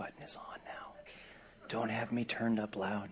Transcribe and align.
button 0.00 0.22
is 0.24 0.34
on 0.34 0.58
now. 0.64 0.92
Don't 1.68 1.90
have 1.90 2.10
me 2.10 2.24
turned 2.24 2.58
up 2.58 2.74
loud. 2.74 3.10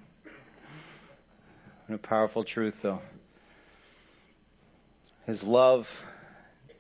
What 1.87 1.97
a 1.97 1.99
powerful 1.99 2.45
truth 2.45 2.81
though. 2.81 3.03
His 5.27 5.45
love 5.45 6.03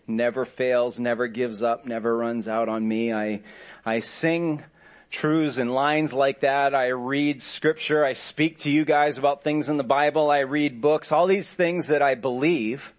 never 0.06 0.46
fails, 0.46 0.98
never 0.98 1.26
gives 1.26 1.62
up, 1.62 1.84
never 1.84 2.16
runs 2.16 2.48
out 2.48 2.70
on 2.70 2.88
me. 2.88 3.12
I, 3.12 3.42
I 3.84 4.00
sing 4.00 4.64
truths 5.10 5.58
and 5.58 5.74
lines 5.74 6.14
like 6.14 6.40
that. 6.40 6.74
I 6.74 6.86
read 6.86 7.42
scripture. 7.42 8.02
I 8.02 8.14
speak 8.14 8.60
to 8.60 8.70
you 8.70 8.86
guys 8.86 9.18
about 9.18 9.44
things 9.44 9.68
in 9.68 9.76
the 9.76 9.84
Bible. 9.84 10.30
I 10.30 10.38
read 10.38 10.80
books, 10.80 11.12
all 11.12 11.26
these 11.26 11.52
things 11.52 11.88
that 11.88 12.00
I 12.00 12.14
believe. 12.14 12.94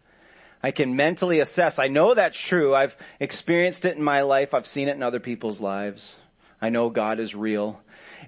I 0.62 0.70
can 0.70 0.95
mentally 0.95 1.39
assess. 1.39 1.80
I 1.80 1.88
know 1.88 2.13
that's 2.13 2.39
true. 2.39 2.76
I've 2.76 2.95
experienced 3.20 3.84
it 3.85 3.98
in 3.98 4.03
my 4.03 4.21
life. 4.21 4.53
I've 4.53 4.67
seen 4.67 4.88
it 4.88 4.95
in 4.95 5.02
other 5.02 5.20
people's 5.20 5.59
lives. 5.59 6.16
I 6.62 6.70
know 6.70 6.90
God 6.90 7.20
is 7.20 7.36
real. 7.36 7.81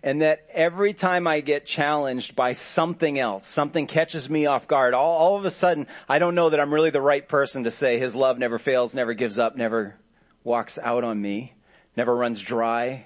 And 0.03 0.21
that 0.21 0.47
every 0.53 0.93
time 0.93 1.27
I 1.27 1.41
get 1.41 1.65
challenged 1.65 2.35
by 2.35 2.53
something 2.53 3.19
else, 3.19 3.45
something 3.47 3.85
catches 3.85 4.29
me 4.29 4.45
off 4.45 4.67
guard, 4.67 4.93
all, 4.93 5.17
all 5.17 5.35
of 5.37 5.45
a 5.45 5.51
sudden, 5.51 5.85
I 6.09 6.17
don't 6.17 6.33
know 6.33 6.49
that 6.49 6.59
I'm 6.59 6.73
really 6.73 6.89
the 6.89 7.01
right 7.01 7.27
person 7.27 7.65
to 7.65 7.71
say 7.71 7.99
his 7.99 8.15
love 8.15 8.39
never 8.39 8.57
fails, 8.57 8.95
never 8.95 9.13
gives 9.13 9.37
up, 9.37 9.55
never 9.55 9.95
walks 10.43 10.79
out 10.79 11.03
on 11.03 11.21
me, 11.21 11.53
never 11.95 12.15
runs 12.15 12.39
dry. 12.39 13.05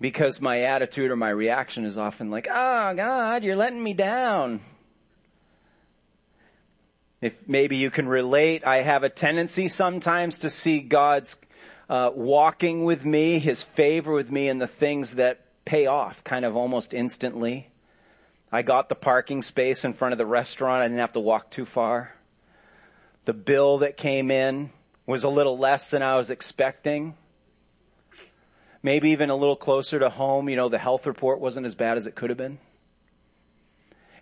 Because 0.00 0.40
my 0.40 0.62
attitude 0.62 1.12
or 1.12 1.16
my 1.16 1.30
reaction 1.30 1.84
is 1.84 1.96
often 1.96 2.28
like, 2.28 2.48
oh 2.50 2.94
God, 2.94 3.44
you're 3.44 3.54
letting 3.54 3.82
me 3.82 3.92
down. 3.92 4.62
If 7.20 7.48
maybe 7.48 7.76
you 7.76 7.88
can 7.88 8.08
relate, 8.08 8.66
I 8.66 8.78
have 8.78 9.04
a 9.04 9.08
tendency 9.08 9.68
sometimes 9.68 10.38
to 10.38 10.50
see 10.50 10.80
God's 10.80 11.36
uh, 11.92 12.10
walking 12.14 12.84
with 12.84 13.04
me, 13.04 13.38
His 13.38 13.60
favor 13.60 14.12
with 14.12 14.30
me 14.30 14.48
and 14.48 14.58
the 14.58 14.66
things 14.66 15.16
that 15.16 15.44
pay 15.66 15.84
off 15.84 16.24
kind 16.24 16.46
of 16.46 16.56
almost 16.56 16.94
instantly. 16.94 17.68
I 18.50 18.62
got 18.62 18.88
the 18.88 18.94
parking 18.94 19.42
space 19.42 19.84
in 19.84 19.92
front 19.92 20.12
of 20.12 20.18
the 20.18 20.24
restaurant. 20.24 20.80
I 20.80 20.88
didn't 20.88 21.00
have 21.00 21.12
to 21.12 21.20
walk 21.20 21.50
too 21.50 21.66
far. 21.66 22.14
The 23.26 23.34
bill 23.34 23.76
that 23.78 23.98
came 23.98 24.30
in 24.30 24.70
was 25.04 25.22
a 25.22 25.28
little 25.28 25.58
less 25.58 25.90
than 25.90 26.02
I 26.02 26.16
was 26.16 26.30
expecting. 26.30 27.14
Maybe 28.82 29.10
even 29.10 29.28
a 29.28 29.36
little 29.36 29.54
closer 29.54 29.98
to 29.98 30.08
home. 30.08 30.48
You 30.48 30.56
know, 30.56 30.70
the 30.70 30.78
health 30.78 31.06
report 31.06 31.40
wasn't 31.40 31.66
as 31.66 31.74
bad 31.74 31.98
as 31.98 32.06
it 32.06 32.14
could 32.14 32.30
have 32.30 32.38
been. 32.38 32.56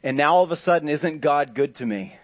And 0.03 0.17
now 0.17 0.35
all 0.35 0.43
of 0.43 0.51
a 0.51 0.57
sudden, 0.57 0.89
isn't 0.89 1.21
God 1.21 1.55
good 1.55 1.77
to 1.77 1.87
me? 1.87 2.17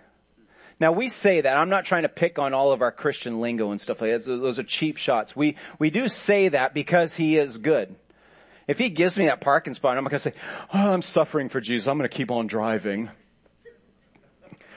Now 0.78 0.92
we 0.92 1.08
say 1.08 1.40
that. 1.40 1.56
I'm 1.56 1.70
not 1.70 1.84
trying 1.84 2.02
to 2.02 2.08
pick 2.08 2.38
on 2.38 2.52
all 2.52 2.72
of 2.72 2.82
our 2.82 2.92
Christian 2.92 3.40
lingo 3.40 3.70
and 3.70 3.80
stuff 3.80 4.00
like 4.00 4.10
that. 4.10 4.26
Those 4.26 4.58
are 4.58 4.62
cheap 4.62 4.98
shots. 4.98 5.34
We, 5.34 5.56
we 5.78 5.90
do 5.90 6.08
say 6.08 6.48
that 6.48 6.74
because 6.74 7.14
he 7.16 7.38
is 7.38 7.56
good. 7.58 7.94
If 8.68 8.78
he 8.78 8.90
gives 8.90 9.16
me 9.16 9.26
that 9.26 9.40
parking 9.40 9.74
spot, 9.74 9.96
I'm 9.96 10.04
not 10.04 10.10
going 10.10 10.18
to 10.18 10.30
say, 10.30 10.34
oh, 10.74 10.92
I'm 10.92 11.02
suffering 11.02 11.48
for 11.48 11.60
Jesus. 11.60 11.86
I'm 11.86 11.96
going 11.98 12.08
to 12.08 12.14
keep 12.14 12.30
on 12.30 12.46
driving. 12.46 13.10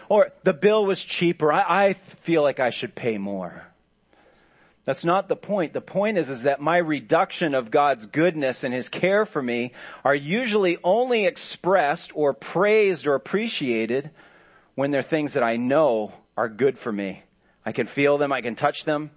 Or 0.07 0.31
the 0.43 0.53
bill 0.53 0.85
was 0.85 1.03
cheaper. 1.03 1.51
I, 1.51 1.87
I 1.87 1.93
feel 1.93 2.43
like 2.43 2.59
I 2.59 2.69
should 2.69 2.95
pay 2.95 3.17
more. 3.17 3.65
That's 4.85 5.05
not 5.05 5.27
the 5.27 5.35
point. 5.35 5.73
The 5.73 5.81
point 5.81 6.17
is, 6.17 6.29
is 6.29 6.43
that 6.43 6.61
my 6.61 6.77
reduction 6.77 7.53
of 7.53 7.69
God's 7.69 8.07
goodness 8.07 8.63
and 8.63 8.73
His 8.73 8.89
care 8.89 9.25
for 9.25 9.41
me 9.41 9.73
are 10.03 10.15
usually 10.15 10.77
only 10.83 11.25
expressed 11.25 12.11
or 12.15 12.33
praised 12.33 13.05
or 13.05 13.13
appreciated 13.13 14.09
when 14.79 14.91
they're 14.91 15.01
things 15.01 15.33
that 15.33 15.43
I 15.43 15.57
know 15.57 16.13
are 16.37 16.47
good 16.47 16.79
for 16.79 16.89
me. 16.89 17.23
I 17.65 17.73
can 17.73 17.85
feel 17.85 18.17
them, 18.17 18.31
I 18.31 18.39
can 18.39 18.55
touch 18.55 18.85
them. 18.85 19.11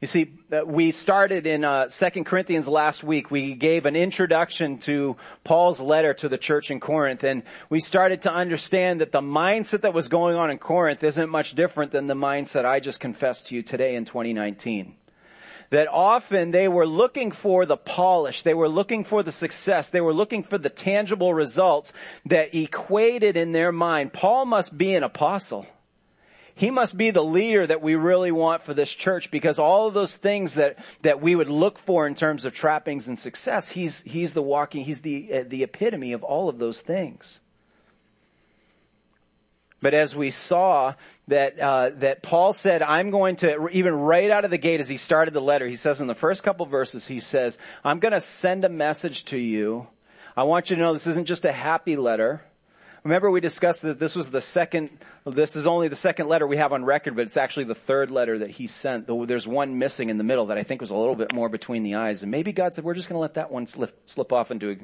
You 0.00 0.06
see, 0.06 0.32
uh, 0.50 0.62
we 0.64 0.90
started 0.90 1.46
in 1.46 1.66
uh, 1.66 1.88
2 1.88 2.24
Corinthians 2.24 2.66
last 2.66 3.04
week. 3.04 3.30
We 3.30 3.52
gave 3.52 3.84
an 3.84 3.94
introduction 3.94 4.78
to 4.78 5.18
Paul's 5.44 5.80
letter 5.80 6.14
to 6.14 6.30
the 6.30 6.38
church 6.38 6.70
in 6.70 6.80
Corinth, 6.80 7.24
and 7.24 7.42
we 7.68 7.80
started 7.80 8.22
to 8.22 8.32
understand 8.32 9.02
that 9.02 9.12
the 9.12 9.20
mindset 9.20 9.82
that 9.82 9.92
was 9.92 10.08
going 10.08 10.36
on 10.36 10.50
in 10.50 10.56
Corinth 10.56 11.04
isn't 11.04 11.28
much 11.28 11.54
different 11.54 11.92
than 11.92 12.06
the 12.06 12.14
mindset 12.14 12.64
I 12.64 12.80
just 12.80 13.00
confessed 13.00 13.48
to 13.48 13.56
you 13.56 13.62
today 13.62 13.96
in 13.96 14.06
2019 14.06 14.94
that 15.70 15.88
often 15.88 16.50
they 16.50 16.68
were 16.68 16.86
looking 16.86 17.30
for 17.30 17.64
the 17.64 17.76
polish, 17.76 18.42
they 18.42 18.54
were 18.54 18.68
looking 18.68 19.04
for 19.04 19.22
the 19.22 19.32
success, 19.32 19.88
they 19.88 20.00
were 20.00 20.12
looking 20.12 20.42
for 20.42 20.58
the 20.58 20.68
tangible 20.68 21.32
results 21.32 21.92
that 22.26 22.54
equated 22.54 23.36
in 23.36 23.52
their 23.52 23.72
mind. 23.72 24.12
Paul 24.12 24.44
must 24.44 24.76
be 24.76 24.94
an 24.94 25.02
apostle. 25.02 25.66
He 26.54 26.70
must 26.70 26.96
be 26.96 27.10
the 27.10 27.24
leader 27.24 27.66
that 27.66 27.80
we 27.80 27.94
really 27.94 28.32
want 28.32 28.62
for 28.62 28.74
this 28.74 28.92
church 28.92 29.30
because 29.30 29.58
all 29.58 29.88
of 29.88 29.94
those 29.94 30.16
things 30.16 30.54
that, 30.54 30.78
that 31.00 31.20
we 31.22 31.34
would 31.34 31.48
look 31.48 31.78
for 31.78 32.06
in 32.06 32.14
terms 32.14 32.44
of 32.44 32.52
trappings 32.52 33.08
and 33.08 33.18
success, 33.18 33.70
he's, 33.70 34.02
he's 34.02 34.34
the 34.34 34.42
walking, 34.42 34.84
he's 34.84 35.00
the, 35.00 35.32
uh, 35.32 35.44
the 35.46 35.62
epitome 35.62 36.12
of 36.12 36.22
all 36.22 36.50
of 36.50 36.58
those 36.58 36.80
things. 36.80 37.40
But 39.80 39.94
as 39.94 40.14
we 40.14 40.30
saw 40.30 40.94
that 41.28 41.58
uh, 41.58 41.90
that 41.96 42.22
Paul 42.22 42.52
said, 42.52 42.82
I'm 42.82 43.10
going 43.10 43.36
to 43.36 43.68
even 43.68 43.94
right 43.94 44.30
out 44.30 44.44
of 44.44 44.50
the 44.50 44.58
gate 44.58 44.80
as 44.80 44.88
he 44.88 44.96
started 44.96 45.32
the 45.32 45.40
letter, 45.40 45.66
he 45.66 45.76
says 45.76 46.00
in 46.00 46.06
the 46.06 46.14
first 46.14 46.42
couple 46.42 46.66
verses, 46.66 47.06
he 47.06 47.20
says, 47.20 47.58
I'm 47.82 47.98
going 47.98 48.12
to 48.12 48.20
send 48.20 48.64
a 48.64 48.68
message 48.68 49.24
to 49.26 49.38
you. 49.38 49.86
I 50.36 50.44
want 50.44 50.70
you 50.70 50.76
to 50.76 50.82
know 50.82 50.92
this 50.92 51.06
isn't 51.06 51.26
just 51.26 51.44
a 51.44 51.52
happy 51.52 51.96
letter. 51.96 52.42
Remember 53.02 53.30
we 53.30 53.40
discussed 53.40 53.82
that 53.82 53.98
this 53.98 54.14
was 54.14 54.30
the 54.30 54.42
second, 54.42 54.90
this 55.24 55.56
is 55.56 55.66
only 55.66 55.88
the 55.88 55.96
second 55.96 56.28
letter 56.28 56.46
we 56.46 56.58
have 56.58 56.74
on 56.74 56.84
record, 56.84 57.16
but 57.16 57.22
it's 57.22 57.38
actually 57.38 57.64
the 57.64 57.74
third 57.74 58.10
letter 58.10 58.40
that 58.40 58.50
he 58.50 58.66
sent. 58.66 59.06
There's 59.26 59.48
one 59.48 59.78
missing 59.78 60.10
in 60.10 60.18
the 60.18 60.24
middle 60.24 60.46
that 60.46 60.58
I 60.58 60.62
think 60.64 60.82
was 60.82 60.90
a 60.90 60.96
little 60.96 61.14
bit 61.14 61.32
more 61.32 61.48
between 61.48 61.82
the 61.82 61.94
eyes. 61.94 62.22
And 62.22 62.30
maybe 62.30 62.52
God 62.52 62.74
said, 62.74 62.84
we're 62.84 62.94
just 62.94 63.08
going 63.08 63.16
to 63.16 63.20
let 63.20 63.34
that 63.34 63.50
one 63.50 63.66
slip, 63.66 64.06
slip 64.06 64.32
off 64.32 64.50
into 64.50 64.80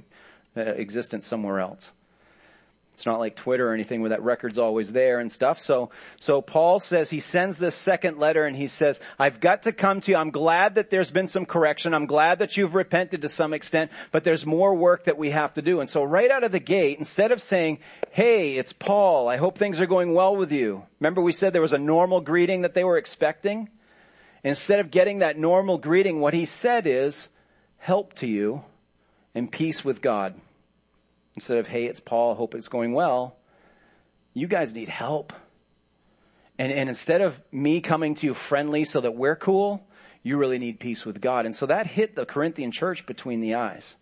uh, 0.57 0.63
existence 0.63 1.27
somewhere 1.27 1.61
else. 1.61 1.93
It's 2.97 3.05
not 3.05 3.19
like 3.19 3.37
Twitter 3.37 3.69
or 3.69 3.75
anything 3.75 4.01
where 4.01 4.09
that 4.09 4.23
record's 4.23 4.57
always 4.57 4.91
there 4.91 5.21
and 5.21 5.31
stuff. 5.31 5.61
So, 5.61 5.91
so 6.19 6.41
Paul 6.41 6.81
says 6.81 7.11
he 7.11 7.21
sends 7.21 7.59
this 7.59 7.75
second 7.75 8.19
letter 8.19 8.47
and 8.47 8.57
he 8.57 8.69
says, 8.69 9.01
I've 9.19 9.39
got 9.39 9.65
to 9.65 9.73
come 9.73 10.01
to 10.01 10.13
you. 10.13 10.17
I'm 10.17 10.31
glad 10.31 10.77
that 10.77 10.89
there's 10.89 11.11
been 11.11 11.27
some 11.27 11.45
correction. 11.45 11.93
I'm 11.93 12.07
glad 12.07 12.39
that 12.39 12.57
you've 12.57 12.75
repented 12.75 13.21
to 13.21 13.29
some 13.29 13.53
extent, 13.53 13.91
but 14.13 14.25
there's 14.25 14.47
more 14.47 14.75
work 14.75 15.05
that 15.05 15.19
we 15.19 15.29
have 15.29 15.53
to 15.53 15.63
do. 15.63 15.81
And 15.81 15.91
so 15.91 16.05
right 16.05 16.31
out 16.31 16.43
of 16.43 16.53
the 16.53 16.59
gate, 16.59 16.99
instead 16.99 17.33
of 17.33 17.43
saying, 17.43 17.81
Hey, 18.13 18.57
it's 18.57 18.73
Paul. 18.73 19.29
I 19.29 19.37
hope 19.37 19.59
things 19.59 19.79
are 19.79 19.85
going 19.85 20.15
well 20.15 20.35
with 20.35 20.51
you. 20.51 20.87
Remember 20.99 21.21
we 21.21 21.33
said 21.33 21.53
there 21.53 21.61
was 21.61 21.73
a 21.73 21.79
normal 21.79 22.23
greeting 22.23 22.63
that 22.63 22.73
they 22.73 22.83
were 22.83 22.97
expecting? 22.97 23.69
Instead 24.43 24.81
of 24.81 24.91
getting 24.91 25.19
that 25.19 25.37
normal 25.37 25.77
greeting, 25.77 26.19
what 26.19 26.33
he 26.33 26.47
said 26.47 26.87
is, 26.87 27.29
help 27.77 28.15
to 28.15 28.27
you 28.27 28.65
and 29.35 29.53
peace 29.53 29.85
with 29.85 30.01
God. 30.01 30.41
Instead 31.37 31.59
of, 31.59 31.69
hey, 31.69 31.85
it's 31.85 32.01
Paul, 32.01 32.35
hope 32.35 32.55
it's 32.55 32.69
going 32.69 32.93
well, 32.93 33.37
you 34.35 34.47
guys 34.47 34.75
need 34.75 34.89
help. 34.89 35.33
And, 36.59 36.73
and 36.73 36.89
instead 36.89 37.21
of 37.21 37.41
me 37.53 37.81
coming 37.81 38.15
to 38.17 38.27
you 38.27 38.35
friendly 38.35 38.85
so 38.85 39.01
that 39.03 39.15
we're 39.15 39.37
cool, 39.37 39.87
you 40.23 40.39
really 40.39 40.59
need 40.59 40.81
peace 40.81 41.05
with 41.05 41.21
God. 41.21 41.47
And 41.47 41.55
so 41.55 41.67
that 41.67 41.87
hit 41.87 42.17
the 42.17 42.27
Corinthian 42.27 42.73
church 42.73 43.07
between 43.07 43.41
the 43.41 43.55
eyes. 43.55 43.97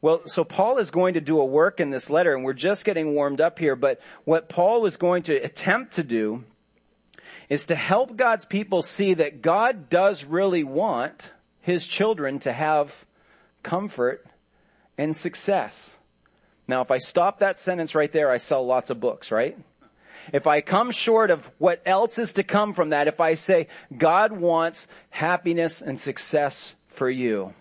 Well, 0.00 0.22
so 0.26 0.44
Paul 0.44 0.78
is 0.78 0.90
going 0.90 1.14
to 1.14 1.20
do 1.20 1.40
a 1.40 1.44
work 1.44 1.80
in 1.80 1.90
this 1.90 2.10
letter 2.10 2.34
and 2.34 2.44
we're 2.44 2.52
just 2.52 2.84
getting 2.84 3.14
warmed 3.14 3.40
up 3.40 3.58
here, 3.58 3.74
but 3.74 4.00
what 4.24 4.48
Paul 4.48 4.80
was 4.80 4.96
going 4.96 5.22
to 5.24 5.34
attempt 5.34 5.92
to 5.94 6.04
do 6.04 6.44
is 7.48 7.66
to 7.66 7.74
help 7.74 8.16
God's 8.16 8.44
people 8.44 8.82
see 8.82 9.14
that 9.14 9.42
God 9.42 9.88
does 9.88 10.24
really 10.24 10.62
want 10.62 11.30
his 11.60 11.86
children 11.86 12.38
to 12.40 12.52
have 12.52 13.04
comfort 13.62 14.24
and 14.96 15.16
success. 15.16 15.97
Now, 16.68 16.82
if 16.82 16.90
I 16.90 16.98
stop 16.98 17.38
that 17.38 17.58
sentence 17.58 17.94
right 17.94 18.12
there, 18.12 18.30
I 18.30 18.36
sell 18.36 18.64
lots 18.64 18.90
of 18.90 19.00
books, 19.00 19.30
right? 19.30 19.56
If 20.34 20.46
I 20.46 20.60
come 20.60 20.90
short 20.90 21.30
of 21.30 21.50
what 21.56 21.80
else 21.86 22.18
is 22.18 22.34
to 22.34 22.42
come 22.42 22.74
from 22.74 22.90
that, 22.90 23.08
if 23.08 23.20
I 23.20 23.34
say 23.34 23.68
God 23.96 24.32
wants 24.32 24.86
happiness 25.08 25.80
and 25.80 25.98
success 25.98 26.74
for 26.86 27.08
you, 27.08 27.54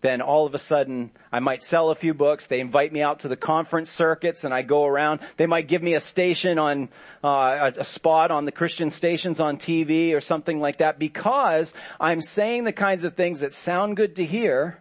then 0.00 0.20
all 0.20 0.46
of 0.46 0.54
a 0.54 0.58
sudden 0.58 1.10
I 1.30 1.38
might 1.38 1.62
sell 1.62 1.90
a 1.90 1.94
few 1.94 2.14
books. 2.14 2.48
They 2.48 2.58
invite 2.58 2.92
me 2.92 3.02
out 3.02 3.20
to 3.20 3.28
the 3.28 3.36
conference 3.36 3.90
circuits 3.90 4.42
and 4.42 4.52
I 4.52 4.62
go 4.62 4.86
around. 4.86 5.20
They 5.36 5.46
might 5.46 5.68
give 5.68 5.82
me 5.82 5.94
a 5.94 6.00
station 6.00 6.58
on, 6.58 6.88
uh, 7.22 7.72
a, 7.76 7.80
a 7.80 7.84
spot 7.84 8.32
on 8.32 8.44
the 8.44 8.52
Christian 8.52 8.90
stations 8.90 9.38
on 9.38 9.58
TV 9.58 10.12
or 10.12 10.20
something 10.20 10.60
like 10.60 10.78
that 10.78 10.98
because 10.98 11.74
I'm 12.00 12.20
saying 12.20 12.64
the 12.64 12.72
kinds 12.72 13.04
of 13.04 13.14
things 13.14 13.40
that 13.40 13.52
sound 13.52 13.96
good 13.96 14.16
to 14.16 14.24
hear, 14.24 14.80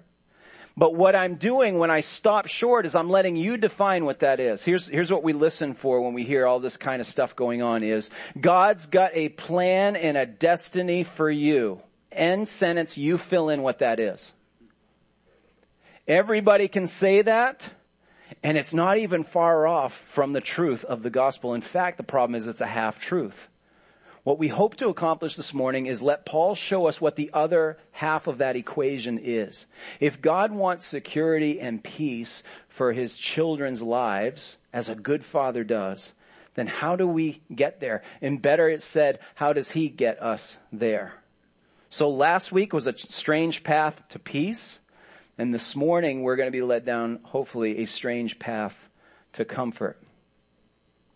but 0.78 0.94
what 0.94 1.16
I'm 1.16 1.36
doing 1.36 1.80
when 1.80 1.90
I 1.90 2.02
stop 2.02 2.46
short 2.46 2.86
is 2.86 2.96
I'm 2.96 3.10
letting 3.10 3.36
you 3.36 3.58
define 3.58 4.06
what 4.06 4.20
that 4.20 4.40
is. 4.40 4.64
Here's, 4.64 4.88
here's 4.88 5.12
what 5.12 5.24
we 5.24 5.34
listen 5.34 5.74
for 5.74 6.02
when 6.02 6.14
we 6.14 6.24
hear 6.24 6.46
all 6.46 6.60
this 6.60 6.78
kind 6.78 7.02
of 7.02 7.08
stuff 7.08 7.36
going 7.36 7.64
on 7.64 7.82
is 7.82 8.12
God's 8.40 8.86
got 8.86 9.12
a 9.14 9.30
plan 9.30 9.96
and 9.96 10.16
a 10.16 10.28
destiny 10.28 11.04
for 11.04 11.32
you. 11.32 11.82
End 12.12 12.48
sentence, 12.48 12.96
you 12.96 13.18
fill 13.18 13.50
in 13.50 13.64
what 13.64 13.80
that 13.80 14.00
is. 14.00 14.34
Everybody 16.08 16.68
can 16.68 16.86
say 16.86 17.24
that. 17.24 17.72
And 18.44 18.58
it's 18.58 18.74
not 18.74 18.98
even 18.98 19.24
far 19.24 19.66
off 19.66 19.94
from 19.94 20.34
the 20.34 20.42
truth 20.42 20.86
of 20.86 21.02
the 21.02 21.10
gospel. 21.10 21.54
In 21.54 21.62
fact, 21.62 21.98
the 21.98 22.04
problem 22.04 22.36
is 22.36 22.46
it's 22.46 22.62
a 22.62 22.68
half 22.68 23.00
truth. 23.00 23.50
What 24.28 24.40
we 24.40 24.50
hope 24.50 24.76
to 24.76 24.90
accomplish 24.90 25.38
this 25.38 25.54
morning 25.54 25.86
is 25.86 26.02
let 26.02 26.26
Paul 26.26 26.54
show 26.54 26.88
us 26.88 27.00
what 27.00 27.16
the 27.16 27.30
other 27.32 27.78
half 27.92 28.28
of 28.28 28.40
that 28.40 28.58
equation 28.58 29.18
is. 29.18 29.68
If 30.02 30.22
God 30.22 30.52
wants 30.52 30.86
security 30.86 31.62
and 31.62 31.82
peace 31.82 32.44
for 32.68 32.92
his 32.92 33.16
children's 33.16 33.82
lives, 33.82 34.58
as 34.74 34.90
a 34.90 34.96
good 34.96 35.24
father 35.24 35.64
does, 35.64 36.12
then 36.56 36.68
how 36.68 36.98
do 36.98 37.08
we 37.08 37.42
get 37.56 37.80
there? 37.80 38.04
And 38.22 38.42
better 38.42 38.68
it 38.68 38.84
said, 38.84 39.20
how 39.36 39.54
does 39.54 39.72
he 39.72 39.88
get 39.88 40.22
us 40.22 40.58
there? 40.74 41.14
So 41.88 42.10
last 42.10 42.52
week 42.52 42.74
was 42.74 42.86
a 42.86 42.98
strange 42.98 43.64
path 43.64 44.06
to 44.10 44.20
peace. 44.20 44.82
And 45.38 45.54
this 45.54 45.74
morning 45.74 46.22
we're 46.22 46.36
going 46.36 46.48
to 46.48 46.52
be 46.52 46.62
led 46.62 46.84
down, 46.84 47.22
hopefully, 47.24 47.78
a 47.78 47.86
strange 47.86 48.40
path 48.40 48.90
to 49.32 49.46
comfort. 49.46 49.98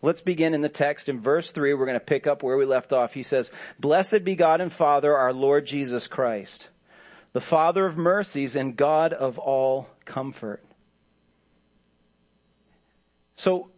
Let's 0.02 0.20
begin 0.20 0.52
in 0.52 0.60
the 0.60 0.68
text. 0.68 1.08
In 1.08 1.20
verse 1.20 1.52
3, 1.52 1.74
we're 1.74 1.86
going 1.86 1.98
to 1.98 2.04
pick 2.04 2.26
up 2.26 2.42
where 2.42 2.56
we 2.56 2.66
left 2.66 2.92
off. 2.92 3.14
He 3.14 3.22
says, 3.22 3.52
Blessed 3.78 4.24
be 4.24 4.34
God 4.34 4.60
and 4.60 4.72
Father, 4.72 5.16
our 5.16 5.32
Lord 5.32 5.64
Jesus 5.64 6.08
Christ, 6.08 6.68
the 7.32 7.40
Father 7.40 7.86
of 7.86 7.96
mercies 7.96 8.56
and 8.56 8.76
God 8.76 9.12
of 9.12 9.38
all 9.38 9.88
comfort. 10.04 10.62
So, 13.36 13.70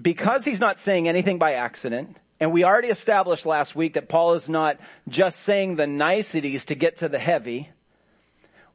because 0.00 0.44
he's 0.44 0.60
not 0.60 0.78
saying 0.78 1.08
anything 1.08 1.38
by 1.38 1.54
accident, 1.54 2.18
and 2.40 2.50
we 2.50 2.64
already 2.64 2.88
established 2.88 3.46
last 3.46 3.76
week 3.76 3.94
that 3.94 4.08
Paul 4.08 4.34
is 4.34 4.48
not 4.48 4.80
just 5.08 5.40
saying 5.40 5.76
the 5.76 5.86
niceties 5.86 6.64
to 6.66 6.74
get 6.74 6.96
to 6.98 7.08
the 7.08 7.20
heavy, 7.20 7.70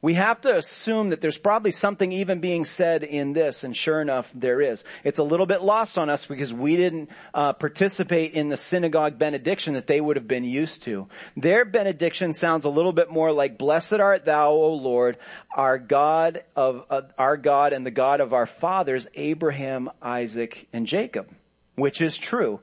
we 0.00 0.14
have 0.14 0.40
to 0.42 0.56
assume 0.56 1.10
that 1.10 1.20
there's 1.20 1.38
probably 1.38 1.70
something 1.70 2.12
even 2.12 2.40
being 2.40 2.64
said 2.64 3.02
in 3.02 3.32
this, 3.32 3.64
and 3.64 3.76
sure 3.76 4.00
enough, 4.00 4.30
there 4.34 4.60
is. 4.60 4.84
It's 5.02 5.18
a 5.18 5.24
little 5.24 5.46
bit 5.46 5.62
lost 5.62 5.98
on 5.98 6.08
us 6.08 6.26
because 6.26 6.52
we 6.52 6.76
didn't 6.76 7.10
uh, 7.34 7.52
participate 7.54 8.32
in 8.34 8.48
the 8.48 8.56
synagogue 8.56 9.18
benediction 9.18 9.74
that 9.74 9.86
they 9.86 10.00
would 10.00 10.16
have 10.16 10.28
been 10.28 10.44
used 10.44 10.82
to. 10.82 11.08
Their 11.36 11.64
benediction 11.64 12.32
sounds 12.32 12.64
a 12.64 12.70
little 12.70 12.92
bit 12.92 13.10
more 13.10 13.32
like, 13.32 13.58
"Blessed 13.58 13.94
art 13.94 14.24
thou, 14.24 14.50
O 14.50 14.74
Lord, 14.74 15.18
our 15.54 15.78
God 15.78 16.44
of 16.54 16.84
uh, 16.90 17.02
our 17.18 17.36
God 17.36 17.72
and 17.72 17.84
the 17.84 17.90
God 17.90 18.20
of 18.20 18.32
our 18.32 18.46
fathers, 18.46 19.08
Abraham, 19.14 19.90
Isaac, 20.00 20.68
and 20.72 20.86
Jacob." 20.86 21.28
Which 21.78 22.00
is 22.00 22.18
true. 22.18 22.60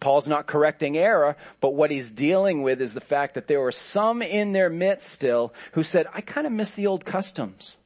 Paul's 0.00 0.28
not 0.28 0.46
correcting 0.46 0.96
error, 0.96 1.36
but 1.60 1.74
what 1.74 1.90
he's 1.90 2.10
dealing 2.10 2.62
with 2.62 2.80
is 2.80 2.94
the 2.94 3.00
fact 3.00 3.34
that 3.34 3.48
there 3.48 3.60
were 3.60 3.72
some 3.72 4.22
in 4.22 4.52
their 4.52 4.70
midst 4.70 5.08
still 5.08 5.52
who 5.72 5.82
said, 5.82 6.06
I 6.12 6.20
kind 6.20 6.46
of 6.46 6.52
miss 6.52 6.72
the 6.72 6.86
old 6.86 7.04
customs. 7.04 7.78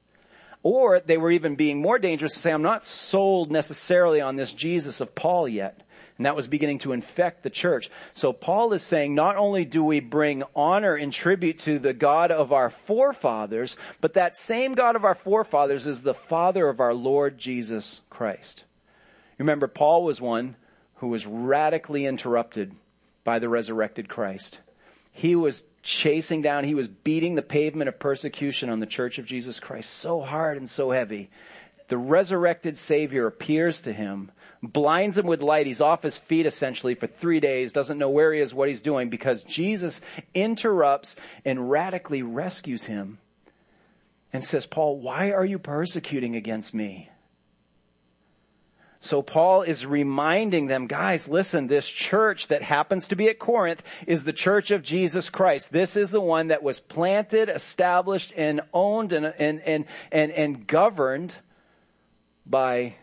Or 0.63 1.01
they 1.01 1.17
were 1.17 1.31
even 1.31 1.57
being 1.57 1.81
more 1.81 1.99
dangerous 1.99 2.35
to 2.35 2.41
say, 2.41 2.53
I'm 2.53 2.63
not 2.63 2.85
sold 2.85 3.51
necessarily 3.51 4.21
on 4.21 4.37
this 4.37 4.53
Jesus 4.53 5.01
of 5.01 5.15
Paul 5.15 5.49
yet. 5.49 5.83
And 6.19 6.27
that 6.27 6.37
was 6.37 6.47
beginning 6.47 6.79
to 6.79 6.93
infect 6.93 7.43
the 7.43 7.51
church. 7.51 7.91
So 8.13 8.33
Paul 8.33 8.73
is 8.75 8.83
saying 8.83 9.15
not 9.15 9.37
only 9.37 9.65
do 9.65 9.83
we 9.83 9.99
bring 9.99 10.45
honor 10.55 10.95
and 10.95 11.13
tribute 11.13 11.59
to 11.61 11.79
the 11.79 11.95
God 11.95 12.31
of 12.31 12.53
our 12.53 12.71
forefathers, 12.71 13.77
but 14.01 14.15
that 14.15 14.37
same 14.37 14.75
God 14.75 14.95
of 14.95 15.05
our 15.05 15.15
forefathers 15.15 15.87
is 15.87 16.03
the 16.03 16.15
Father 16.15 16.69
of 16.69 16.81
our 16.81 16.95
Lord 16.95 17.39
Jesus 17.39 18.03
Christ. 18.11 18.65
Remember, 19.39 19.67
Paul 19.67 20.05
was 20.05 20.21
one 20.21 20.55
who 21.03 21.09
was 21.09 21.27
radically 21.27 22.07
interrupted 22.07 22.73
by 23.25 23.41
the 23.41 23.49
resurrected 23.49 24.09
Christ. 24.09 24.61
He 25.11 25.35
was 25.35 25.65
chasing 25.83 26.43
down, 26.43 26.63
he 26.63 26.77
was 26.77 26.87
beating 26.87 27.35
the 27.35 27.43
pavement 27.43 27.89
of 27.89 27.99
persecution 27.99 28.71
on 28.71 28.79
the 28.79 28.87
church 28.87 29.19
of 29.19 29.27
Jesus 29.27 29.59
Christ 29.59 29.91
so 29.91 30.21
hard 30.21 30.59
and 30.59 30.71
so 30.71 30.93
heavy. 30.93 31.29
The 31.89 31.99
resurrected 31.99 32.79
Savior 32.79 33.27
appears 33.27 33.81
to 33.81 33.93
him, 33.93 34.31
blinds 34.63 35.19
him 35.19 35.27
with 35.27 35.43
light. 35.43 35.67
He's 35.67 35.81
off 35.81 36.05
his 36.05 36.19
feet 36.19 36.47
essentially 36.47 36.95
for 36.95 37.09
three 37.09 37.41
days, 37.41 37.73
doesn't 37.73 37.99
know 37.99 38.09
where 38.09 38.33
he 38.33 38.39
is, 38.39 38.55
what 38.55 38.69
he's 38.69 38.81
doing, 38.81 39.11
because 39.11 39.43
Jesus 39.43 40.01
interrupts 40.35 41.17
and 41.45 41.69
radically 41.69 42.23
rescues 42.23 42.85
him 42.85 43.19
and 44.33 44.45
says, 44.45 44.67
Paul, 44.67 45.01
why 45.01 45.33
are 45.33 45.45
you 45.45 45.59
persecuting 45.59 46.37
against 46.37 46.73
me? 46.73 47.11
So 49.03 49.21
Paul 49.21 49.63
is 49.63 49.85
reminding 49.85 50.69
them, 50.69 50.87
guys, 50.87 51.27
listen, 51.27 51.67
this 51.67 51.89
church 51.89 52.47
that 52.49 52.63
happens 52.63 53.09
to 53.09 53.17
be 53.17 53.29
at 53.29 53.41
Corinth 53.41 53.83
is 54.07 54.23
the 54.23 54.33
church 54.33 54.71
of 54.71 54.85
Jesus 54.85 55.29
Christ. 55.29 55.73
This 55.73 55.97
is 55.97 56.13
the 56.13 56.21
one 56.21 56.49
that 56.49 56.63
was 56.63 56.79
planted, 56.79 57.49
established, 57.49 58.33
and 58.37 58.61
owned 58.73 59.13
and, 59.13 59.27
and, 59.27 59.61
and, 59.63 59.87
and, 60.13 60.31
and 60.31 60.67
governed 60.69 61.37
by 62.47 62.95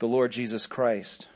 the 0.00 0.08
Lord 0.08 0.32
Jesus 0.32 0.66
Christ. 0.66 1.28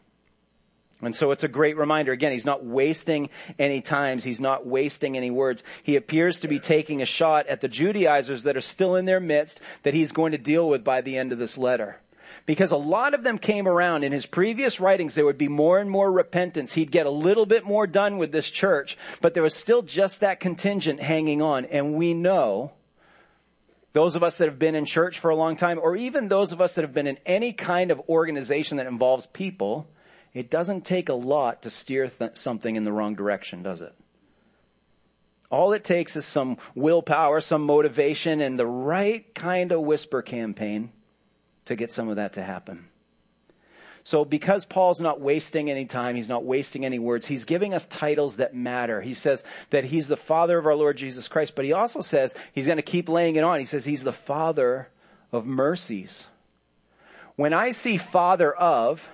And 1.01 1.15
so 1.15 1.31
it's 1.31 1.45
a 1.45 1.49
great 1.49 1.77
reminder. 1.77 2.11
Again, 2.11 2.33
he's 2.33 2.45
not 2.45 2.67
wasting 2.67 3.31
any 3.57 3.81
times. 3.81 4.25
He's 4.25 4.41
not 4.41 4.67
wasting 4.67 5.17
any 5.17 5.31
words. 5.31 5.63
He 5.85 5.95
appears 5.95 6.41
to 6.41 6.49
be 6.49 6.59
taking 6.59 7.01
a 7.01 7.07
shot 7.07 7.47
at 7.47 7.61
the 7.61 7.69
Judaizers 7.69 8.43
that 8.43 8.57
are 8.57 8.61
still 8.61 8.97
in 8.97 9.05
their 9.05 9.21
midst 9.21 9.61
that 9.85 9.95
he's 9.95 10.11
going 10.11 10.33
to 10.33 10.39
deal 10.39 10.69
with 10.69 10.83
by 10.83 11.03
the 11.03 11.17
end 11.17 11.31
of 11.31 11.39
this 11.39 11.57
letter 11.57 12.01
because 12.49 12.71
a 12.71 12.79
lot 12.79 13.13
of 13.13 13.25
them 13.25 13.37
came 13.37 13.69
around 13.69 14.05
in 14.05 14.11
his 14.11 14.25
previous 14.25 14.81
writings. 14.81 15.15
There 15.15 15.27
would 15.27 15.37
be 15.37 15.49
more 15.49 15.79
and 15.79 15.91
more 15.91 16.11
repentance. 16.11 16.73
He'd 16.73 16.91
get 16.91 17.05
a 17.05 17.11
little 17.11 17.45
bit 17.45 17.67
more 17.67 17.87
done 17.87 18.17
with 18.17 18.33
this 18.33 18.49
church, 18.49 18.97
but 19.21 19.35
there 19.35 19.43
was 19.43 19.53
still 19.53 19.83
just 19.83 20.21
that 20.21 20.41
contingent 20.41 20.99
hanging 20.99 21.43
on. 21.43 21.67
And 21.67 21.93
we 21.93 22.15
know 22.15 22.73
those 23.93 24.17
of 24.17 24.23
us 24.23 24.39
that 24.39 24.49
have 24.49 24.59
been 24.59 24.75
in 24.75 24.87
church 24.87 25.19
for 25.19 25.29
a 25.29 25.37
long 25.37 25.57
time, 25.57 25.79
or 25.79 25.95
even 25.95 26.29
those 26.29 26.51
of 26.51 26.63
us 26.63 26.75
that 26.77 26.85
have 26.85 26.95
been 26.95 27.07
in 27.07 27.19
any 27.27 27.53
kind 27.53 27.91
of 27.91 28.01
organization 28.09 28.79
that 28.79 28.87
involves 28.87 29.27
people, 29.27 29.87
it 30.33 30.49
doesn't 30.49 30.87
take 30.87 31.11
a 31.11 31.15
lot 31.15 31.61
to 31.61 31.69
steer 31.69 32.09
th- 32.09 32.39
something 32.39 32.77
in 32.77 32.85
the 32.85 32.93
wrong 32.93 33.15
direction, 33.15 33.63
does 33.63 33.83
it? 33.83 33.95
All 35.51 35.75
it 35.75 35.85
takes 35.85 36.17
is 36.17 36.25
some 36.25 36.57
willpower, 36.75 37.43
some 37.43 37.61
motivation, 37.61 38.41
and 38.41 38.59
the 38.59 38.67
right 38.67 39.35
kind 39.35 39.71
of 39.71 39.83
whisper 39.83 40.23
campaign 40.23 40.93
to 41.69 41.77
get 41.77 41.91
some 41.91 42.09
of 42.09 42.17
that 42.17 42.35
to 42.35 42.43
happen. 42.43 42.87
So 44.03 44.25
because 44.25 44.65
Paul's 44.65 45.01
not 45.01 45.21
wasting 45.21 45.71
any 45.71 45.85
time, 45.85 46.17
he's 46.17 46.31
not 46.31 46.45
wasting 46.45 46.87
any 46.87 46.99
words, 46.99 47.27
he's 47.27 47.45
giving 47.45 47.75
us 47.75 47.85
titles 47.87 48.37
that 48.37 48.55
matter. 48.55 49.03
He 49.03 49.13
says 49.13 49.45
that 49.71 49.85
he's 49.85 50.09
the 50.09 50.17
father 50.17 50.59
of 50.59 50.67
our 50.67 50.75
Lord 50.75 50.97
Jesus 50.97 51.29
Christ, 51.29 51.55
but 51.55 51.67
he 51.67 51.75
also 51.75 52.01
says 52.01 52.35
he's 52.53 52.67
going 52.67 52.77
to 52.77 52.83
keep 52.83 53.09
laying 53.09 53.37
it 53.37 53.45
on. 53.45 53.59
He 53.59 53.67
says 53.67 53.85
he's 53.85 54.05
the 54.05 54.13
father 54.13 54.89
of 55.31 55.47
mercies. 55.47 56.27
When 57.37 57.53
I 57.53 57.71
see 57.71 57.99
father 57.99 58.53
of, 58.53 59.07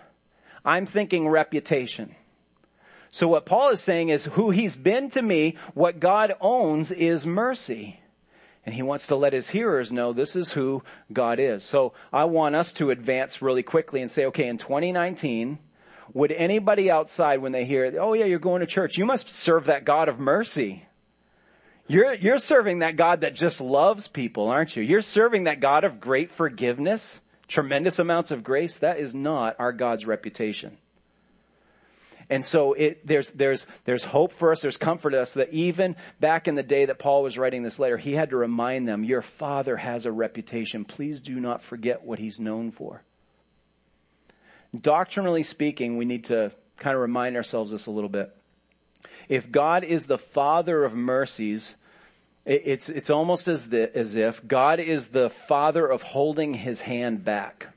I'm 0.65 0.87
thinking 0.87 1.29
reputation. 1.29 2.15
So 3.11 3.27
what 3.27 3.47
Paul 3.47 3.71
is 3.71 3.81
saying 3.81 4.11
is 4.11 4.27
who 4.27 4.51
he's 4.51 4.77
been 4.77 5.09
to 5.11 5.23
me, 5.23 5.57
what 5.75 5.99
God 5.99 6.35
owns 6.41 6.93
is 6.93 7.27
mercy. 7.27 8.01
And 8.67 8.75
he 8.75 8.83
wants 8.83 9.09
to 9.09 9.17
let 9.17 9.33
his 9.33 9.49
hearers 9.49 9.93
know 9.93 10.13
this 10.13 10.37
is 10.37 10.53
who 10.53 10.83
God 11.13 11.39
is. 11.39 11.65
So 11.65 11.93
I 12.13 12.25
want 12.25 12.55
us 12.55 12.73
to 12.75 12.91
advance 12.91 13.43
really 13.43 13.63
quickly 13.63 14.01
and 14.01 14.11
say, 14.11 14.25
okay, 14.27 14.49
in 14.49 14.57
2019, 14.57 15.59
would 16.13 16.33
anybody 16.33 16.91
outside 16.91 17.41
when 17.41 17.53
they 17.53 17.65
hear, 17.65 17.95
oh 18.01 18.15
yeah, 18.15 18.25
you're 18.25 18.39
going 18.39 18.61
to 18.61 18.67
church, 18.67 18.97
you 18.97 19.05
must 19.05 19.29
serve 19.29 19.67
that 19.67 19.85
God 19.85 20.09
of 20.09 20.19
mercy. 20.19 20.87
You're, 21.87 22.15
you're 22.15 22.39
serving 22.39 22.79
that 22.79 22.97
God 22.97 23.21
that 23.21 23.35
just 23.35 23.61
loves 23.61 24.09
people, 24.09 24.49
aren't 24.49 24.77
you? 24.77 24.83
You're 24.83 25.03
serving 25.03 25.45
that 25.45 25.61
God 25.61 25.85
of 25.85 26.01
great 26.01 26.31
forgiveness, 26.31 27.21
tremendous 27.47 27.99
amounts 27.99 28.31
of 28.31 28.43
grace. 28.43 28.77
That 28.77 28.99
is 28.99 29.15
not 29.15 29.57
our 29.59 29.73
God's 29.73 30.07
reputation. 30.07 30.79
And 32.31 32.45
so 32.45 32.73
it, 32.73 33.07
there's, 33.07 33.31
there's, 33.31 33.67
there's 33.85 34.05
hope 34.05 34.33
for 34.33 34.53
us, 34.53 34.63
there's 34.63 34.77
comfort 34.77 35.11
to 35.11 35.21
us 35.21 35.35
that 35.35 35.53
even 35.53 35.97
back 36.21 36.49
in 36.49 36.55
the 36.55 36.63
day 36.63 36.87
that 36.87 36.99
Paul 36.99 37.23
was 37.23 37.37
writing 37.37 37.63
this 37.63 37.79
letter, 37.79 37.97
he 37.97 38.13
had 38.13 38.31
to 38.31 38.37
remind 38.37 38.89
them, 38.89 39.05
your 39.05 39.23
father 39.23 39.77
has 39.77 40.07
a 40.07 40.13
reputation. 40.13 40.85
Please 40.85 41.21
do 41.21 41.39
not 41.39 41.63
forget 41.63 42.03
what 42.03 42.19
he's 42.19 42.41
known 42.41 42.71
for. 42.71 43.03
Doctrinally 44.79 45.43
speaking, 45.43 45.97
we 45.97 46.05
need 46.05 46.25
to 46.25 46.53
kind 46.79 46.95
of 46.95 47.01
remind 47.01 47.37
ourselves 47.37 47.73
this 47.73 47.87
a 47.87 47.91
little 47.91 48.11
bit. 48.11 48.35
If 49.29 49.51
God 49.51 49.85
is 49.85 50.07
the 50.07 50.19
father 50.19 50.85
of 50.85 50.95
mercies, 50.95 51.77
it's, 52.45 52.89
it's 52.89 53.11
almost 53.11 53.49
as, 53.49 53.69
the, 53.69 53.97
as 53.97 54.17
if 54.17 54.47
God 54.47 54.81
is 54.81 55.09
the 55.09 55.31
father 55.31 55.87
of 55.87 56.03
holding 56.03 56.55
his 56.55 56.81
hand 56.81 57.25
back. 57.25 57.74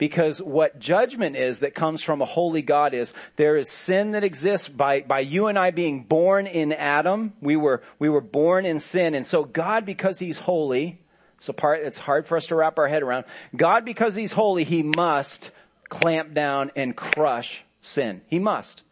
Because 0.00 0.40
what 0.40 0.78
judgment 0.78 1.36
is 1.36 1.58
that 1.58 1.74
comes 1.74 2.02
from 2.02 2.22
a 2.22 2.24
holy 2.24 2.62
God 2.62 2.94
is 2.94 3.12
there 3.36 3.58
is 3.58 3.70
sin 3.70 4.12
that 4.12 4.24
exists 4.24 4.66
by, 4.66 5.02
by 5.02 5.20
you 5.20 5.46
and 5.46 5.58
I 5.58 5.72
being 5.72 6.04
born 6.04 6.46
in 6.46 6.72
Adam. 6.72 7.34
We 7.42 7.54
were, 7.54 7.82
we 7.98 8.08
were 8.08 8.22
born 8.22 8.64
in 8.64 8.80
sin. 8.80 9.14
And 9.14 9.26
so 9.26 9.44
God, 9.44 9.84
because 9.84 10.18
he's 10.18 10.38
holy, 10.38 11.02
it's 11.36 11.50
a 11.50 11.52
part, 11.52 11.82
it's 11.82 11.98
hard 11.98 12.26
for 12.26 12.38
us 12.38 12.46
to 12.46 12.54
wrap 12.54 12.78
our 12.78 12.88
head 12.88 13.02
around. 13.02 13.26
God, 13.54 13.84
because 13.84 14.14
he's 14.14 14.32
holy, 14.32 14.64
he 14.64 14.82
must 14.82 15.50
clamp 15.90 16.32
down 16.32 16.70
and 16.74 16.96
crush 16.96 17.62
sin. 17.82 18.22
He 18.26 18.38
must. 18.38 18.82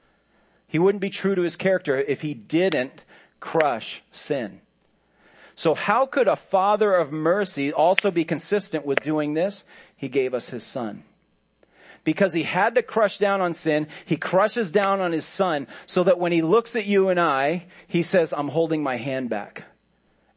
He 0.67 0.79
wouldn't 0.79 1.01
be 1.01 1.09
true 1.09 1.35
to 1.35 1.41
his 1.41 1.57
character 1.57 1.97
if 1.97 2.21
he 2.21 2.35
didn't 2.35 3.01
crush 3.41 4.03
sin. 4.11 4.61
So 5.59 5.75
how 5.75 6.07
could 6.07 6.29
a 6.29 6.37
father 6.37 6.95
of 6.95 7.11
mercy 7.11 7.73
also 7.73 8.13
be 8.13 8.25
consistent 8.25 8.87
with 8.87 9.01
doing 9.01 9.35
this? 9.35 9.65
He 9.97 10.09
gave 10.09 10.33
us 10.33 10.51
his 10.51 10.63
son. 10.63 11.03
because 12.05 12.33
he 12.33 12.43
had 12.45 12.75
to 12.75 12.83
crush 12.83 13.19
down 13.19 13.41
on 13.41 13.53
sin. 13.53 13.87
He 14.07 14.17
crushes 14.17 14.71
down 14.71 15.01
on 15.01 15.13
his 15.13 15.27
son 15.27 15.67
so 15.85 16.05
that 16.05 16.19
when 16.19 16.33
he 16.33 16.41
looks 16.43 16.75
at 16.77 16.87
you 16.87 17.09
and 17.11 17.21
I, 17.21 17.67
he 17.87 18.03
says, 18.03 18.33
I'm 18.33 18.49
holding 18.49 18.83
my 18.83 18.97
hand 18.97 19.29
back. 19.29 19.65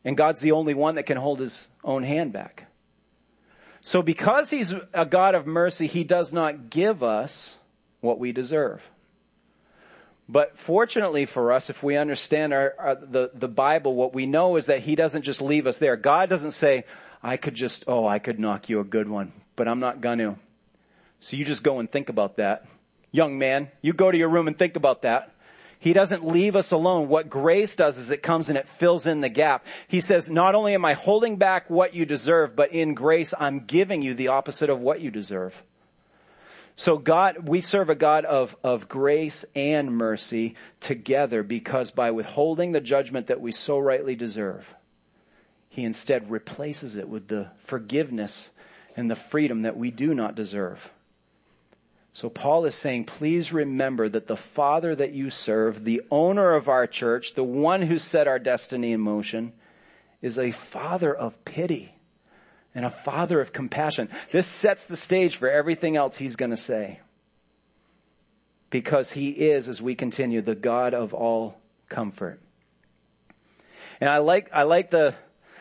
And 0.04 0.18
God's 0.18 0.42
the 0.42 0.52
only 0.52 0.74
one 0.74 0.96
that 0.96 1.06
can 1.06 1.18
hold 1.18 1.40
his 1.40 1.70
own 1.84 2.04
hand 2.04 2.34
back. 2.34 2.66
So 3.82 4.02
because 4.02 4.50
he's 4.50 4.74
a 4.94 5.06
God 5.06 5.34
of 5.34 5.48
mercy, 5.48 5.88
he 5.88 6.04
does 6.04 6.34
not 6.34 6.70
give 6.70 7.04
us 7.04 7.56
what 8.02 8.20
we 8.20 8.32
deserve. 8.32 8.82
But 10.32 10.58
fortunately 10.58 11.26
for 11.26 11.52
us, 11.52 11.70
if 11.70 11.84
we 11.84 11.98
understand 11.98 12.54
our, 12.54 12.74
our, 12.80 12.96
the, 12.96 13.32
the 13.34 13.50
Bible, 13.50 13.96
what 13.96 14.14
we 14.14 14.26
know 14.26 14.56
is 14.56 14.68
that 14.68 14.80
he 14.80 14.96
doesn't 14.96 15.24
just 15.24 15.42
leave 15.42 15.68
us 15.68 15.78
there. 15.78 15.98
God 15.98 16.30
doesn't 16.30 16.52
say, 16.52 16.86
I 17.22 17.36
could 17.36 17.54
just, 17.54 17.84
oh, 17.86 18.08
I 18.08 18.20
could 18.20 18.40
knock 18.40 18.70
you 18.70 18.80
a 18.80 18.86
good 18.86 19.10
one, 19.10 19.34
but 19.58 19.68
I'm 19.68 19.82
not 19.82 20.00
gonna. 20.00 20.38
So 21.20 21.36
you 21.36 21.44
just 21.44 21.64
go 21.64 21.80
and 21.80 21.92
think 21.92 22.08
about 22.08 22.38
that. 22.38 22.66
Young 23.12 23.38
man, 23.38 23.72
you 23.82 23.92
go 23.92 24.10
to 24.10 24.18
your 24.18 24.30
room 24.30 24.48
and 24.48 24.58
think 24.58 24.78
about 24.78 25.02
that. 25.02 25.36
He 25.80 25.92
doesn't 25.92 26.26
leave 26.26 26.56
us 26.56 26.72
alone. 26.72 27.10
What 27.10 27.30
grace 27.30 27.76
does 27.76 27.98
is 27.98 28.10
it 28.10 28.24
comes 28.24 28.48
and 28.48 28.58
it 28.58 28.70
fills 28.70 29.08
in 29.08 29.20
the 29.20 29.30
gap. 29.30 29.66
He 29.90 30.00
says, 30.00 30.30
not 30.30 30.56
only 30.56 30.76
am 30.76 30.86
I 30.86 30.94
holding 30.94 31.36
back 31.36 31.70
what 31.70 31.94
you 31.94 32.06
deserve, 32.06 32.56
but 32.56 32.72
in 32.72 32.94
grace, 32.94 33.34
I'm 33.38 33.66
giving 33.66 34.02
you 34.02 34.14
the 34.14 34.30
opposite 34.30 34.70
of 34.70 34.80
what 34.80 35.02
you 35.02 35.12
deserve. 35.12 35.62
So 36.82 36.98
God, 36.98 37.48
we 37.48 37.62
serve 37.62 37.92
a 37.92 37.96
God 37.96 38.26
of, 38.26 38.56
of 38.64 38.90
grace 38.90 39.46
and 39.54 39.96
mercy 39.96 40.56
together 40.80 41.44
because 41.44 41.92
by 41.92 42.10
withholding 42.10 42.72
the 42.72 42.82
judgment 42.82 43.28
that 43.28 43.40
we 43.40 43.52
so 43.52 43.78
rightly 43.78 44.16
deserve, 44.16 44.74
He 45.70 45.84
instead 45.84 46.32
replaces 46.32 46.96
it 46.96 47.08
with 47.08 47.28
the 47.28 47.52
forgiveness 47.60 48.50
and 48.98 49.12
the 49.12 49.16
freedom 49.16 49.62
that 49.62 49.78
we 49.78 49.92
do 49.92 50.16
not 50.16 50.34
deserve. 50.34 50.90
So 52.14 52.32
Paul 52.32 52.66
is 52.66 52.74
saying, 52.74 53.04
please 53.04 53.54
remember 53.54 54.10
that 54.10 54.26
the 54.26 54.36
Father 54.36 54.96
that 54.96 55.14
you 55.14 55.30
serve, 55.30 55.84
the 55.84 56.02
owner 56.10 56.56
of 56.56 56.68
our 56.68 56.88
church, 56.88 57.36
the 57.36 57.44
one 57.44 57.84
who 57.84 58.00
set 58.00 58.28
our 58.28 58.40
destiny 58.40 58.92
in 58.92 59.02
motion, 59.02 59.54
is 60.20 60.40
a 60.40 60.50
Father 60.50 61.14
of 61.14 61.46
pity 61.46 61.94
and 62.74 62.86
a 62.86 62.90
Father 62.90 63.42
of 63.42 63.54
compassion. 63.54 64.10
This 64.32 64.48
sets 64.48 64.86
the 64.86 64.96
stage 64.98 65.36
for 65.36 65.50
everything 65.50 65.98
else 65.98 66.16
he's 66.16 66.36
going 66.36 66.52
to 66.52 66.58
say. 66.58 67.00
Because 68.70 69.12
he 69.12 69.32
is, 69.32 69.68
as 69.68 69.82
we 69.82 69.96
continue, 69.96 70.42
the 70.42 70.56
God 70.56 70.94
of 70.94 71.14
all 71.14 71.58
comfort. 71.90 72.40
And 74.00 74.10
I 74.10 74.20
like, 74.20 74.50
I 74.54 74.64
like 74.64 74.92
the, 74.92 75.14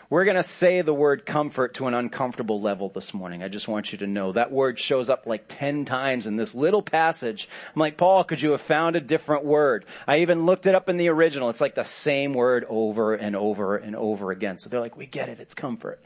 we're 0.08 0.24
going 0.24 0.36
to 0.36 0.44
say 0.44 0.80
the 0.82 0.94
word 0.94 1.26
comfort 1.26 1.74
to 1.74 1.88
an 1.88 1.94
uncomfortable 1.94 2.60
level 2.60 2.88
this 2.88 3.12
morning. 3.12 3.42
I 3.42 3.48
just 3.48 3.66
want 3.66 3.90
you 3.90 3.98
to 3.98 4.06
know 4.06 4.32
that 4.32 4.52
word 4.52 4.78
shows 4.78 5.10
up 5.10 5.26
like 5.26 5.44
10 5.48 5.84
times 5.84 6.28
in 6.28 6.36
this 6.36 6.54
little 6.54 6.82
passage. 6.82 7.48
I'm 7.74 7.80
like, 7.80 7.96
Paul, 7.96 8.22
could 8.22 8.40
you 8.40 8.52
have 8.52 8.60
found 8.60 8.94
a 8.94 9.00
different 9.00 9.44
word? 9.44 9.84
I 10.06 10.18
even 10.18 10.46
looked 10.46 10.66
it 10.66 10.74
up 10.76 10.88
in 10.88 10.96
the 10.96 11.08
original. 11.08 11.50
It's 11.50 11.60
like 11.60 11.74
the 11.74 11.84
same 11.84 12.32
word 12.32 12.64
over 12.68 13.14
and 13.14 13.34
over 13.34 13.76
and 13.76 13.96
over 13.96 14.30
again. 14.30 14.56
So 14.56 14.68
they're 14.68 14.80
like, 14.80 14.96
we 14.96 15.06
get 15.06 15.28
it. 15.28 15.40
It's 15.40 15.54
comfort. 15.54 16.00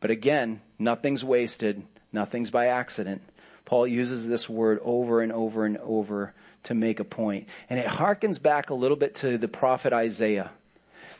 But 0.00 0.10
again, 0.10 0.60
nothing's 0.78 1.24
wasted. 1.24 1.82
Nothing's 2.12 2.50
by 2.50 2.66
accident. 2.66 3.22
Paul 3.64 3.86
uses 3.86 4.26
this 4.26 4.48
word 4.48 4.80
over 4.82 5.20
and 5.20 5.32
over 5.32 5.64
and 5.64 5.78
over 5.78 6.34
to 6.64 6.74
make 6.74 7.00
a 7.00 7.04
point. 7.04 7.46
And 7.68 7.78
it 7.78 7.86
harkens 7.86 8.42
back 8.42 8.70
a 8.70 8.74
little 8.74 8.96
bit 8.96 9.14
to 9.16 9.38
the 9.38 9.48
prophet 9.48 9.92
Isaiah 9.92 10.50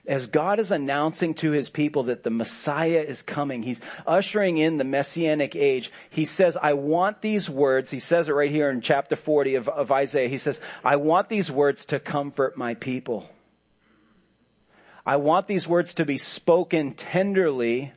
as 0.06 0.26
God 0.26 0.58
is 0.58 0.70
announcing 0.70 1.34
to 1.34 1.50
his 1.50 1.68
people 1.68 2.04
that 2.04 2.22
the 2.22 2.30
Messiah 2.30 3.04
is 3.06 3.22
coming, 3.22 3.62
he's 3.62 3.80
ushering 4.06 4.56
in 4.58 4.76
the 4.76 4.84
messianic 4.84 5.54
age. 5.54 5.92
He 6.08 6.24
says, 6.24 6.56
I 6.60 6.72
want 6.72 7.20
these 7.22 7.48
words, 7.48 7.90
he 7.90 7.98
says 7.98 8.28
it 8.28 8.32
right 8.32 8.50
here 8.50 8.70
in 8.70 8.80
chapter 8.80 9.16
40 9.16 9.56
of, 9.56 9.68
of 9.68 9.92
Isaiah, 9.92 10.28
he 10.28 10.38
says, 10.38 10.60
I 10.84 10.96
want 10.96 11.28
these 11.28 11.50
words 11.50 11.86
to 11.86 12.00
comfort 12.00 12.56
my 12.56 12.74
people. 12.74 13.30
I 15.04 15.16
want 15.16 15.46
these 15.46 15.66
words 15.66 15.94
to 15.94 16.04
be 16.04 16.18
spoken 16.18 16.94
tenderly 16.94 17.92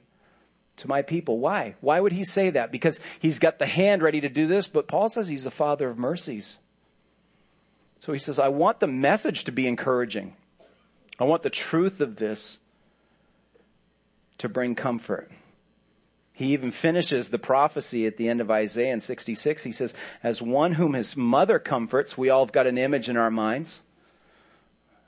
to 0.83 0.89
my 0.89 1.01
people. 1.01 1.39
Why? 1.39 1.75
Why 1.79 1.99
would 1.99 2.11
he 2.11 2.25
say 2.25 2.49
that? 2.51 2.71
Because 2.71 2.99
he's 3.19 3.39
got 3.39 3.57
the 3.57 3.65
hand 3.65 4.03
ready 4.03 4.19
to 4.19 4.29
do 4.29 4.47
this, 4.47 4.67
but 4.67 4.85
Paul 4.87 5.07
says 5.07 5.29
he's 5.29 5.45
the 5.45 5.51
father 5.51 5.89
of 5.89 5.97
mercies. 5.97 6.57
So 7.99 8.11
he 8.11 8.19
says, 8.19 8.37
I 8.37 8.49
want 8.49 8.81
the 8.81 8.87
message 8.87 9.45
to 9.45 9.53
be 9.53 9.65
encouraging. 9.65 10.35
I 11.17 11.23
want 11.23 11.41
the 11.41 11.49
truth 11.49 12.01
of 12.01 12.17
this 12.17 12.57
to 14.39 14.49
bring 14.49 14.75
comfort. 14.75 15.31
He 16.33 16.51
even 16.51 16.71
finishes 16.71 17.29
the 17.29 17.39
prophecy 17.39 18.05
at 18.05 18.17
the 18.17 18.27
end 18.27 18.41
of 18.41 18.51
Isaiah 18.51 18.91
in 18.91 18.99
66. 18.99 19.63
He 19.63 19.71
says, 19.71 19.93
as 20.21 20.41
one 20.41 20.73
whom 20.73 20.95
his 20.95 21.15
mother 21.15 21.59
comforts, 21.59 22.17
we 22.17 22.29
all 22.29 22.43
have 22.43 22.51
got 22.51 22.67
an 22.67 22.77
image 22.77 23.07
in 23.07 23.15
our 23.15 23.31
minds. 23.31 23.81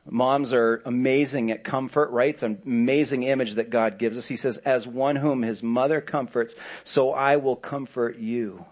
Moms 0.07 0.53
are 0.53 0.83
amazing 0.85 1.49
at 1.49 1.63
comfort, 1.63 2.11
right? 2.11 2.29
It's 2.29 2.43
an 2.43 2.61
amazing 2.65 3.23
image 3.23 3.55
that 3.55 3.71
God 3.71 3.97
gives 3.97 4.17
us. 4.17 4.27
He 4.27 4.35
says, 4.35 4.59
as 4.59 4.87
one 4.87 5.15
whom 5.15 5.41
his 5.41 5.63
mother 5.63 5.99
comforts, 5.99 6.55
so 6.83 7.11
I 7.11 7.37
will 7.37 7.55
comfort 7.55 8.17
you. 8.17 8.65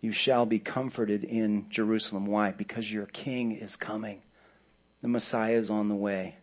You 0.00 0.12
shall 0.12 0.46
be 0.46 0.58
comforted 0.58 1.24
in 1.24 1.68
Jerusalem. 1.70 2.26
Why? 2.26 2.52
Because 2.52 2.90
your 2.90 3.06
king 3.06 3.52
is 3.52 3.76
coming. 3.76 4.22
The 5.00 5.08
Messiah 5.08 5.56
is 5.56 5.70
on 5.70 5.88
the 5.88 5.94
way. 5.96 6.36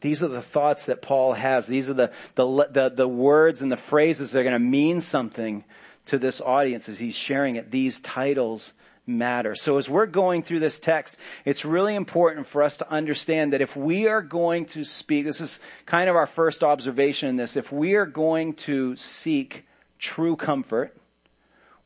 These 0.00 0.22
are 0.22 0.28
the 0.28 0.42
thoughts 0.42 0.86
that 0.86 1.02
Paul 1.02 1.34
has. 1.34 1.66
These 1.66 1.90
are 1.90 1.94
the, 1.94 2.12
the, 2.34 2.68
the, 2.70 2.88
the 2.88 3.08
words 3.08 3.60
and 3.60 3.70
the 3.70 3.76
phrases 3.76 4.30
that 4.30 4.40
are 4.40 4.44
going 4.44 4.52
to 4.52 4.58
mean 4.58 5.00
something 5.00 5.64
to 6.06 6.18
this 6.18 6.40
audience 6.40 6.88
as 6.88 6.98
he's 6.98 7.16
sharing 7.16 7.56
it. 7.56 7.70
These 7.70 8.00
titles 8.00 8.72
matter. 9.08 9.54
So 9.54 9.78
as 9.78 9.88
we're 9.88 10.06
going 10.06 10.42
through 10.42 10.60
this 10.60 10.78
text, 10.78 11.16
it's 11.44 11.64
really 11.64 11.94
important 11.94 12.46
for 12.46 12.62
us 12.62 12.76
to 12.76 12.90
understand 12.90 13.52
that 13.52 13.60
if 13.60 13.74
we 13.74 14.06
are 14.06 14.22
going 14.22 14.66
to 14.66 14.84
speak, 14.84 15.24
this 15.24 15.40
is 15.40 15.58
kind 15.86 16.08
of 16.10 16.16
our 16.16 16.26
first 16.26 16.62
observation 16.62 17.28
in 17.28 17.36
this, 17.36 17.56
if 17.56 17.72
we 17.72 17.94
are 17.94 18.06
going 18.06 18.54
to 18.54 18.94
seek 18.96 19.66
true 19.98 20.36
comfort, 20.36 20.94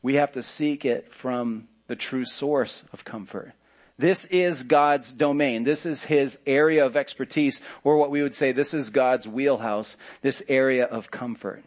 we 0.01 0.15
have 0.15 0.33
to 0.33 0.43
seek 0.43 0.85
it 0.85 1.11
from 1.11 1.67
the 1.87 1.95
true 1.95 2.25
source 2.25 2.83
of 2.91 3.05
comfort. 3.05 3.53
This 3.97 4.25
is 4.25 4.63
God's 4.63 5.13
domain. 5.13 5.63
This 5.63 5.85
is 5.85 6.03
His 6.03 6.39
area 6.45 6.85
of 6.85 6.97
expertise, 6.97 7.61
or 7.83 7.97
what 7.97 8.09
we 8.11 8.21
would 8.21 8.33
say, 8.33 8.51
this 8.51 8.73
is 8.73 8.89
God's 8.89 9.27
wheelhouse, 9.27 9.97
this 10.21 10.43
area 10.49 10.85
of 10.85 11.11
comfort. 11.11 11.63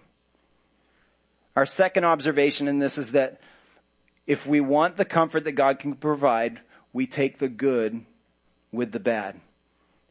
Our 1.55 1.67
second 1.67 2.05
observation 2.05 2.69
in 2.69 2.81
this 2.81 2.99
is 2.99 3.13
that 3.13 3.41
if 4.27 4.47
we 4.47 4.61
want 4.61 4.97
the 4.97 5.05
comfort 5.05 5.45
that 5.45 5.53
God 5.53 5.79
can 5.79 5.95
provide, 5.95 6.61
we 6.93 7.07
take 7.07 7.39
the 7.39 7.49
good 7.49 8.05
with 8.73 8.93
the 8.93 9.01
bad. 9.01 9.41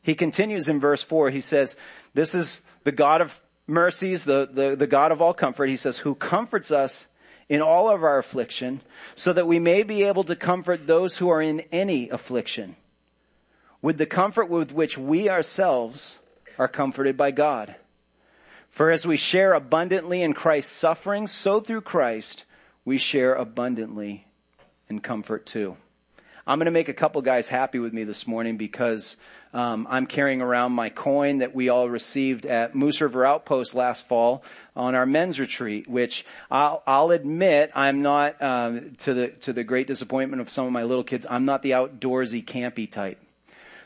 He 0.02 0.16
continues 0.16 0.68
in 0.68 0.80
verse 0.80 1.02
four, 1.02 1.30
he 1.32 1.42
says, 1.42 1.76
this 2.14 2.36
is 2.36 2.62
the 2.84 2.92
God 2.92 3.22
of 3.22 3.42
mercies, 3.68 4.24
the, 4.24 4.48
the, 4.52 4.76
the 4.76 4.88
God 4.88 5.12
of 5.12 5.22
all 5.22 5.34
comfort. 5.34 5.68
He 5.68 5.78
says, 5.78 5.98
who 5.98 6.16
comforts 6.16 6.72
us 6.72 7.08
in 7.50 7.62
all 7.62 7.90
of 7.90 8.04
our 8.04 8.18
affliction, 8.18 8.82
so 9.14 9.34
that 9.34 9.48
we 9.48 9.60
may 9.60 9.84
be 9.84 10.04
able 10.04 10.24
to 10.24 10.36
comfort 10.36 10.88
those 10.88 11.18
who 11.18 11.30
are 11.30 11.42
in 11.42 11.62
any 11.72 12.10
affliction 12.10 12.76
with 13.82 14.00
the 14.00 14.06
comfort 14.06 14.50
with 14.50 14.72
which 14.72 14.98
we 14.98 15.30
ourselves 15.30 16.18
are 16.58 16.68
comforted 16.68 17.16
by 17.16 17.30
God. 17.30 17.76
For 18.72 18.90
as 18.90 19.06
we 19.06 19.18
share 19.18 19.54
abundantly 19.54 20.24
in 20.24 20.34
Christ's 20.34 20.72
sufferings, 20.72 21.32
so 21.32 21.60
through 21.60 21.82
Christ 21.82 22.46
we 22.86 22.98
share 22.98 23.34
abundantly 23.34 24.28
in 24.88 25.02
comfort 25.02 25.46
too. 25.46 25.76
I'm 26.48 26.60
going 26.60 26.66
to 26.66 26.72
make 26.72 26.90
a 26.90 26.94
couple 26.94 27.24
guys 27.24 27.48
happy 27.48 27.80
with 27.80 27.92
me 27.92 28.04
this 28.04 28.28
morning 28.28 28.56
because 28.56 29.18
um, 29.52 29.88
I'm 29.90 30.06
carrying 30.06 30.42
around 30.42 30.74
my 30.74 30.90
coin 30.90 31.40
that 31.40 31.56
we 31.56 31.70
all 31.70 31.90
received 31.90 32.46
at 32.46 32.76
Moose 32.76 33.02
River 33.02 33.26
Outpost 33.26 33.74
last 33.74 34.08
fall 34.08 34.44
on 34.76 34.94
our 34.94 35.08
men's 35.08 35.40
retreat, 35.40 35.88
which 35.90 36.24
I'll, 36.52 36.84
I'll 36.86 37.10
admit 37.10 37.72
I'm 37.74 38.04
not 38.04 38.40
um, 38.44 38.92
to 39.00 39.16
the 39.16 39.28
to 39.30 39.54
the 39.54 39.64
great 39.64 39.88
disappointment 39.88 40.40
of 40.40 40.52
some 40.52 40.68
of 40.68 40.72
my 40.72 40.84
little 40.84 41.04
kids. 41.04 41.26
I'm 41.28 41.46
not 41.46 41.64
the 41.64 41.72
outdoorsy 41.72 42.46
campy 42.46 42.90
type. 42.90 43.18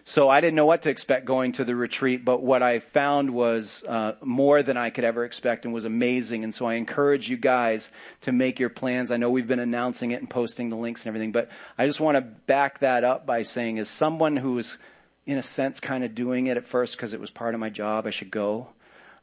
So 0.10 0.28
I 0.28 0.42
didn't 0.42 0.56
know 0.56 0.66
what 0.66 0.82
to 0.82 0.90
expect 0.90 1.26
going 1.26 1.52
to 1.52 1.64
the 1.64 1.76
retreat, 1.76 2.26
but 2.26 2.42
what 2.42 2.64
I 2.64 2.80
found 2.80 3.30
was 3.30 3.84
uh, 3.84 4.14
more 4.24 4.64
than 4.64 4.76
I 4.76 4.90
could 4.90 5.04
ever 5.04 5.24
expect 5.24 5.66
and 5.66 5.74
was 5.74 5.86
amazing. 5.86 6.44
And 6.44 6.52
so 6.52 6.66
I 6.66 6.74
encourage 6.74 7.30
you 7.30 7.38
guys 7.38 7.92
to 8.22 8.32
make 8.32 8.60
your 8.60 8.70
plans. 8.70 9.12
I 9.12 9.18
know 9.18 9.30
we've 9.30 9.48
been 9.48 9.60
announcing 9.60 10.10
it 10.10 10.20
and 10.20 10.28
posting 10.28 10.70
the 10.70 10.76
links 10.76 11.04
and 11.04 11.10
everything, 11.10 11.32
but 11.32 11.52
I 11.78 11.86
just 11.86 12.00
want 12.00 12.16
to 12.16 12.22
back 12.22 12.80
that 12.80 13.04
up 13.04 13.28
by 13.28 13.44
saying 13.44 13.78
as 13.78 13.88
someone 13.88 14.36
who 14.36 14.56
was 14.56 14.80
in 15.28 15.38
a 15.38 15.44
sense 15.44 15.80
kind 15.80 16.04
of 16.04 16.16
doing 16.16 16.48
it 16.48 16.58
at 16.58 16.66
first 16.66 16.98
because 16.98 17.14
it 17.14 17.20
was 17.20 17.30
part 17.30 17.54
of 17.54 17.60
my 17.60 17.70
job, 17.70 18.08
I 18.08 18.10
should 18.10 18.32
go. 18.32 18.70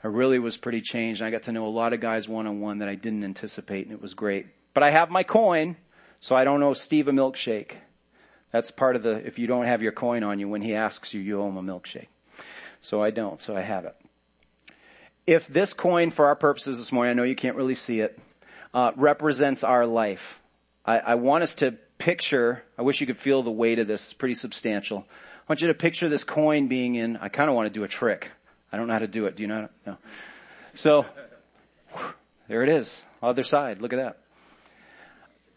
I 0.05 0.07
really 0.07 0.39
was 0.39 0.57
pretty 0.57 0.83
changed. 0.83 1.21
and 1.21 1.27
I 1.27 1.33
got 1.33 1.43
to 1.43 1.53
know 1.53 1.67
a 1.67 1.69
lot 1.69 1.95
of 1.95 2.01
guys 2.01 2.29
one 2.29 2.47
on 2.47 2.61
one 2.61 2.79
that 2.79 2.89
I 2.89 2.95
didn't 2.95 3.25
anticipate 3.25 3.87
and 3.87 3.93
it 3.93 4.01
was 4.01 4.15
great. 4.15 4.47
But 4.73 4.85
I 4.85 4.93
have 4.93 5.11
my 5.11 5.25
coin, 5.25 5.79
so 6.21 6.37
I 6.37 6.45
don't 6.45 6.61
know 6.61 6.75
Steve 6.75 7.09
a 7.09 7.11
milkshake. 7.11 7.73
That's 8.53 8.71
part 8.71 8.97
of 8.97 9.03
the, 9.03 9.27
if 9.27 9.39
you 9.39 9.47
don't 9.47 9.67
have 9.67 9.83
your 9.83 9.93
coin 9.93 10.23
on 10.23 10.39
you, 10.39 10.49
when 10.49 10.63
he 10.63 10.75
asks 10.75 11.13
you, 11.13 11.21
you 11.21 11.41
owe 11.41 11.49
him 11.49 11.57
a 11.57 11.63
milkshake. 11.63 12.09
So 12.81 13.03
I 13.03 13.11
don't, 13.11 13.41
so 13.41 13.57
I 13.57 13.61
have 13.61 13.85
it. 13.85 13.97
If 15.27 15.49
this 15.49 15.75
coin, 15.75 16.11
for 16.11 16.27
our 16.27 16.37
purposes 16.37 16.79
this 16.79 16.93
morning, 16.93 17.11
I 17.11 17.15
know 17.15 17.25
you 17.25 17.35
can't 17.35 17.57
really 17.57 17.75
see 17.75 18.01
it, 18.01 18.19
uh, 18.73 18.93
represents 18.95 19.65
our 19.65 19.85
life. 19.85 20.41
I, 20.85 20.99
I 21.01 21.15
want 21.17 21.43
us 21.43 21.55
to 21.57 21.73
picture, 21.99 22.63
I 22.79 22.83
wish 22.83 23.01
you 23.01 23.07
could 23.07 23.19
feel 23.19 23.43
the 23.43 23.51
weight 23.51 23.79
of 23.79 23.89
this, 23.89 24.05
it's 24.05 24.13
pretty 24.13 24.37
substantial. 24.37 25.07
I 25.09 25.53
want 25.53 25.63
you 25.63 25.69
to 25.69 25.75
picture 25.75 26.09
this 26.09 26.25
coin 26.25 26.69
being 26.69 26.95
in, 26.95 27.17
I 27.17 27.29
kind 27.29 27.51
of 27.51 27.57
want 27.57 27.67
to 27.67 27.73
do 27.73 27.85
a 27.85 27.89
trick. 27.89 28.31
I 28.73 28.77
don't 28.77 28.87
know 28.87 28.93
how 28.93 29.01
to 29.01 29.09
do 29.09 29.27
it. 29.27 29.37
Do 29.37 29.43
you 29.43 29.49
know? 29.49 29.69
No. 29.87 29.97
So, 30.75 31.07
whew, 31.93 32.15
there 32.49 32.63
it 32.63 32.69
is. 32.69 33.05
Other 33.23 33.45
side. 33.45 33.81
Look 33.81 33.93
at 33.93 33.97
that. 33.97 34.19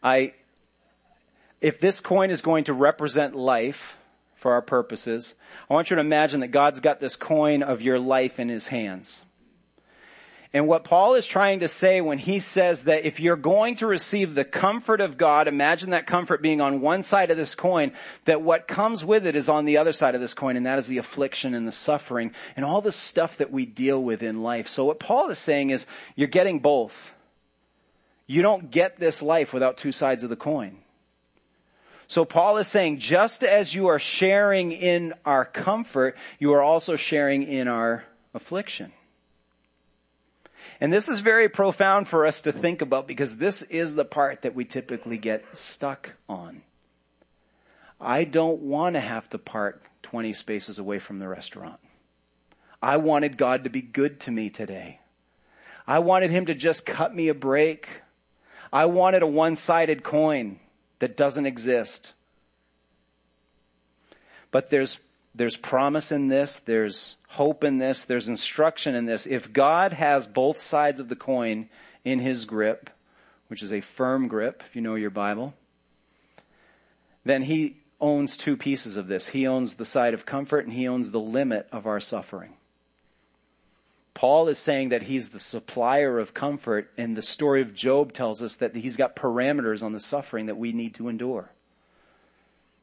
I, 0.01 0.34
if 1.62 1.80
this 1.80 2.00
coin 2.00 2.32
is 2.32 2.42
going 2.42 2.66
to 2.66 2.74
represent 2.74 3.36
life 3.36 3.98
for 4.36 4.54
our 4.54 4.62
purposes, 4.62 5.36
I 5.70 5.74
want 5.74 5.89
you 5.89 5.96
to 5.96 6.01
imagine 6.01 6.39
that 6.39 6.48
God's 6.50 6.80
got 6.80 7.00
this 7.00 7.16
coin 7.16 7.63
of 7.63 7.82
your 7.82 8.00
life 8.00 8.39
in 8.39 8.48
his 8.48 8.68
hands. 8.68 9.22
And 10.51 10.68
what 10.68 10.84
Paul 10.84 11.13
is 11.13 11.28
trying 11.28 11.60
to 11.60 11.68
say 11.68 12.01
when 12.01 12.18
he 12.18 12.39
says 12.39 12.84
that 12.84 13.06
if 13.06 13.20
you're 13.20 13.36
going 13.36 13.75
to 13.75 13.88
receive 13.88 14.34
the 14.34 14.46
comfort 14.46 15.00
of 15.00 15.16
God, 15.16 15.48
imagine 15.48 15.92
that 15.92 16.08
comfort 16.08 16.42
being 16.42 16.60
on 16.60 16.82
one 16.82 17.04
side 17.04 17.30
of 17.30 17.38
this 17.38 17.54
coin, 17.54 17.92
that 18.25 18.42
what 18.42 18.68
comes 18.68 19.06
with 19.06 19.28
it 19.28 19.36
is 19.36 19.48
on 19.48 19.66
the 19.66 19.78
other 19.78 19.94
side 19.94 20.16
of 20.16 20.22
this 20.22 20.34
coin, 20.34 20.58
and 20.58 20.66
that 20.66 20.80
is 20.80 20.88
the 20.88 20.98
affliction 20.98 21.54
and 21.54 21.68
the 21.68 21.72
suffering 21.72 22.32
and 22.56 22.66
all 22.66 22.82
the 22.82 22.92
stuff 22.92 23.38
that 23.38 23.51
we 23.51 23.68
deal 23.68 24.01
with 24.01 24.24
in 24.24 24.42
life. 24.42 24.68
So 24.68 24.86
what 24.86 25.00
Paul 25.00 25.30
is 25.30 25.38
saying 25.38 25.70
is 25.70 25.86
you're 26.16 26.28
getting 26.28 26.60
both. 26.60 27.13
You 28.25 28.42
don't 28.42 28.72
get 28.72 28.98
this 28.98 29.22
life 29.22 29.54
without 29.54 29.78
two 29.78 29.92
sides 29.92 30.24
of 30.24 30.32
the 30.32 30.36
coin. 30.36 30.80
So 32.10 32.25
Paul 32.25 32.58
is 32.58 32.68
saying 32.68 32.98
just 32.98 33.44
as 33.44 33.75
you 33.75 33.88
are 33.88 34.00
sharing 34.00 34.72
in 34.72 35.13
our 35.25 35.46
comfort, 35.46 36.18
you 36.39 36.54
are 36.54 36.62
also 36.62 36.96
sharing 36.96 37.44
in 37.44 37.68
our 37.68 38.04
affliction. 38.34 38.92
And 40.82 40.92
this 40.92 41.08
is 41.08 41.20
very 41.20 41.48
profound 41.50 42.08
for 42.08 42.25
us 42.25 42.42
to 42.42 42.51
think 42.51 42.82
about 42.82 43.08
because 43.08 43.38
this 43.38 43.62
is 43.62 43.94
the 43.94 44.06
part 44.06 44.42
that 44.42 44.56
we 44.56 44.66
typically 44.66 45.20
get 45.20 45.56
stuck 45.56 46.13
on. 46.28 46.63
I 48.01 48.24
don't 48.24 48.62
want 48.62 48.96
to 48.96 49.01
have 49.01 49.30
to 49.30 49.38
park 49.38 49.84
20 50.01 50.34
spaces 50.34 50.80
away 50.80 50.98
from 50.98 51.20
the 51.20 51.28
restaurant. 51.28 51.80
I 52.82 52.98
wanted 52.98 53.38
God 53.38 53.66
to 53.66 53.70
be 53.70 53.84
good 53.84 54.20
to 54.22 54.32
me 54.32 54.50
today. 54.50 55.00
I 55.86 56.00
wanted 56.00 56.32
Him 56.32 56.48
to 56.48 56.56
just 56.56 56.88
cut 56.88 57.13
me 57.13 57.28
a 57.28 57.36
break. 57.36 58.01
I 58.74 58.86
wanted 58.86 59.22
a 59.22 59.28
one-sided 59.28 60.01
coin 60.04 60.60
that 61.00 61.18
doesn't 61.18 61.46
exist. 61.46 62.13
But 64.51 64.70
there's 64.70 65.00
there's 65.36 65.56
promise 65.56 66.12
in 66.12 66.27
this, 66.27 66.60
there's 66.65 67.15
hope 67.29 67.63
in 67.63 67.77
this, 67.77 68.06
there's 68.06 68.27
instruction 68.27 68.96
in 68.96 69.06
this. 69.06 69.27
If 69.27 69.53
God 69.53 69.94
has 69.94 70.27
both 70.27 70.58
sides 70.58 71.00
of 71.00 71.08
the 71.08 71.15
coin 71.15 71.70
in 72.03 72.20
his 72.20 72.46
grip, 72.46 72.89
which 73.48 73.62
is 73.62 73.72
a 73.72 73.82
firm 73.82 74.27
grip, 74.27 74.63
if 74.65 74.75
you 74.75 74.82
know 74.82 74.96
your 74.96 75.12
Bible, 75.12 75.53
then 77.24 77.44
he 77.44 77.77
owns 78.01 78.38
two 78.38 78.58
pieces 78.58 78.98
of 78.98 79.08
this. 79.08 79.27
He 79.27 79.46
owns 79.46 79.75
the 79.75 79.86
side 79.86 80.13
of 80.13 80.25
comfort 80.25 80.65
and 80.65 80.74
he 80.74 80.88
owns 80.88 81.12
the 81.12 81.20
limit 81.20 81.68
of 81.72 81.86
our 81.86 82.00
suffering. 82.00 82.53
Paul 84.19 84.49
is 84.49 84.59
saying 84.59 84.89
that 84.89 85.03
he's 85.03 85.29
the 85.29 85.39
supplier 85.39 86.19
of 86.19 86.33
comfort 86.33 86.91
and 86.97 87.15
the 87.15 87.21
story 87.21 87.61
of 87.61 87.73
Job 87.73 88.11
tells 88.11 88.41
us 88.41 88.57
that 88.57 88.75
he's 88.75 88.97
got 88.97 89.15
parameters 89.15 89.81
on 89.81 89.93
the 89.93 89.99
suffering 90.01 90.47
that 90.47 90.57
we 90.57 90.73
need 90.73 90.95
to 90.95 91.07
endure. 91.07 91.53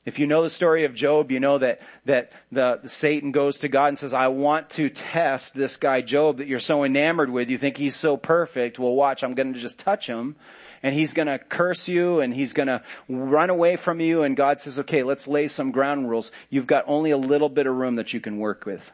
If 0.07 0.19
you 0.19 0.27
know 0.27 0.43
the 0.43 0.49
story 0.49 0.87
of 0.87 0.95
Job, 0.95 1.31
you 1.31 1.39
know 1.39 1.59
that, 1.59 1.83
that 2.07 2.33
the, 2.51 2.81
the, 2.83 2.89
Satan 2.89 3.33
goes 3.33 3.59
to 3.59 3.69
God 3.69 3.89
and 3.89 3.99
says, 3.99 4.15
I 4.15 4.29
want 4.29 4.71
to 4.71 4.89
test 4.89 5.55
this 5.55 5.77
guy 5.77 6.01
Job 6.01 6.39
that 6.39 6.47
you're 6.47 6.59
so 6.59 6.85
enamored 6.85 7.29
with. 7.29 7.51
You 7.51 7.59
think 7.59 7.77
he's 7.77 7.97
so 7.97 8.17
perfect. 8.17 8.79
Well, 8.79 8.95
watch, 8.95 9.23
I'm 9.23 9.35
going 9.35 9.53
to 9.53 9.61
just 9.61 9.79
touch 9.79 10.07
him 10.07 10.37
and 10.83 10.95
he's 10.95 11.13
going 11.13 11.29
to 11.29 11.39
curse 11.39 11.87
you 11.87 12.21
and 12.21 12.33
he's 12.33 12.55
going 12.55 12.69
to 12.69 12.81
run 13.11 13.51
away 13.51 13.77
from 13.77 14.01
you. 14.01 14.23
And 14.23 14.39
God 14.39 14.59
says, 14.59 14.79
okay, 14.79 15.03
let's 15.03 15.29
lay 15.29 15.49
some 15.49 15.71
ground 15.71 16.09
rules. 16.09 16.33
You've 16.49 16.67
got 16.67 16.85
only 16.87 17.11
a 17.11 17.19
little 17.19 17.51
bit 17.51 17.67
of 17.67 17.75
room 17.75 17.97
that 17.97 18.15
you 18.15 18.21
can 18.21 18.39
work 18.39 18.65
with. 18.65 18.91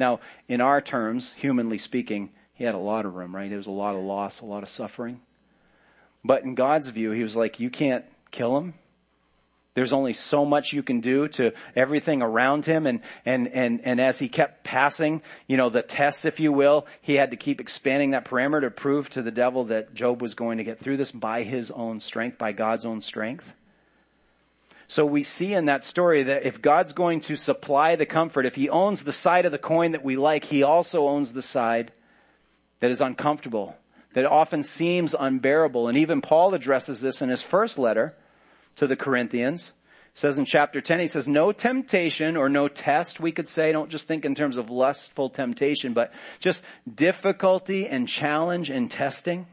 Now, 0.00 0.20
in 0.48 0.62
our 0.62 0.80
terms, 0.80 1.34
humanly 1.34 1.76
speaking, 1.76 2.30
he 2.54 2.64
had 2.64 2.74
a 2.74 2.78
lot 2.78 3.04
of 3.04 3.14
room, 3.14 3.36
right? 3.36 3.50
There 3.50 3.58
was 3.58 3.66
a 3.66 3.70
lot 3.70 3.94
of 3.94 4.02
loss, 4.02 4.40
a 4.40 4.46
lot 4.46 4.62
of 4.62 4.70
suffering. 4.70 5.20
But 6.24 6.42
in 6.42 6.54
God's 6.54 6.88
view, 6.88 7.10
he 7.10 7.22
was 7.22 7.36
like, 7.36 7.60
you 7.60 7.68
can't 7.68 8.06
kill 8.30 8.56
him. 8.56 8.74
There's 9.74 9.92
only 9.92 10.14
so 10.14 10.44
much 10.44 10.72
you 10.72 10.82
can 10.82 11.00
do 11.00 11.28
to 11.28 11.52
everything 11.76 12.22
around 12.22 12.64
him 12.64 12.86
and, 12.86 13.00
and, 13.24 13.46
and, 13.48 13.80
and 13.84 14.00
as 14.00 14.18
he 14.18 14.28
kept 14.28 14.64
passing, 14.64 15.22
you 15.46 15.56
know, 15.56 15.68
the 15.68 15.82
tests, 15.82 16.24
if 16.24 16.40
you 16.40 16.50
will, 16.50 16.86
he 17.02 17.14
had 17.14 17.30
to 17.30 17.36
keep 17.36 17.60
expanding 17.60 18.10
that 18.10 18.24
parameter 18.24 18.62
to 18.62 18.70
prove 18.70 19.08
to 19.10 19.22
the 19.22 19.30
devil 19.30 19.64
that 19.66 19.94
Job 19.94 20.20
was 20.22 20.34
going 20.34 20.58
to 20.58 20.64
get 20.64 20.78
through 20.78 20.96
this 20.96 21.12
by 21.12 21.42
his 21.42 21.70
own 21.70 22.00
strength, 22.00 22.36
by 22.36 22.52
God's 22.52 22.84
own 22.84 23.00
strength. 23.00 23.54
So 24.90 25.06
we 25.06 25.22
see 25.22 25.54
in 25.54 25.66
that 25.66 25.84
story 25.84 26.24
that 26.24 26.44
if 26.44 26.60
God's 26.60 26.92
going 26.92 27.20
to 27.20 27.36
supply 27.36 27.94
the 27.94 28.06
comfort, 28.06 28.44
if 28.44 28.56
he 28.56 28.68
owns 28.68 29.04
the 29.04 29.12
side 29.12 29.46
of 29.46 29.52
the 29.52 29.56
coin 29.56 29.92
that 29.92 30.02
we 30.02 30.16
like, 30.16 30.46
he 30.46 30.64
also 30.64 31.06
owns 31.06 31.32
the 31.32 31.42
side 31.42 31.92
that 32.80 32.90
is 32.90 33.00
uncomfortable, 33.00 33.76
that 34.14 34.26
often 34.26 34.64
seems 34.64 35.14
unbearable. 35.14 35.86
And 35.86 35.96
even 35.96 36.20
Paul 36.20 36.54
addresses 36.54 37.00
this 37.00 37.22
in 37.22 37.28
his 37.28 37.40
first 37.40 37.78
letter 37.78 38.16
to 38.74 38.88
the 38.88 38.96
Corinthians. 38.96 39.74
It 40.12 40.18
says 40.18 40.40
in 40.40 40.44
chapter 40.44 40.80
10, 40.80 40.98
he 40.98 41.06
says, 41.06 41.28
no 41.28 41.52
temptation 41.52 42.36
or 42.36 42.48
no 42.48 42.66
test, 42.66 43.20
we 43.20 43.30
could 43.30 43.46
say, 43.46 43.70
don't 43.70 43.90
just 43.90 44.08
think 44.08 44.24
in 44.24 44.34
terms 44.34 44.56
of 44.56 44.70
lustful 44.70 45.30
temptation, 45.30 45.92
but 45.92 46.12
just 46.40 46.64
difficulty 46.92 47.86
and 47.86 48.08
challenge 48.08 48.70
and 48.70 48.90
testing. 48.90 49.46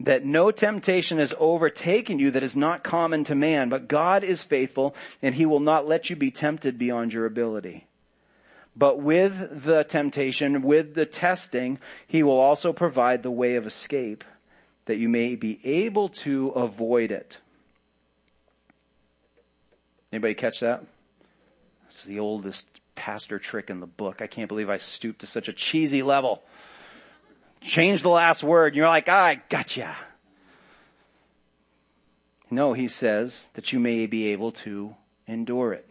That 0.00 0.24
no 0.24 0.50
temptation 0.50 1.18
has 1.18 1.34
overtaken 1.38 2.18
you 2.18 2.30
that 2.30 2.42
is 2.42 2.56
not 2.56 2.82
common 2.82 3.22
to 3.24 3.34
man, 3.34 3.68
but 3.68 3.86
God 3.86 4.24
is 4.24 4.42
faithful 4.42 4.94
and 5.20 5.34
he 5.34 5.44
will 5.44 5.60
not 5.60 5.86
let 5.86 6.08
you 6.08 6.16
be 6.16 6.30
tempted 6.30 6.78
beyond 6.78 7.12
your 7.12 7.26
ability. 7.26 7.86
But 8.74 9.00
with 9.00 9.64
the 9.64 9.84
temptation, 9.84 10.62
with 10.62 10.94
the 10.94 11.04
testing, 11.04 11.78
he 12.06 12.22
will 12.22 12.38
also 12.38 12.72
provide 12.72 13.22
the 13.22 13.30
way 13.30 13.56
of 13.56 13.66
escape 13.66 14.24
that 14.86 14.96
you 14.96 15.08
may 15.08 15.36
be 15.36 15.60
able 15.64 16.08
to 16.08 16.48
avoid 16.48 17.10
it. 17.10 17.38
Anybody 20.12 20.34
catch 20.34 20.60
that? 20.60 20.82
It's 21.86 22.04
the 22.04 22.20
oldest 22.20 22.66
pastor 22.94 23.38
trick 23.38 23.70
in 23.70 23.80
the 23.80 23.86
book. 23.86 24.22
I 24.22 24.26
can't 24.26 24.48
believe 24.48 24.70
I 24.70 24.78
stooped 24.78 25.20
to 25.20 25.26
such 25.26 25.48
a 25.48 25.52
cheesy 25.52 26.02
level. 26.02 26.42
Change 27.60 28.02
the 28.02 28.08
last 28.08 28.42
word 28.42 28.68
and 28.68 28.76
you're 28.76 28.88
like, 28.88 29.08
I 29.08 29.42
gotcha. 29.48 29.96
No, 32.50 32.72
he 32.72 32.88
says 32.88 33.48
that 33.54 33.72
you 33.72 33.78
may 33.78 34.06
be 34.06 34.28
able 34.28 34.50
to 34.52 34.96
endure 35.26 35.72
it. 35.72 35.88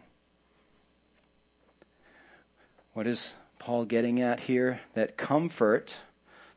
What 2.94 3.08
is 3.08 3.36
Paul 3.60 3.86
getting 3.86 4.22
at 4.22 4.42
here? 4.42 4.82
That 4.94 5.16
comfort, 5.16 5.96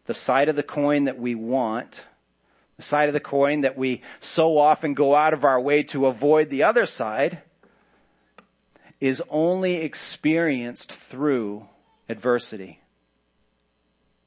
the 0.06 0.14
side 0.14 0.48
of 0.48 0.56
the 0.56 0.62
coin 0.64 1.04
that 1.04 1.18
we 1.18 1.34
want, 1.34 2.04
the 2.76 2.82
side 2.82 3.08
of 3.08 3.12
the 3.12 3.20
coin 3.20 3.60
that 3.60 3.78
we 3.78 4.02
so 4.18 4.58
often 4.58 4.94
go 4.94 5.14
out 5.14 5.34
of 5.34 5.44
our 5.44 5.60
way 5.60 5.84
to 5.84 6.06
avoid 6.06 6.50
the 6.50 6.64
other 6.64 6.86
side, 6.86 7.42
is 8.98 9.22
only 9.30 9.76
experienced 9.76 10.92
through 10.92 11.68
adversity. 12.08 12.81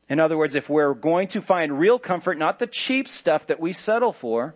In 0.08 0.20
other 0.20 0.38
words, 0.38 0.56
if 0.56 0.70
we're 0.70 0.94
going 0.94 1.28
to 1.30 1.42
find 1.42 1.80
real 1.80 1.98
comfort, 1.98 2.38
not 2.38 2.60
the 2.60 2.68
cheap 2.68 3.10
stuff 3.10 3.48
that 3.48 3.60
we 3.60 3.74
settle 3.74 4.14
for, 4.14 4.56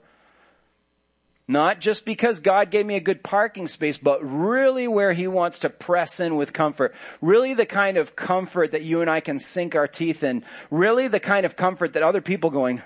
not 1.48 1.82
just 1.82 2.06
because 2.06 2.40
God 2.40 2.70
gave 2.70 2.86
me 2.86 2.96
a 2.96 3.00
good 3.00 3.24
parking 3.24 3.66
space, 3.66 3.98
but 3.98 4.20
really 4.22 4.88
where 4.88 5.14
He 5.14 5.28
wants 5.28 5.60
to 5.60 5.70
press 5.72 6.20
in 6.20 6.36
with 6.36 6.54
comfort. 6.54 6.94
Really 7.22 7.56
the 7.56 7.66
kind 7.66 7.98
of 7.98 8.16
comfort 8.16 8.72
that 8.74 8.84
you 8.84 9.02
and 9.02 9.10
I 9.10 9.20
can 9.20 9.40
sink 9.40 9.74
our 9.74 9.88
teeth 9.88 10.24
in. 10.24 10.44
Really 10.70 11.08
the 11.08 11.20
kind 11.20 11.48
of 11.48 11.56
comfort 11.56 11.94
that 11.94 12.04
other 12.04 12.22
people 12.22 12.52
going, 12.52 12.84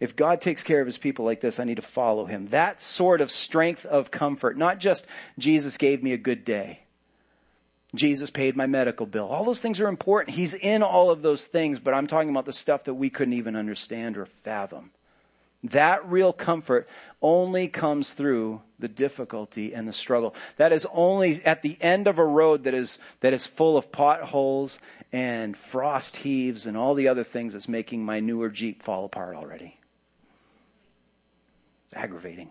if 0.00 0.16
God 0.16 0.40
takes 0.40 0.62
care 0.62 0.80
of 0.80 0.86
his 0.86 0.96
people 0.96 1.26
like 1.26 1.42
this, 1.42 1.60
I 1.60 1.64
need 1.64 1.76
to 1.76 1.82
follow 1.82 2.24
him. 2.24 2.46
That 2.46 2.80
sort 2.80 3.20
of 3.20 3.30
strength 3.30 3.84
of 3.84 4.10
comfort, 4.10 4.56
not 4.56 4.80
just 4.80 5.06
Jesus 5.38 5.76
gave 5.76 6.02
me 6.02 6.14
a 6.14 6.18
good 6.18 6.46
day. 6.46 6.80
Jesus 7.94 8.30
paid 8.30 8.56
my 8.56 8.66
medical 8.66 9.06
bill. 9.06 9.26
All 9.26 9.44
those 9.44 9.60
things 9.60 9.80
are 9.80 9.88
important. 9.88 10.36
He's 10.36 10.54
in 10.54 10.82
all 10.82 11.10
of 11.10 11.22
those 11.22 11.46
things, 11.46 11.78
but 11.78 11.94
I'm 11.94 12.06
talking 12.06 12.30
about 12.30 12.44
the 12.44 12.52
stuff 12.52 12.84
that 12.84 12.94
we 12.94 13.08
couldn't 13.08 13.34
even 13.34 13.56
understand 13.56 14.16
or 14.16 14.26
fathom. 14.26 14.90
That 15.64 16.08
real 16.08 16.32
comfort 16.32 16.88
only 17.20 17.66
comes 17.66 18.10
through 18.10 18.62
the 18.78 18.88
difficulty 18.88 19.74
and 19.74 19.88
the 19.88 19.92
struggle. 19.92 20.34
That 20.56 20.72
is 20.72 20.86
only 20.92 21.42
at 21.44 21.62
the 21.62 21.76
end 21.80 22.06
of 22.06 22.18
a 22.18 22.24
road 22.24 22.64
that 22.64 22.74
is, 22.74 22.98
that 23.20 23.32
is 23.32 23.46
full 23.46 23.76
of 23.76 23.90
potholes 23.90 24.78
and 25.10 25.56
frost 25.56 26.16
heaves 26.16 26.66
and 26.66 26.76
all 26.76 26.94
the 26.94 27.08
other 27.08 27.24
things 27.24 27.54
that's 27.54 27.68
making 27.68 28.04
my 28.04 28.20
newer 28.20 28.50
Jeep 28.50 28.82
fall 28.82 29.04
apart 29.04 29.34
already 29.34 29.78
aggravating. 31.92 32.50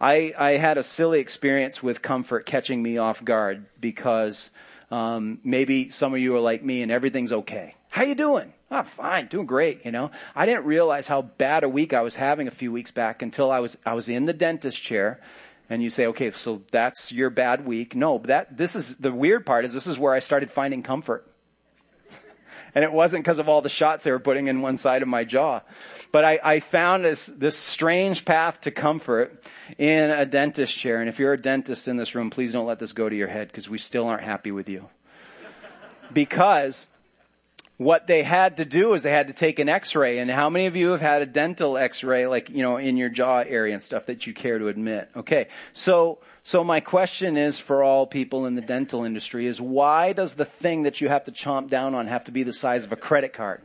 I, 0.00 0.32
I 0.38 0.50
had 0.52 0.78
a 0.78 0.82
silly 0.82 1.20
experience 1.20 1.82
with 1.82 2.02
comfort 2.02 2.46
catching 2.46 2.82
me 2.82 2.98
off 2.98 3.24
guard 3.24 3.66
because 3.80 4.50
um, 4.90 5.38
maybe 5.44 5.88
some 5.88 6.12
of 6.12 6.20
you 6.20 6.36
are 6.36 6.40
like 6.40 6.62
me 6.62 6.82
and 6.82 6.92
everything's 6.92 7.32
okay. 7.32 7.74
How 7.88 8.02
you 8.02 8.14
doing? 8.14 8.52
Oh, 8.70 8.82
fine, 8.82 9.26
doing 9.26 9.46
great, 9.46 9.84
you 9.84 9.90
know. 9.90 10.10
I 10.34 10.46
didn't 10.46 10.64
realize 10.64 11.08
how 11.08 11.22
bad 11.22 11.64
a 11.64 11.68
week 11.68 11.92
I 11.92 12.02
was 12.02 12.14
having 12.14 12.46
a 12.46 12.52
few 12.52 12.70
weeks 12.70 12.92
back 12.92 13.20
until 13.20 13.50
I 13.50 13.58
was, 13.58 13.76
I 13.84 13.94
was 13.94 14.08
in 14.08 14.26
the 14.26 14.32
dentist 14.32 14.80
chair 14.80 15.20
and 15.68 15.82
you 15.82 15.90
say, 15.90 16.06
okay, 16.06 16.30
so 16.32 16.62
that's 16.70 17.10
your 17.10 17.30
bad 17.30 17.64
week. 17.64 17.96
No, 17.96 18.18
but 18.18 18.28
that, 18.28 18.56
this 18.56 18.76
is, 18.76 18.96
the 18.96 19.12
weird 19.12 19.44
part 19.44 19.64
is 19.64 19.72
this 19.72 19.86
is 19.86 19.98
where 19.98 20.14
I 20.14 20.20
started 20.20 20.50
finding 20.50 20.82
comfort. 20.82 21.26
And 22.74 22.84
it 22.84 22.92
wasn't 22.92 23.24
because 23.24 23.38
of 23.38 23.48
all 23.48 23.62
the 23.62 23.68
shots 23.68 24.04
they 24.04 24.10
were 24.10 24.18
putting 24.18 24.46
in 24.46 24.62
one 24.62 24.76
side 24.76 25.02
of 25.02 25.08
my 25.08 25.24
jaw. 25.24 25.60
But 26.12 26.24
I, 26.24 26.40
I 26.42 26.60
found 26.60 27.04
this, 27.04 27.26
this 27.26 27.56
strange 27.56 28.24
path 28.24 28.60
to 28.62 28.70
comfort 28.70 29.42
in 29.78 30.10
a 30.10 30.26
dentist 30.26 30.76
chair. 30.76 31.00
And 31.00 31.08
if 31.08 31.18
you're 31.18 31.32
a 31.32 31.40
dentist 31.40 31.88
in 31.88 31.96
this 31.96 32.14
room, 32.14 32.30
please 32.30 32.52
don't 32.52 32.66
let 32.66 32.78
this 32.78 32.92
go 32.92 33.08
to 33.08 33.16
your 33.16 33.28
head 33.28 33.48
because 33.48 33.68
we 33.68 33.78
still 33.78 34.06
aren't 34.06 34.24
happy 34.24 34.50
with 34.50 34.68
you. 34.68 34.88
because 36.12 36.88
what 37.80 38.06
they 38.06 38.22
had 38.22 38.58
to 38.58 38.64
do 38.66 38.92
is 38.92 39.02
they 39.02 39.10
had 39.10 39.28
to 39.28 39.32
take 39.32 39.58
an 39.58 39.66
x-ray 39.66 40.18
and 40.18 40.30
how 40.30 40.50
many 40.50 40.66
of 40.66 40.76
you 40.76 40.90
have 40.90 41.00
had 41.00 41.22
a 41.22 41.26
dental 41.26 41.78
x-ray 41.78 42.26
like 42.26 42.50
you 42.50 42.62
know 42.62 42.76
in 42.76 42.98
your 42.98 43.08
jaw 43.08 43.38
area 43.38 43.72
and 43.72 43.82
stuff 43.82 44.04
that 44.04 44.26
you 44.26 44.34
care 44.34 44.58
to 44.58 44.68
admit 44.68 45.08
okay 45.16 45.48
so 45.72 46.18
so 46.42 46.64
my 46.64 46.80
question 46.80 47.36
is 47.36 47.58
for 47.58 47.82
all 47.82 48.06
people 48.06 48.46
in 48.46 48.54
the 48.54 48.62
dental 48.62 49.04
industry 49.04 49.46
is 49.46 49.60
why 49.60 50.12
does 50.12 50.34
the 50.34 50.44
thing 50.44 50.82
that 50.82 51.00
you 51.00 51.08
have 51.08 51.24
to 51.24 51.32
chomp 51.32 51.68
down 51.68 51.94
on 51.94 52.06
have 52.06 52.24
to 52.24 52.32
be 52.32 52.42
the 52.42 52.52
size 52.52 52.84
of 52.84 52.92
a 52.92 52.96
credit 52.96 53.32
card 53.32 53.60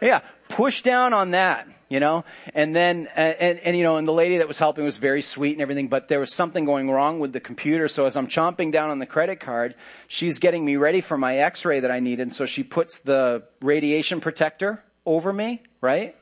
yeah 0.00 0.20
push 0.48 0.82
down 0.82 1.12
on 1.12 1.32
that 1.32 1.66
you 1.88 2.00
know? 2.00 2.24
And 2.54 2.74
then, 2.74 3.08
and, 3.16 3.58
and, 3.58 3.76
you 3.76 3.82
know, 3.82 3.96
and 3.96 4.06
the 4.06 4.12
lady 4.12 4.38
that 4.38 4.48
was 4.48 4.58
helping 4.58 4.84
was 4.84 4.98
very 4.98 5.22
sweet 5.22 5.52
and 5.52 5.62
everything, 5.62 5.88
but 5.88 6.08
there 6.08 6.20
was 6.20 6.32
something 6.32 6.64
going 6.64 6.90
wrong 6.90 7.18
with 7.18 7.32
the 7.32 7.40
computer. 7.40 7.88
So 7.88 8.04
as 8.06 8.16
I'm 8.16 8.28
chomping 8.28 8.72
down 8.72 8.90
on 8.90 8.98
the 8.98 9.06
credit 9.06 9.40
card, 9.40 9.74
she's 10.06 10.38
getting 10.38 10.64
me 10.64 10.76
ready 10.76 11.00
for 11.00 11.16
my 11.16 11.38
x-ray 11.38 11.80
that 11.80 11.90
I 11.90 12.00
need. 12.00 12.20
And 12.20 12.32
So 12.32 12.46
she 12.46 12.62
puts 12.62 12.98
the 12.98 13.44
radiation 13.60 14.20
protector 14.20 14.84
over 15.06 15.32
me, 15.32 15.62
right? 15.80 16.16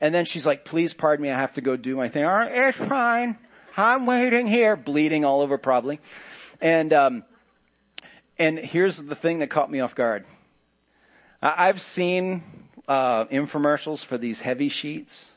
And 0.00 0.14
then 0.14 0.24
she's 0.24 0.46
like, 0.46 0.64
please 0.64 0.92
pardon 0.92 1.22
me, 1.22 1.30
I 1.30 1.38
have 1.38 1.54
to 1.54 1.60
go 1.60 1.76
do 1.76 1.96
my 1.96 2.08
thing. 2.08 2.24
All 2.24 2.34
right, 2.34 2.52
it's 2.52 2.78
fine. 2.78 3.38
I'm 3.78 4.06
waiting 4.06 4.48
here, 4.48 4.74
bleeding 4.74 5.24
all 5.24 5.40
over 5.40 5.56
probably. 5.56 6.00
And, 6.60 6.92
um, 6.92 7.24
and 8.36 8.58
here's 8.58 8.96
the 8.96 9.14
thing 9.14 9.38
that 9.38 9.50
caught 9.50 9.70
me 9.70 9.78
off 9.78 9.94
guard. 9.94 10.24
I've 11.40 11.80
seen 11.80 12.42
uh, 12.88 13.26
infomercials 13.26 14.04
for 14.04 14.18
these 14.18 14.40
heavy 14.40 14.68
sheets 14.68 15.28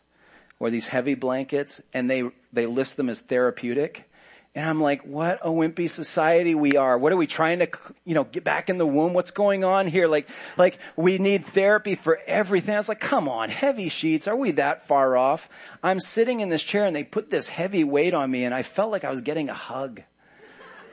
or 0.60 0.72
these 0.72 0.88
heavy 0.88 1.14
blankets, 1.14 1.82
and 1.94 2.10
they 2.10 2.24
they 2.52 2.66
list 2.66 2.98
them 2.98 3.10
as 3.10 3.20
therapeutic. 3.20 4.10
And 4.54 4.70
I'm 4.70 4.82
like, 4.82 5.04
what 5.04 5.40
a 5.44 5.50
wimpy 5.50 5.90
society 5.90 6.56
we 6.56 6.76
are. 6.76 6.98
What 6.98 7.14
are 7.14 7.18
we 7.18 7.28
trying 7.28 7.60
to, 7.60 7.70
you 8.04 8.14
know, 8.14 8.26
get 8.26 8.44
back 8.44 8.70
in 8.70 8.78
the 8.78 8.86
womb? 8.86 9.14
What's 9.14 9.32
going 9.32 9.64
on 9.64 9.88
here? 9.88 10.08
Like, 10.08 10.28
like 10.58 10.78
we 10.98 11.18
need 11.20 11.46
therapy 11.46 11.96
for 11.96 12.20
everything. 12.28 12.76
I 12.76 12.78
was 12.78 12.90
like, 12.90 13.00
come 13.00 13.30
on, 13.30 13.50
heavy 13.50 13.88
sheets. 13.88 14.28
Are 14.28 14.36
we 14.36 14.52
that 14.52 14.88
far 14.88 15.16
off? 15.16 15.48
I'm 15.82 16.02
sitting 16.02 16.42
in 16.42 16.50
this 16.50 16.64
chair 16.64 16.86
and 16.86 16.94
they 16.94 17.06
put 17.06 17.30
this 17.30 17.48
heavy 17.48 17.86
weight 17.86 18.14
on 18.14 18.30
me 18.30 18.44
and 18.44 18.54
I 18.54 18.64
felt 18.64 18.92
like 18.92 19.06
I 19.06 19.10
was 19.10 19.22
getting 19.22 19.48
a 19.48 19.54
hug. 19.54 20.02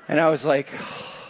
And 0.07 0.21
I 0.21 0.29
was 0.29 0.45
like, 0.45 0.69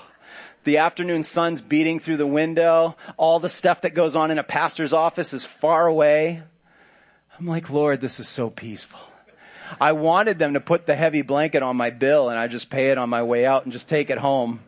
the 0.64 0.78
afternoon 0.78 1.22
sun's 1.22 1.62
beating 1.62 1.98
through 1.98 2.18
the 2.18 2.26
window. 2.26 2.94
All 3.16 3.40
the 3.40 3.48
stuff 3.48 3.80
that 3.82 3.94
goes 3.94 4.14
on 4.14 4.30
in 4.30 4.38
a 4.38 4.44
pastor's 4.44 4.92
office 4.92 5.32
is 5.32 5.46
far 5.46 5.86
away. 5.86 6.42
I'm 7.38 7.46
like, 7.46 7.70
Lord, 7.70 8.02
this 8.02 8.20
is 8.20 8.28
so 8.28 8.50
peaceful. 8.50 9.07
I 9.80 9.92
wanted 9.92 10.38
them 10.38 10.54
to 10.54 10.60
put 10.60 10.86
the 10.86 10.96
heavy 10.96 11.22
blanket 11.22 11.62
on 11.62 11.76
my 11.76 11.90
bill 11.90 12.28
and 12.28 12.38
I 12.38 12.46
just 12.46 12.70
pay 12.70 12.90
it 12.90 12.98
on 12.98 13.08
my 13.08 13.22
way 13.22 13.46
out 13.46 13.64
and 13.64 13.72
just 13.72 13.88
take 13.88 14.10
it 14.10 14.18
home. 14.18 14.60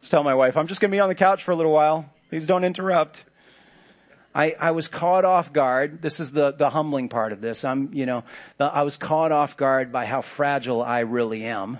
Just 0.00 0.10
tell 0.10 0.22
my 0.22 0.34
wife, 0.34 0.56
I'm 0.56 0.66
just 0.66 0.80
going 0.80 0.90
to 0.90 0.94
be 0.94 1.00
on 1.00 1.08
the 1.08 1.14
couch 1.14 1.42
for 1.42 1.50
a 1.50 1.56
little 1.56 1.72
while. 1.72 2.10
Please 2.28 2.46
don't 2.46 2.64
interrupt. 2.64 3.24
I, 4.34 4.54
I 4.60 4.72
was 4.72 4.86
caught 4.86 5.24
off 5.24 5.52
guard. 5.52 6.02
This 6.02 6.20
is 6.20 6.32
the, 6.32 6.52
the 6.52 6.68
humbling 6.68 7.08
part 7.08 7.32
of 7.32 7.40
this. 7.40 7.64
I'm, 7.64 7.94
you 7.94 8.04
know, 8.04 8.24
the, 8.58 8.66
I 8.66 8.82
was 8.82 8.96
caught 8.96 9.32
off 9.32 9.56
guard 9.56 9.90
by 9.90 10.04
how 10.04 10.20
fragile 10.20 10.82
I 10.82 11.00
really 11.00 11.44
am 11.44 11.78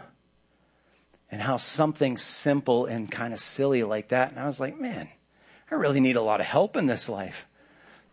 and 1.31 1.43
how 1.43 1.59
something 1.59 2.17
simple 2.17 2.87
and 2.87 3.11
kind 3.11 3.35
of 3.35 3.41
silly 3.41 3.83
like 3.83 4.09
that. 4.09 4.31
And 4.31 4.41
I 4.41 4.47
was 4.47 4.59
like, 4.59 4.81
man, 4.81 5.09
I 5.71 5.75
really 5.75 6.01
need 6.01 6.17
a 6.17 6.23
lot 6.23 6.41
of 6.41 6.47
help 6.47 6.77
in 6.77 6.87
this 6.87 7.09
life. 7.09 7.47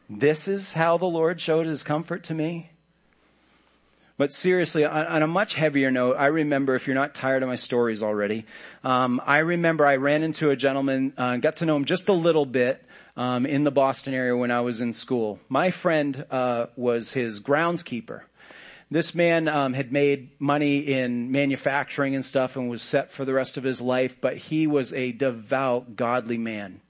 This 0.09 0.47
is 0.49 0.73
how 0.73 0.97
the 0.97 1.05
Lord 1.05 1.39
showed 1.39 1.65
his 1.65 1.83
comfort 1.83 2.23
to 2.23 2.33
me. 2.33 2.71
But 4.15 4.31
seriously, 4.31 4.85
on, 4.85 5.23
a 5.23 5.27
much 5.27 5.55
heavier 5.55 5.89
note, 5.89 6.17
I 6.19 6.27
remember, 6.27 6.75
if 6.75 6.85
you're 6.85 6.95
not 6.95 7.15
tired 7.15 7.41
of 7.41 7.49
my 7.49 7.55
stories 7.55 8.03
already, 8.03 8.45
um, 8.83 9.19
I 9.25 9.39
remember 9.39 9.87
I 9.87 9.95
ran 9.95 10.21
into 10.21 10.51
a 10.51 10.55
gentleman, 10.55 11.13
uh, 11.17 11.37
got 11.37 11.57
to 11.57 11.65
know 11.65 11.75
him 11.75 11.85
just 11.85 12.07
a 12.09 12.13
little 12.13 12.45
bit 12.45 12.85
um, 13.17 13.47
in 13.47 13.63
the 13.63 13.71
Boston 13.71 14.13
area 14.13 14.37
when 14.37 14.51
I 14.51 14.61
was 14.61 14.81
in 14.81 14.93
school. 14.93 15.39
My 15.49 15.71
friend 15.71 16.25
uh, 16.29 16.67
was 16.75 17.11
his 17.11 17.41
groundskeeper. 17.41 18.21
This 18.91 19.15
man 19.15 19.47
um, 19.47 19.73
had 19.73 19.91
made 19.91 20.39
money 20.39 20.77
in 20.77 21.31
manufacturing 21.31 22.13
and 22.13 22.23
stuff 22.23 22.55
and 22.55 22.69
was 22.69 22.83
set 22.83 23.11
for 23.11 23.25
the 23.25 23.33
rest 23.33 23.57
of 23.57 23.63
his 23.63 23.81
life, 23.81 24.21
but 24.21 24.37
he 24.37 24.67
was 24.67 24.93
a 24.93 25.11
devout, 25.11 25.95
godly 25.95 26.37
man. 26.37 26.81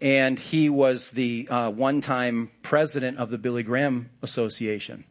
And 0.00 0.36
he 0.36 0.68
was 0.68 1.10
the 1.10 1.46
uh, 1.48 1.70
one-time 1.70 2.50
president 2.62 3.18
of 3.18 3.30
the 3.30 3.38
Billy 3.38 3.62
Graham 3.62 4.10
Association. 4.22 5.04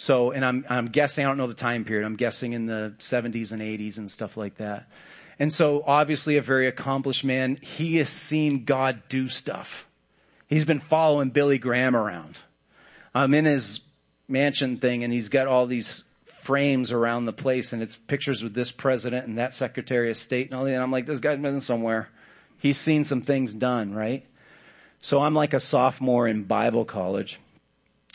So, 0.00 0.30
and 0.30 0.44
I'm, 0.44 0.64
I'm 0.68 0.86
guessing, 0.86 1.24
I 1.24 1.28
don't 1.28 1.38
know 1.38 1.48
the 1.48 1.54
time 1.54 1.84
period, 1.84 2.06
I'm 2.06 2.14
guessing 2.14 2.52
in 2.52 2.66
the 2.66 2.94
70s 3.00 3.50
and 3.50 3.60
80s 3.60 3.98
and 3.98 4.08
stuff 4.08 4.36
like 4.36 4.58
that. 4.58 4.88
And 5.40 5.52
so 5.52 5.82
obviously 5.84 6.36
a 6.36 6.40
very 6.40 6.68
accomplished 6.68 7.24
man. 7.24 7.58
He 7.60 7.96
has 7.96 8.08
seen 8.08 8.64
God 8.64 9.02
do 9.08 9.26
stuff. 9.26 9.88
He's 10.46 10.64
been 10.64 10.78
following 10.78 11.30
Billy 11.30 11.58
Graham 11.58 11.96
around. 11.96 12.38
I'm 13.12 13.34
in 13.34 13.44
his 13.44 13.80
mansion 14.28 14.76
thing 14.76 15.02
and 15.02 15.12
he's 15.12 15.30
got 15.30 15.48
all 15.48 15.66
these 15.66 16.04
frames 16.26 16.92
around 16.92 17.24
the 17.24 17.32
place 17.32 17.72
and 17.72 17.82
it's 17.82 17.96
pictures 17.96 18.40
with 18.40 18.54
this 18.54 18.70
president 18.70 19.26
and 19.26 19.38
that 19.38 19.52
secretary 19.52 20.12
of 20.12 20.16
state 20.16 20.46
and 20.46 20.54
all 20.56 20.64
that. 20.64 20.74
And 20.74 20.82
I'm 20.82 20.92
like, 20.92 21.06
this 21.06 21.18
guy's 21.18 21.40
been 21.40 21.60
somewhere. 21.60 22.08
He's 22.58 22.78
seen 22.78 23.02
some 23.02 23.20
things 23.20 23.52
done, 23.52 23.92
right? 23.92 24.24
So 25.00 25.20
I'm 25.22 25.34
like 25.34 25.54
a 25.54 25.60
sophomore 25.60 26.28
in 26.28 26.44
Bible 26.44 26.84
college, 26.84 27.40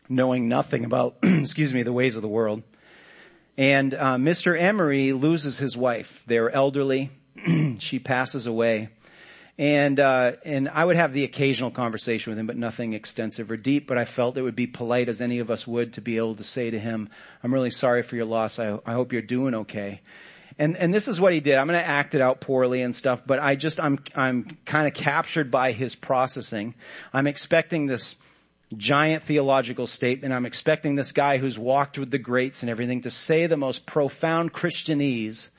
knowing 0.09 0.47
nothing 0.47 0.85
about, 0.85 1.17
excuse 1.23 1.73
me, 1.73 1.83
the 1.83 1.93
ways 1.93 2.15
of 2.15 2.21
the 2.21 2.27
world. 2.27 2.63
And 3.57 3.93
uh, 3.93 4.15
Mr. 4.15 4.59
Emery 4.59 5.13
loses 5.13 5.59
his 5.59 5.77
wife. 5.77 6.23
They're 6.25 6.49
elderly. 6.49 7.11
she 7.79 7.99
passes 7.99 8.47
away. 8.47 8.89
And 9.55 9.99
uh, 9.99 10.33
and 10.43 10.67
I 10.67 10.83
would 10.83 10.95
have 10.95 11.13
the 11.13 11.23
occasional 11.23 11.69
conversation 11.69 12.31
with 12.31 12.39
him, 12.39 12.47
but 12.47 12.57
nothing 12.57 12.93
extensive 12.93 13.51
or 13.51 13.57
deep. 13.57 13.87
But 13.87 13.99
I 13.99 14.05
felt 14.05 14.35
it 14.35 14.41
would 14.41 14.55
be 14.55 14.65
polite, 14.65 15.09
as 15.09 15.21
any 15.21 15.37
of 15.37 15.51
us 15.51 15.67
would, 15.67 15.93
to 15.93 16.01
be 16.01 16.17
able 16.17 16.33
to 16.35 16.43
say 16.43 16.71
to 16.71 16.79
him, 16.79 17.07
"I'm 17.43 17.53
really 17.53 17.69
sorry 17.69 18.01
for 18.01 18.15
your 18.15 18.25
loss. 18.25 18.57
I, 18.57 18.79
I 18.83 18.93
hope 18.93 19.13
you're 19.13 19.21
doing 19.21 19.53
okay." 19.53 20.01
And 20.57 20.75
and 20.77 20.91
this 20.91 21.07
is 21.07 21.21
what 21.21 21.33
he 21.33 21.39
did. 21.39 21.59
I'm 21.59 21.67
going 21.67 21.79
to 21.79 21.85
act 21.85 22.15
it 22.15 22.21
out 22.21 22.41
poorly 22.41 22.81
and 22.81 22.95
stuff, 22.95 23.21
but 23.27 23.37
I 23.39 23.53
just 23.53 23.79
I'm 23.79 23.99
I'm 24.15 24.47
kind 24.65 24.87
of 24.87 24.95
captured 24.95 25.51
by 25.51 25.71
his 25.71 25.93
processing. 25.93 26.73
I'm 27.13 27.27
expecting 27.27 27.85
this 27.85 28.15
giant 28.77 29.23
theological 29.23 29.87
statement. 29.87 30.33
I'm 30.33 30.45
expecting 30.45 30.95
this 30.95 31.11
guy 31.11 31.37
who's 31.37 31.57
walked 31.57 31.97
with 31.97 32.11
the 32.11 32.17
greats 32.17 32.61
and 32.61 32.69
everything 32.69 33.01
to 33.01 33.09
say 33.09 33.47
the 33.47 33.57
most 33.57 33.85
profound 33.85 34.53
Christianese 34.53 35.49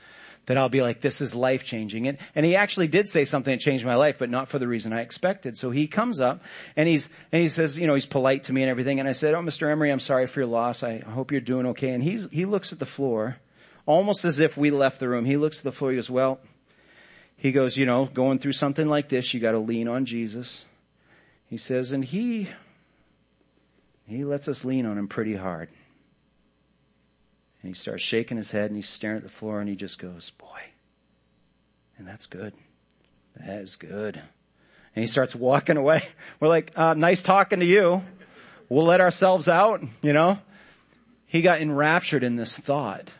that 0.46 0.58
I'll 0.58 0.68
be 0.68 0.82
like, 0.82 1.00
this 1.00 1.20
is 1.20 1.34
life 1.34 1.64
changing. 1.64 2.06
And, 2.06 2.18
and 2.34 2.44
he 2.44 2.56
actually 2.56 2.88
did 2.88 3.08
say 3.08 3.24
something 3.24 3.52
that 3.52 3.60
changed 3.60 3.86
my 3.86 3.94
life, 3.94 4.16
but 4.18 4.28
not 4.28 4.48
for 4.48 4.58
the 4.58 4.68
reason 4.68 4.92
I 4.92 5.00
expected. 5.00 5.56
So 5.56 5.70
he 5.70 5.86
comes 5.86 6.20
up 6.20 6.42
and 6.76 6.88
he's, 6.88 7.08
and 7.32 7.40
he 7.40 7.48
says, 7.48 7.78
you 7.78 7.86
know, 7.86 7.94
he's 7.94 8.06
polite 8.06 8.44
to 8.44 8.52
me 8.52 8.62
and 8.62 8.70
everything. 8.70 9.00
And 9.00 9.08
I 9.08 9.12
said, 9.12 9.34
oh, 9.34 9.40
Mr. 9.40 9.70
Emery, 9.70 9.90
I'm 9.90 10.00
sorry 10.00 10.26
for 10.26 10.40
your 10.40 10.48
loss. 10.48 10.82
I 10.82 10.98
hope 10.98 11.32
you're 11.32 11.40
doing 11.40 11.66
okay. 11.68 11.90
And 11.90 12.02
he's, 12.02 12.30
he 12.30 12.44
looks 12.44 12.72
at 12.72 12.78
the 12.78 12.86
floor 12.86 13.38
almost 13.86 14.24
as 14.24 14.40
if 14.40 14.56
we 14.56 14.70
left 14.70 15.00
the 15.00 15.08
room. 15.08 15.24
He 15.24 15.36
looks 15.36 15.58
at 15.58 15.64
the 15.64 15.72
floor. 15.72 15.90
He 15.90 15.96
goes, 15.96 16.10
well, 16.10 16.40
he 17.36 17.52
goes, 17.52 17.76
you 17.76 17.86
know, 17.86 18.06
going 18.06 18.38
through 18.38 18.52
something 18.52 18.88
like 18.88 19.08
this, 19.08 19.34
you 19.34 19.40
got 19.40 19.52
to 19.52 19.58
lean 19.58 19.88
on 19.88 20.04
Jesus. 20.04 20.64
He 21.46 21.56
says, 21.56 21.92
and 21.92 22.04
he, 22.04 22.48
he 24.06 24.24
lets 24.24 24.48
us 24.48 24.64
lean 24.64 24.86
on 24.86 24.98
him 24.98 25.08
pretty 25.08 25.34
hard. 25.34 25.68
And 27.62 27.70
he 27.70 27.74
starts 27.74 28.02
shaking 28.02 28.36
his 28.36 28.50
head 28.50 28.66
and 28.66 28.76
he's 28.76 28.88
staring 28.88 29.16
at 29.16 29.22
the 29.22 29.30
floor 29.30 29.60
and 29.60 29.68
he 29.68 29.76
just 29.76 29.98
goes, 29.98 30.30
boy. 30.30 30.60
And 31.96 32.06
that's 32.06 32.26
good. 32.26 32.52
That 33.36 33.62
is 33.62 33.76
good. 33.76 34.16
And 34.94 35.02
he 35.02 35.06
starts 35.06 35.34
walking 35.34 35.76
away. 35.76 36.06
We're 36.40 36.48
like, 36.48 36.72
uh, 36.76 36.94
nice 36.94 37.22
talking 37.22 37.60
to 37.60 37.66
you. 37.66 38.02
We'll 38.68 38.84
let 38.84 39.00
ourselves 39.00 39.48
out, 39.48 39.82
you 40.02 40.12
know? 40.12 40.38
He 41.26 41.42
got 41.42 41.60
enraptured 41.60 42.22
in 42.22 42.36
this 42.36 42.56
thought 42.56 43.10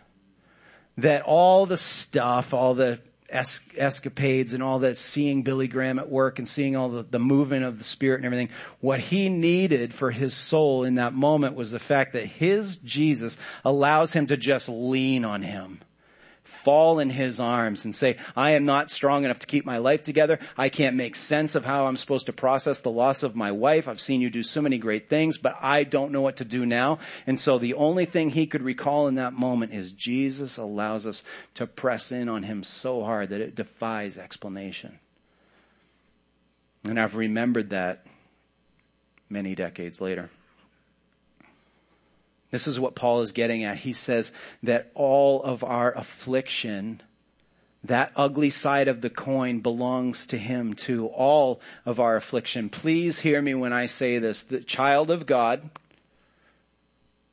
that 0.98 1.22
all 1.22 1.66
the 1.66 1.76
stuff, 1.76 2.54
all 2.54 2.74
the 2.74 3.00
es- 3.28 3.60
escapades 3.76 4.52
and 4.52 4.62
all 4.62 4.80
that, 4.80 4.96
seeing 4.96 5.42
Billy 5.42 5.68
Graham 5.68 5.98
at 5.98 6.10
work 6.10 6.38
and 6.38 6.46
seeing 6.48 6.76
all 6.76 6.88
the, 6.88 7.02
the 7.02 7.18
movement 7.18 7.64
of 7.64 7.78
the 7.78 7.84
Spirit 7.84 8.16
and 8.16 8.26
everything, 8.26 8.50
what 8.80 9.00
he 9.00 9.28
needed 9.28 9.94
for 9.94 10.10
his 10.10 10.34
soul 10.34 10.84
in 10.84 10.96
that 10.96 11.14
moment 11.14 11.54
was 11.54 11.70
the 11.70 11.78
fact 11.78 12.12
that 12.14 12.26
his 12.26 12.76
Jesus 12.78 13.38
allows 13.64 14.12
him 14.12 14.26
to 14.26 14.36
just 14.36 14.68
lean 14.68 15.24
on 15.24 15.42
him 15.42 15.80
fall 16.44 16.98
in 16.98 17.10
his 17.10 17.40
arms 17.40 17.84
and 17.84 17.94
say, 17.94 18.16
I 18.36 18.50
am 18.50 18.64
not 18.64 18.90
strong 18.90 19.24
enough 19.24 19.38
to 19.40 19.46
keep 19.46 19.64
my 19.64 19.78
life 19.78 20.02
together. 20.02 20.38
I 20.56 20.68
can't 20.68 20.94
make 20.94 21.16
sense 21.16 21.54
of 21.54 21.64
how 21.64 21.86
I'm 21.86 21.96
supposed 21.96 22.26
to 22.26 22.32
process 22.32 22.80
the 22.80 22.90
loss 22.90 23.22
of 23.22 23.34
my 23.34 23.50
wife. 23.50 23.88
I've 23.88 24.00
seen 24.00 24.20
you 24.20 24.30
do 24.30 24.42
so 24.42 24.60
many 24.60 24.78
great 24.78 25.08
things, 25.08 25.38
but 25.38 25.56
I 25.60 25.84
don't 25.84 26.12
know 26.12 26.20
what 26.20 26.36
to 26.36 26.44
do 26.44 26.66
now. 26.66 26.98
And 27.26 27.40
so 27.40 27.58
the 27.58 27.74
only 27.74 28.04
thing 28.04 28.30
he 28.30 28.46
could 28.46 28.62
recall 28.62 29.08
in 29.08 29.14
that 29.16 29.32
moment 29.32 29.72
is 29.72 29.92
Jesus 29.92 30.58
allows 30.58 31.06
us 31.06 31.24
to 31.54 31.66
press 31.66 32.12
in 32.12 32.28
on 32.28 32.42
him 32.42 32.62
so 32.62 33.02
hard 33.02 33.30
that 33.30 33.40
it 33.40 33.54
defies 33.54 34.18
explanation. 34.18 34.98
And 36.84 37.00
I've 37.00 37.16
remembered 37.16 37.70
that 37.70 38.06
many 39.30 39.54
decades 39.54 40.00
later. 40.00 40.30
This 42.54 42.68
is 42.68 42.78
what 42.78 42.94
Paul 42.94 43.20
is 43.22 43.32
getting 43.32 43.64
at. 43.64 43.78
He 43.78 43.92
says 43.92 44.30
that 44.62 44.92
all 44.94 45.42
of 45.42 45.64
our 45.64 45.90
affliction, 45.90 47.02
that 47.82 48.12
ugly 48.14 48.48
side 48.48 48.86
of 48.86 49.00
the 49.00 49.10
coin 49.10 49.58
belongs 49.58 50.24
to 50.28 50.38
him 50.38 50.72
too. 50.72 51.08
All 51.08 51.60
of 51.84 51.98
our 51.98 52.14
affliction. 52.14 52.68
Please 52.68 53.18
hear 53.18 53.42
me 53.42 53.56
when 53.56 53.72
I 53.72 53.86
say 53.86 54.20
this. 54.20 54.44
The 54.44 54.60
child 54.60 55.10
of 55.10 55.26
God, 55.26 55.68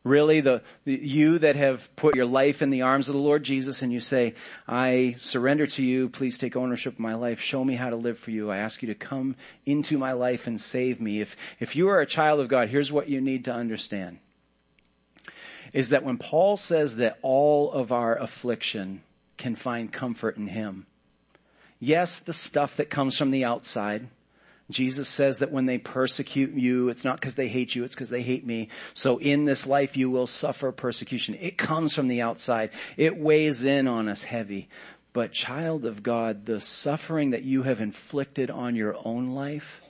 really 0.03 0.41
the, 0.41 0.63
the, 0.85 0.95
you 0.99 1.37
that 1.37 1.55
have 1.55 1.95
put 1.95 2.15
your 2.15 2.25
life 2.25 2.63
in 2.63 2.71
the 2.71 2.81
arms 2.81 3.07
of 3.07 3.13
the 3.13 3.21
Lord 3.21 3.43
Jesus 3.43 3.83
and 3.83 3.93
you 3.93 3.99
say, 3.99 4.33
I 4.67 5.13
surrender 5.19 5.67
to 5.67 5.83
you. 5.83 6.09
Please 6.09 6.39
take 6.39 6.55
ownership 6.55 6.93
of 6.93 6.99
my 6.99 7.13
life. 7.13 7.39
Show 7.39 7.63
me 7.63 7.75
how 7.75 7.91
to 7.91 7.95
live 7.95 8.17
for 8.17 8.31
you. 8.31 8.49
I 8.49 8.57
ask 8.57 8.81
you 8.81 8.87
to 8.87 8.95
come 8.95 9.35
into 9.67 9.99
my 9.99 10.13
life 10.13 10.47
and 10.47 10.59
save 10.59 10.99
me. 10.99 11.21
If, 11.21 11.37
if 11.59 11.75
you 11.75 11.89
are 11.89 12.01
a 12.01 12.07
child 12.07 12.39
of 12.39 12.47
God, 12.47 12.69
here's 12.69 12.91
what 12.91 13.07
you 13.07 13.21
need 13.21 13.45
to 13.45 13.53
understand 13.53 14.17
is 15.73 15.89
that 15.89 16.03
when 16.03 16.17
Paul 16.17 16.57
says 16.57 16.97
that 16.97 17.19
all 17.21 17.71
of 17.71 17.91
our 17.91 18.17
affliction 18.17 19.03
can 19.37 19.55
find 19.55 19.91
comfort 19.91 20.37
in 20.37 20.47
Him, 20.47 20.85
yes, 21.79 22.19
the 22.19 22.33
stuff 22.33 22.77
that 22.77 22.89
comes 22.89 23.17
from 23.17 23.31
the 23.31 23.45
outside, 23.45 24.07
Jesus 24.69 25.07
says 25.07 25.39
that 25.39 25.51
when 25.51 25.65
they 25.65 25.77
persecute 25.77 26.53
you, 26.53 26.89
it's 26.89 27.03
not 27.03 27.17
because 27.17 27.35
they 27.35 27.49
hate 27.49 27.75
you, 27.75 27.83
it's 27.83 27.95
because 27.95 28.09
they 28.09 28.21
hate 28.21 28.45
me. 28.45 28.69
So 28.93 29.17
in 29.17 29.45
this 29.45 29.67
life 29.67 29.97
you 29.97 30.09
will 30.09 30.27
suffer 30.27 30.71
persecution. 30.71 31.35
It 31.35 31.57
comes 31.57 31.93
from 31.93 32.07
the 32.07 32.21
outside. 32.21 32.71
It 32.97 33.17
weighs 33.17 33.63
in 33.63 33.87
on 33.87 34.07
us 34.07 34.23
heavy. 34.23 34.69
But 35.13 35.33
child 35.33 35.83
of 35.85 36.03
God, 36.03 36.45
the 36.45 36.61
suffering 36.61 37.31
that 37.31 37.43
you 37.43 37.63
have 37.63 37.81
inflicted 37.81 38.49
on 38.49 38.75
your 38.75 38.95
own 39.03 39.27
life, 39.27 39.81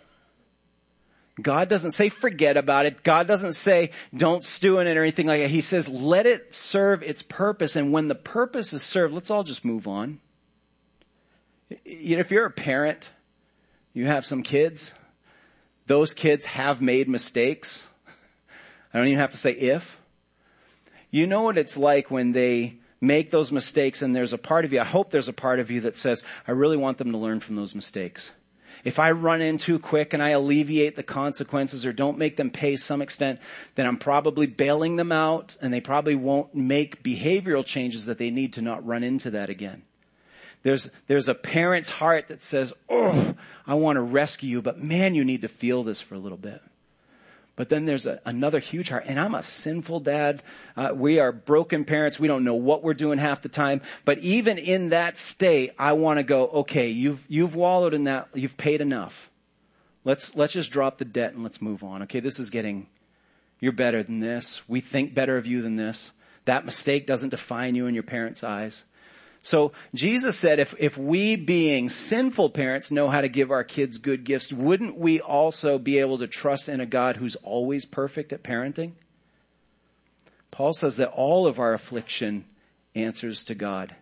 God 1.39 1.69
doesn't 1.69 1.91
say 1.91 2.09
forget 2.09 2.57
about 2.57 2.85
it. 2.85 3.03
God 3.03 3.27
doesn't 3.27 3.53
say 3.53 3.91
don't 4.15 4.43
stew 4.43 4.79
in 4.79 4.87
it 4.87 4.97
or 4.97 5.01
anything 5.01 5.27
like 5.27 5.41
that. 5.41 5.49
He 5.49 5.61
says 5.61 5.87
let 5.87 6.25
it 6.25 6.53
serve 6.53 7.03
its 7.03 7.21
purpose. 7.21 7.75
And 7.75 7.93
when 7.93 8.07
the 8.07 8.15
purpose 8.15 8.73
is 8.73 8.83
served, 8.83 9.13
let's 9.13 9.31
all 9.31 9.43
just 9.43 9.63
move 9.63 9.87
on. 9.87 10.19
You 11.85 12.17
know, 12.17 12.21
if 12.21 12.31
you're 12.31 12.45
a 12.45 12.51
parent, 12.51 13.11
you 13.93 14.07
have 14.07 14.25
some 14.25 14.43
kids, 14.43 14.93
those 15.85 16.13
kids 16.13 16.45
have 16.45 16.81
made 16.81 17.07
mistakes. 17.07 17.87
I 18.93 18.97
don't 18.97 19.07
even 19.07 19.19
have 19.19 19.31
to 19.31 19.37
say 19.37 19.51
if. 19.51 19.99
You 21.11 21.27
know 21.27 21.43
what 21.43 21.57
it's 21.57 21.77
like 21.77 22.11
when 22.11 22.33
they 22.33 22.77
make 22.99 23.31
those 23.31 23.51
mistakes 23.51 24.01
and 24.01 24.13
there's 24.15 24.33
a 24.33 24.37
part 24.37 24.65
of 24.65 24.73
you, 24.73 24.81
I 24.81 24.85
hope 24.85 25.11
there's 25.11 25.27
a 25.27 25.33
part 25.33 25.59
of 25.59 25.71
you 25.71 25.81
that 25.81 25.95
says, 25.95 26.23
I 26.47 26.51
really 26.51 26.77
want 26.77 26.97
them 26.97 27.11
to 27.13 27.17
learn 27.17 27.39
from 27.39 27.55
those 27.55 27.73
mistakes 27.73 28.31
if 28.83 28.99
I 28.99 29.11
run 29.11 29.41
in 29.41 29.57
too 29.57 29.79
quick 29.79 30.13
and 30.13 30.21
I 30.21 30.29
alleviate 30.29 30.95
the 30.95 31.03
consequences 31.03 31.85
or 31.85 31.93
don't 31.93 32.17
make 32.17 32.37
them 32.37 32.49
pay 32.49 32.75
some 32.75 33.01
extent, 33.01 33.39
then 33.75 33.85
I'm 33.85 33.97
probably 33.97 34.47
bailing 34.47 34.95
them 34.95 35.11
out 35.11 35.57
and 35.61 35.73
they 35.73 35.81
probably 35.81 36.15
won't 36.15 36.55
make 36.55 37.03
behavioral 37.03 37.65
changes 37.65 38.05
that 38.05 38.17
they 38.17 38.31
need 38.31 38.53
to 38.53 38.61
not 38.61 38.85
run 38.85 39.03
into 39.03 39.29
that 39.31 39.49
again. 39.49 39.83
There's, 40.63 40.91
there's 41.07 41.27
a 41.27 41.33
parent's 41.33 41.89
heart 41.89 42.27
that 42.27 42.41
says, 42.41 42.73
oh, 42.87 43.35
I 43.65 43.73
want 43.73 43.97
to 43.97 44.01
rescue 44.01 44.49
you, 44.49 44.61
but 44.61 44.77
man, 44.77 45.15
you 45.15 45.25
need 45.25 45.41
to 45.41 45.47
feel 45.47 45.83
this 45.83 46.01
for 46.01 46.15
a 46.15 46.19
little 46.19 46.37
bit. 46.37 46.61
But 47.55 47.69
then 47.69 47.85
there's 47.85 48.05
a, 48.05 48.19
another 48.25 48.59
huge 48.59 48.89
heart, 48.89 49.03
and 49.07 49.19
I'm 49.19 49.35
a 49.35 49.43
sinful 49.43 50.01
dad. 50.01 50.41
Uh, 50.75 50.91
we 50.95 51.19
are 51.19 51.31
broken 51.31 51.83
parents. 51.83 52.19
We 52.19 52.27
don't 52.27 52.43
know 52.43 52.55
what 52.55 52.83
we're 52.83 52.93
doing 52.93 53.19
half 53.19 53.41
the 53.41 53.49
time. 53.49 53.81
But 54.05 54.19
even 54.19 54.57
in 54.57 54.89
that 54.89 55.17
state, 55.17 55.71
I 55.77 55.93
want 55.93 56.17
to 56.17 56.23
go. 56.23 56.47
Okay, 56.47 56.89
you've 56.89 57.23
you've 57.27 57.55
wallowed 57.55 57.93
in 57.93 58.05
that. 58.05 58.29
You've 58.33 58.57
paid 58.57 58.81
enough. 58.81 59.29
Let's 60.03 60.35
let's 60.35 60.53
just 60.53 60.71
drop 60.71 60.97
the 60.97 61.05
debt 61.05 61.33
and 61.33 61.43
let's 61.43 61.61
move 61.61 61.83
on. 61.83 62.03
Okay, 62.03 62.19
this 62.19 62.39
is 62.39 62.49
getting. 62.49 62.87
You're 63.59 63.73
better 63.73 64.01
than 64.01 64.21
this. 64.21 64.67
We 64.67 64.79
think 64.79 65.13
better 65.13 65.37
of 65.37 65.45
you 65.45 65.61
than 65.61 65.75
this. 65.75 66.11
That 66.45 66.65
mistake 66.65 67.05
doesn't 67.05 67.29
define 67.29 67.75
you 67.75 67.85
in 67.85 67.93
your 67.93 68.03
parents' 68.03 68.43
eyes. 68.43 68.85
So 69.41 69.71
Jesus 69.95 70.37
said 70.37 70.59
if, 70.59 70.75
if 70.77 70.97
we 70.97 71.35
being 71.35 71.89
sinful 71.89 72.51
parents 72.51 72.91
know 72.91 73.09
how 73.09 73.21
to 73.21 73.29
give 73.29 73.49
our 73.51 73.63
kids 73.63 73.97
good 73.97 74.23
gifts, 74.23 74.53
wouldn't 74.53 74.97
we 74.97 75.19
also 75.19 75.79
be 75.79 75.99
able 75.99 76.19
to 76.19 76.27
trust 76.27 76.69
in 76.69 76.79
a 76.79 76.85
God 76.85 77.17
who's 77.17 77.35
always 77.37 77.85
perfect 77.85 78.31
at 78.31 78.43
parenting? 78.43 78.91
Paul 80.51 80.73
says 80.73 80.97
that 80.97 81.09
all 81.09 81.47
of 81.47 81.59
our 81.59 81.73
affliction 81.73 82.45
answers 82.93 83.43
to 83.45 83.55
God. 83.55 83.95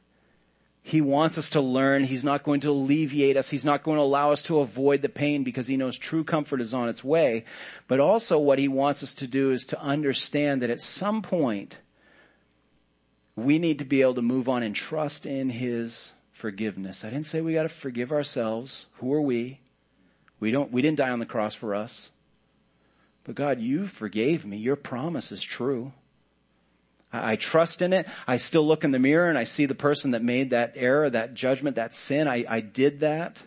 He 0.82 1.02
wants 1.02 1.38
us 1.38 1.52
to 1.52 1.62
learn. 1.62 2.06
He's 2.06 2.26
not 2.26 2.44
going 2.44 2.62
to 2.62 2.72
alleviate 2.72 3.38
us. 3.38 3.50
He's 3.50 3.66
not 3.66 3.84
going 3.84 3.98
to 3.98 4.04
allow 4.04 4.32
us 4.32 4.42
to 4.44 4.60
avoid 4.60 5.02
the 5.02 5.10
pain 5.10 5.44
because 5.44 5.68
he 5.68 5.78
knows 5.78 5.98
true 5.98 6.24
comfort 6.24 6.62
is 6.62 6.74
on 6.74 6.90
its 6.90 7.04
way. 7.04 7.46
But 7.88 8.00
also 8.00 8.40
what 8.40 8.60
he 8.60 8.68
wants 8.68 9.04
us 9.04 9.14
to 9.16 9.28
do 9.28 9.52
is 9.52 9.66
to 9.66 9.80
understand 9.80 10.62
that 10.64 10.70
at 10.70 10.82
some 10.82 11.22
point, 11.22 11.78
we 13.44 13.60
need 13.60 13.80
to 13.80 13.86
be 13.86 14.02
able 14.02 14.16
to 14.16 14.22
move 14.22 14.50
on 14.50 14.64
and 14.64 14.76
trust 14.76 15.26
in 15.26 15.50
His 15.50 16.14
forgiveness. 16.32 17.04
I 17.04 17.10
didn't 17.10 17.26
say 17.26 17.42
we 17.42 17.54
got 17.54 17.64
to 17.64 17.70
forgive 17.70 18.12
ourselves. 18.12 18.86
Who 18.96 19.14
are 19.14 19.22
we? 19.22 19.60
We 20.40 20.52
don't, 20.52 20.72
we 20.72 20.82
didn't 20.82 20.98
die 20.98 21.10
on 21.10 21.20
the 21.20 21.26
cross 21.26 21.54
for 21.54 21.76
us. 21.76 22.12
But 23.26 23.36
God, 23.36 23.60
you 23.60 23.88
forgave 23.88 24.46
me. 24.46 24.58
Your 24.58 24.76
promise 24.76 25.32
is 25.32 25.44
true. 25.44 25.92
I, 27.12 27.34
I 27.34 27.36
trust 27.36 27.82
in 27.82 27.94
it. 27.94 28.08
I 28.28 28.38
still 28.38 28.66
look 28.66 28.84
in 28.84 28.92
the 28.92 29.00
mirror 29.00 29.30
and 29.30 29.38
I 29.38 29.44
see 29.44 29.66
the 29.66 29.76
person 29.76 30.12
that 30.12 30.24
made 30.24 30.52
that 30.52 30.74
error, 30.76 31.10
that 31.10 31.34
judgment, 31.34 31.76
that 31.76 31.94
sin. 31.94 32.28
I, 32.28 32.46
I 32.48 32.62
did 32.62 33.02
that. 33.02 33.44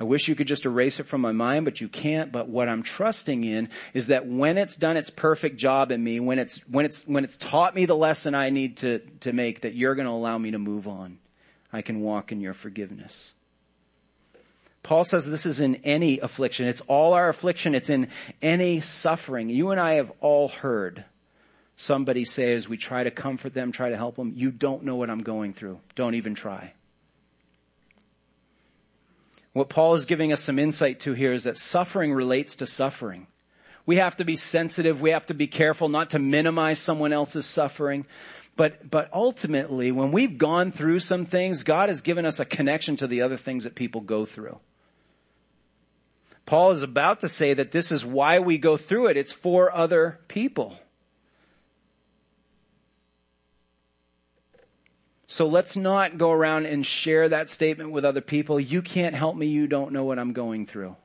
I 0.00 0.04
wish 0.04 0.28
you 0.28 0.34
could 0.34 0.46
just 0.46 0.64
erase 0.64 0.98
it 0.98 1.04
from 1.04 1.20
my 1.20 1.32
mind, 1.32 1.66
but 1.66 1.82
you 1.82 1.88
can't. 1.88 2.32
But 2.32 2.48
what 2.48 2.70
I'm 2.70 2.82
trusting 2.82 3.44
in 3.44 3.68
is 3.92 4.06
that 4.06 4.26
when 4.26 4.56
it's 4.56 4.74
done 4.74 4.96
its 4.96 5.10
perfect 5.10 5.58
job 5.58 5.92
in 5.92 6.02
me, 6.02 6.18
when 6.20 6.38
it's, 6.38 6.58
when 6.60 6.86
it's, 6.86 7.02
when 7.02 7.22
it's 7.22 7.36
taught 7.36 7.74
me 7.74 7.84
the 7.84 7.94
lesson 7.94 8.34
I 8.34 8.48
need 8.48 8.78
to, 8.78 9.00
to 9.20 9.34
make, 9.34 9.60
that 9.60 9.74
you're 9.74 9.94
going 9.94 10.06
to 10.06 10.12
allow 10.12 10.38
me 10.38 10.52
to 10.52 10.58
move 10.58 10.88
on. 10.88 11.18
I 11.70 11.82
can 11.82 12.00
walk 12.00 12.32
in 12.32 12.40
your 12.40 12.54
forgiveness. 12.54 13.34
Paul 14.82 15.04
says 15.04 15.28
this 15.28 15.44
is 15.44 15.60
in 15.60 15.76
any 15.76 16.18
affliction. 16.18 16.66
It's 16.66 16.80
all 16.82 17.12
our 17.12 17.28
affliction. 17.28 17.74
It's 17.74 17.90
in 17.90 18.08
any 18.40 18.80
suffering. 18.80 19.50
You 19.50 19.70
and 19.70 19.78
I 19.78 19.94
have 19.94 20.10
all 20.20 20.48
heard 20.48 21.04
somebody 21.76 22.24
say 22.24 22.54
as 22.54 22.66
we 22.66 22.78
try 22.78 23.04
to 23.04 23.10
comfort 23.10 23.52
them, 23.52 23.70
try 23.70 23.90
to 23.90 23.96
help 23.98 24.16
them, 24.16 24.32
you 24.34 24.50
don't 24.50 24.82
know 24.82 24.96
what 24.96 25.10
I'm 25.10 25.22
going 25.22 25.52
through. 25.52 25.80
Don't 25.94 26.14
even 26.14 26.34
try. 26.34 26.72
What 29.52 29.68
Paul 29.68 29.94
is 29.94 30.06
giving 30.06 30.32
us 30.32 30.42
some 30.42 30.58
insight 30.58 31.00
to 31.00 31.12
here 31.12 31.32
is 31.32 31.44
that 31.44 31.56
suffering 31.56 32.12
relates 32.12 32.56
to 32.56 32.66
suffering. 32.66 33.26
We 33.84 33.96
have 33.96 34.16
to 34.16 34.24
be 34.24 34.36
sensitive. 34.36 35.00
We 35.00 35.10
have 35.10 35.26
to 35.26 35.34
be 35.34 35.48
careful 35.48 35.88
not 35.88 36.10
to 36.10 36.18
minimize 36.18 36.78
someone 36.78 37.12
else's 37.12 37.46
suffering. 37.46 38.06
But, 38.56 38.90
but 38.90 39.08
ultimately, 39.12 39.90
when 39.90 40.12
we've 40.12 40.38
gone 40.38 40.70
through 40.70 41.00
some 41.00 41.24
things, 41.24 41.62
God 41.62 41.88
has 41.88 42.00
given 42.00 42.26
us 42.26 42.38
a 42.38 42.44
connection 42.44 42.94
to 42.96 43.06
the 43.06 43.22
other 43.22 43.36
things 43.36 43.64
that 43.64 43.74
people 43.74 44.00
go 44.02 44.24
through. 44.24 44.58
Paul 46.46 46.72
is 46.72 46.82
about 46.82 47.20
to 47.20 47.28
say 47.28 47.54
that 47.54 47.70
this 47.72 47.90
is 47.90 48.04
why 48.04 48.38
we 48.38 48.58
go 48.58 48.76
through 48.76 49.08
it. 49.08 49.16
It's 49.16 49.32
for 49.32 49.74
other 49.74 50.20
people. 50.28 50.78
So 55.30 55.46
let's 55.46 55.76
not 55.76 56.18
go 56.18 56.32
around 56.32 56.66
and 56.66 56.84
share 56.84 57.28
that 57.28 57.50
statement 57.50 57.92
with 57.92 58.04
other 58.04 58.20
people. 58.20 58.58
You 58.58 58.82
can't 58.82 59.14
help 59.14 59.36
me. 59.36 59.46
You 59.46 59.68
don't 59.68 59.92
know 59.92 60.02
what 60.02 60.18
I'm 60.18 60.32
going 60.32 60.66
through. 60.66 60.96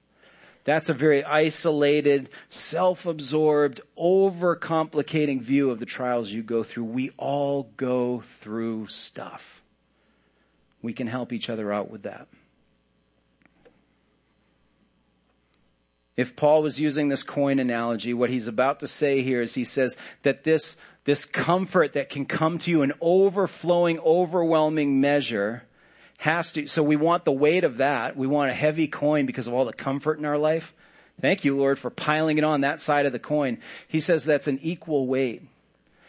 That's 0.63 0.89
a 0.89 0.95
very 0.95 1.23
isolated, 1.23 2.31
self-absorbed, 2.49 3.81
overcomplicating 3.95 5.41
view 5.41 5.69
of 5.69 5.79
the 5.79 5.85
trials 5.85 6.33
you 6.33 6.41
go 6.41 6.63
through. 6.63 6.85
We 6.85 7.11
all 7.17 7.69
go 7.77 8.21
through 8.21 8.87
stuff. 8.87 9.61
We 10.81 10.91
can 10.91 11.05
help 11.05 11.31
each 11.31 11.47
other 11.47 11.71
out 11.71 11.91
with 11.91 12.01
that. 12.01 12.27
If 16.17 16.35
Paul 16.35 16.63
was 16.63 16.81
using 16.81 17.09
this 17.09 17.21
coin 17.21 17.59
analogy, 17.59 18.15
what 18.15 18.31
he's 18.31 18.47
about 18.47 18.79
to 18.79 18.87
say 18.87 19.21
here 19.21 19.43
is 19.43 19.53
he 19.53 19.65
says 19.65 19.97
that 20.23 20.45
this 20.45 20.77
this 21.05 21.23
comfort 21.23 21.93
that 21.93 22.09
can 22.09 22.25
come 22.25 22.57
to 22.57 22.71
you 22.71 22.81
in 22.81 22.91
overflowing, 22.99 23.99
overwhelming 23.99 24.99
measure 24.99 25.63
has 26.17 26.53
to, 26.53 26.67
so 26.67 26.81
we 26.81 26.95
want 26.95 27.25
the 27.25 27.31
weight 27.31 27.63
of 27.63 27.77
that. 27.77 28.17
We 28.17 28.27
want 28.27 28.49
a 28.49 28.53
heavy 28.53 28.87
coin 28.87 29.25
because 29.25 29.47
of 29.47 29.53
all 29.53 29.65
the 29.65 29.73
comfort 29.73 30.17
in 30.17 30.25
our 30.25 30.37
life. 30.37 30.73
Thank 31.21 31.45
you, 31.45 31.55
Lord, 31.55 31.79
for 31.79 31.89
piling 31.89 32.37
it 32.37 32.43
on 32.43 32.61
that 32.61 32.81
side 32.81 33.05
of 33.05 33.11
the 33.11 33.19
coin. 33.19 33.59
He 33.87 33.99
says 33.99 34.25
that's 34.25 34.47
an 34.47 34.59
equal 34.61 35.07
weight. 35.07 35.43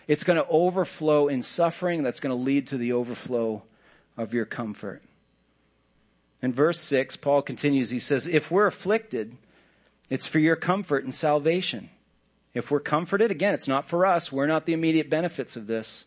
it's 0.09 0.25
going 0.25 0.39
to 0.39 0.47
overflow 0.49 1.29
in 1.29 1.43
suffering 1.43 2.03
that's 2.03 2.21
going 2.21 2.37
to 2.37 2.43
lead 2.43 2.69
to 2.69 2.79
the 2.79 2.93
overflow 2.93 3.63
of 4.17 4.33
your 4.33 4.45
comfort. 4.45 5.03
In 6.43 6.53
verse 6.53 6.81
6, 6.81 7.17
Paul 7.17 7.43
continues, 7.43 7.91
he 7.91 7.99
says, 7.99 8.29
if 8.29 8.51
we're 8.51 8.67
afflicted, 8.67 9.37
it's 10.09 10.27
for 10.27 10.39
your 10.39 10.57
comfort 10.57 11.03
and 11.05 11.13
salvation. 11.13 11.91
If 12.57 12.71
we're 12.71 12.81
comforted, 12.81 13.31
again, 13.31 13.53
it's 13.53 13.69
not 13.69 13.87
for 13.87 14.07
us. 14.07 14.33
We're 14.33 14.47
not 14.47 14.65
the 14.65 14.73
immediate 14.73 15.11
benefits 15.11 15.57
of 15.57 15.67
this. 15.67 16.07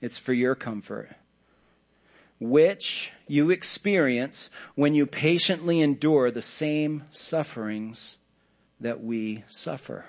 It's 0.00 0.16
for 0.16 0.32
your 0.32 0.54
comfort. 0.54 1.10
Which 2.38 3.12
you 3.26 3.50
experience 3.50 4.48
when 4.76 4.94
you 4.94 5.06
patiently 5.06 5.80
endure 5.80 6.30
the 6.30 6.40
same 6.40 7.04
sufferings 7.10 8.18
that 8.78 9.02
we 9.02 9.42
suffer. 9.48 10.04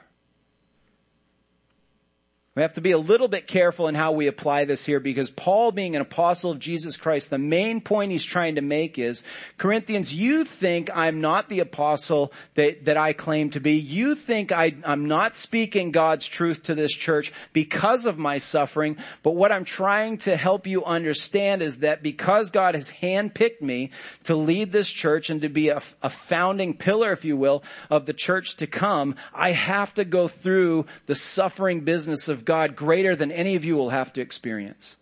We 2.55 2.61
have 2.61 2.73
to 2.73 2.81
be 2.81 2.91
a 2.91 2.99
little 2.99 3.27
bit 3.27 3.47
careful 3.47 3.87
in 3.87 3.95
how 3.95 4.11
we 4.11 4.27
apply 4.27 4.65
this 4.65 4.85
here 4.85 4.99
because 4.99 5.31
Paul 5.31 5.71
being 5.71 5.95
an 5.95 6.03
apostle 6.03 6.51
of 6.51 6.59
Jesus 6.59 6.97
Christ, 6.97 7.31
the 7.31 7.39
main 7.39 7.81
point 7.81 8.11
he's 8.11 8.23
trying 8.23 8.55
to 8.55 8.61
make 8.61 8.99
is, 8.99 9.23
Corinthians, 9.57 10.13
you 10.13 10.45
think 10.45 10.95
I'm 10.95 11.19
not 11.19 11.49
the 11.49 11.61
apostle 11.61 12.31
that, 12.53 12.85
that 12.85 12.95
I 12.95 13.13
claim 13.13 13.49
to 13.51 13.59
be. 13.59 13.73
You 13.73 14.13
think 14.13 14.51
I, 14.51 14.75
I'm 14.85 15.07
not 15.07 15.35
speaking 15.35 15.91
God's 15.91 16.27
truth 16.27 16.61
to 16.63 16.75
this 16.75 16.93
church 16.93 17.33
because 17.53 18.05
of 18.05 18.19
my 18.19 18.37
suffering. 18.37 18.97
But 19.23 19.33
what 19.33 19.51
I'm 19.51 19.65
trying 19.65 20.19
to 20.19 20.37
help 20.37 20.67
you 20.67 20.85
understand 20.85 21.63
is 21.63 21.79
that 21.79 22.03
because 22.03 22.51
God 22.51 22.75
has 22.75 22.87
handpicked 22.87 23.61
me 23.61 23.89
to 24.25 24.35
lead 24.35 24.71
this 24.71 24.91
church 24.91 25.31
and 25.31 25.41
to 25.41 25.49
be 25.49 25.69
a, 25.69 25.81
a 26.03 26.09
founding 26.11 26.77
pillar, 26.77 27.13
if 27.13 27.25
you 27.25 27.35
will, 27.35 27.63
of 27.89 28.05
the 28.05 28.13
church 28.13 28.57
to 28.57 28.67
come, 28.67 29.15
I 29.33 29.53
have 29.53 29.91
to 29.95 30.05
go 30.05 30.27
through 30.27 30.85
the 31.07 31.15
suffering 31.15 31.79
business 31.79 32.27
of 32.27 32.42
God 32.45 32.75
greater 32.75 33.15
than 33.15 33.31
any 33.31 33.55
of 33.55 33.65
you 33.65 33.75
will 33.75 33.89
have 33.89 34.13
to 34.13 34.21
experience. 34.21 34.95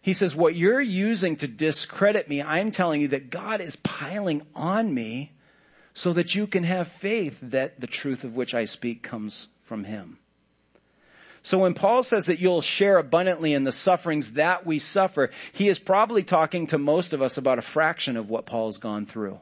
He 0.00 0.12
says, 0.12 0.34
what 0.34 0.54
you're 0.54 0.80
using 0.80 1.36
to 1.36 1.48
discredit 1.48 2.28
me, 2.28 2.42
I'm 2.42 2.70
telling 2.70 3.00
you 3.00 3.08
that 3.08 3.30
God 3.30 3.60
is 3.60 3.76
piling 3.76 4.42
on 4.54 4.94
me 4.94 5.32
so 5.92 6.12
that 6.12 6.34
you 6.34 6.46
can 6.46 6.64
have 6.64 6.88
faith 6.88 7.38
that 7.42 7.80
the 7.80 7.86
truth 7.86 8.24
of 8.24 8.36
which 8.36 8.54
I 8.54 8.64
speak 8.64 9.02
comes 9.02 9.48
from 9.64 9.84
Him. 9.84 10.18
So 11.42 11.58
when 11.58 11.74
Paul 11.74 12.02
says 12.02 12.26
that 12.26 12.40
you'll 12.40 12.60
share 12.60 12.98
abundantly 12.98 13.54
in 13.54 13.64
the 13.64 13.72
sufferings 13.72 14.32
that 14.34 14.66
we 14.66 14.78
suffer, 14.78 15.30
he 15.52 15.68
is 15.68 15.78
probably 15.78 16.22
talking 16.22 16.66
to 16.68 16.78
most 16.78 17.12
of 17.12 17.22
us 17.22 17.38
about 17.38 17.58
a 17.58 17.62
fraction 17.62 18.16
of 18.16 18.28
what 18.28 18.46
Paul's 18.46 18.78
gone 18.78 19.06
through. 19.06 19.38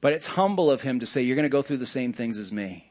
But 0.00 0.12
it's 0.12 0.26
humble 0.26 0.70
of 0.70 0.80
him 0.80 1.00
to 1.00 1.06
say, 1.06 1.22
you're 1.22 1.36
going 1.36 1.44
to 1.44 1.48
go 1.48 1.62
through 1.62 1.78
the 1.78 1.86
same 1.86 2.12
things 2.12 2.38
as 2.38 2.52
me. 2.52 2.89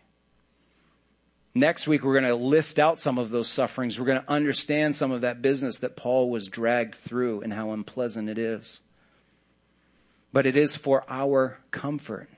Next 1.55 1.88
week, 1.88 2.03
we're 2.03 2.19
going 2.19 2.31
to 2.31 2.35
list 2.35 2.77
out 2.77 2.99
some 2.99 3.17
of 3.17 3.31
those 3.31 3.47
sufferings. 3.47 3.99
We're 3.99 4.05
going 4.05 4.21
to 4.21 4.31
understand 4.31 4.95
some 4.95 5.12
of 5.12 5.21
that 5.21 5.41
business 5.41 5.79
that 5.79 5.95
Paul 5.95 6.29
was 6.29 6.47
dragged 6.47 6.95
through 6.95 7.41
and 7.41 7.51
how 7.51 7.71
unpleasant 7.71 8.29
it 8.29 8.38
is. 8.38 8.81
But 10.31 10.45
it 10.45 10.55
is 10.55 10.75
for 10.75 11.03
our 11.09 11.59
comfort. 11.71 12.29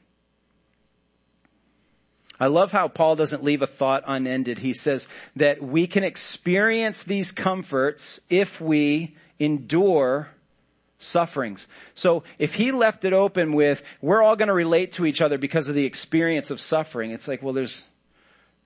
I 2.39 2.47
love 2.47 2.71
how 2.71 2.87
Paul 2.87 3.15
doesn't 3.15 3.43
leave 3.43 3.61
a 3.61 3.67
thought 3.67 4.03
unended. 4.07 4.59
He 4.59 4.73
says 4.73 5.07
that 5.35 5.61
we 5.61 5.85
can 5.85 6.03
experience 6.03 7.03
these 7.03 7.31
comforts 7.31 8.19
if 8.29 8.59
we 8.59 9.15
endure 9.39 10.29
sufferings. 10.97 11.67
So 11.93 12.23
if 12.39 12.55
he 12.55 12.71
left 12.71 13.05
it 13.05 13.13
open 13.13 13.53
with, 13.53 13.83
we're 14.01 14.23
all 14.23 14.35
going 14.35 14.47
to 14.47 14.53
relate 14.53 14.93
to 14.93 15.05
each 15.05 15.21
other 15.21 15.37
because 15.37 15.69
of 15.69 15.75
the 15.75 15.85
experience 15.85 16.49
of 16.49 16.59
suffering, 16.59 17.11
it's 17.11 17.27
like, 17.27 17.43
well, 17.43 17.53
there's, 17.53 17.85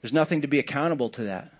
there's 0.05 0.13
nothing 0.13 0.43
to 0.43 0.47
be 0.47 0.59
accountable 0.59 1.09
to 1.09 1.23
that. 1.23 1.51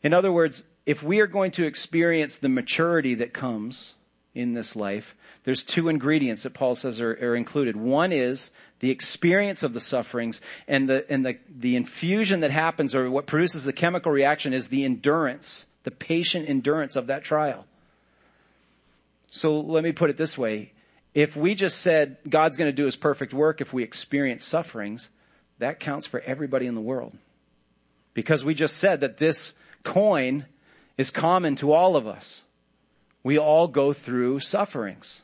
In 0.00 0.14
other 0.14 0.30
words, 0.30 0.62
if 0.86 1.02
we 1.02 1.18
are 1.18 1.26
going 1.26 1.50
to 1.50 1.66
experience 1.66 2.38
the 2.38 2.48
maturity 2.48 3.16
that 3.16 3.32
comes 3.32 3.94
in 4.32 4.54
this 4.54 4.76
life, 4.76 5.16
there's 5.42 5.64
two 5.64 5.88
ingredients 5.88 6.44
that 6.44 6.54
Paul 6.54 6.76
says 6.76 7.00
are, 7.00 7.18
are, 7.20 7.34
included. 7.34 7.74
One 7.74 8.12
is 8.12 8.52
the 8.78 8.92
experience 8.92 9.64
of 9.64 9.72
the 9.72 9.80
sufferings 9.80 10.40
and 10.68 10.88
the, 10.88 11.04
and 11.10 11.26
the, 11.26 11.38
the 11.48 11.74
infusion 11.74 12.38
that 12.40 12.52
happens 12.52 12.94
or 12.94 13.10
what 13.10 13.26
produces 13.26 13.64
the 13.64 13.72
chemical 13.72 14.12
reaction 14.12 14.52
is 14.52 14.68
the 14.68 14.84
endurance, 14.84 15.66
the 15.82 15.90
patient 15.90 16.48
endurance 16.48 16.94
of 16.94 17.08
that 17.08 17.24
trial. 17.24 17.66
So 19.32 19.58
let 19.60 19.82
me 19.82 19.90
put 19.90 20.10
it 20.10 20.16
this 20.16 20.38
way. 20.38 20.74
If 21.12 21.34
we 21.34 21.56
just 21.56 21.78
said 21.78 22.18
God's 22.28 22.56
going 22.56 22.68
to 22.68 22.72
do 22.72 22.84
his 22.84 22.94
perfect 22.94 23.34
work 23.34 23.60
if 23.60 23.72
we 23.72 23.82
experience 23.82 24.44
sufferings, 24.44 25.10
that 25.58 25.80
counts 25.80 26.06
for 26.06 26.20
everybody 26.20 26.66
in 26.66 26.74
the 26.74 26.80
world. 26.80 27.16
Because 28.14 28.44
we 28.44 28.54
just 28.54 28.76
said 28.76 29.00
that 29.00 29.18
this 29.18 29.54
coin 29.82 30.46
is 30.96 31.10
common 31.10 31.54
to 31.56 31.72
all 31.72 31.96
of 31.96 32.06
us. 32.06 32.44
We 33.22 33.38
all 33.38 33.68
go 33.68 33.92
through 33.92 34.40
sufferings. 34.40 35.22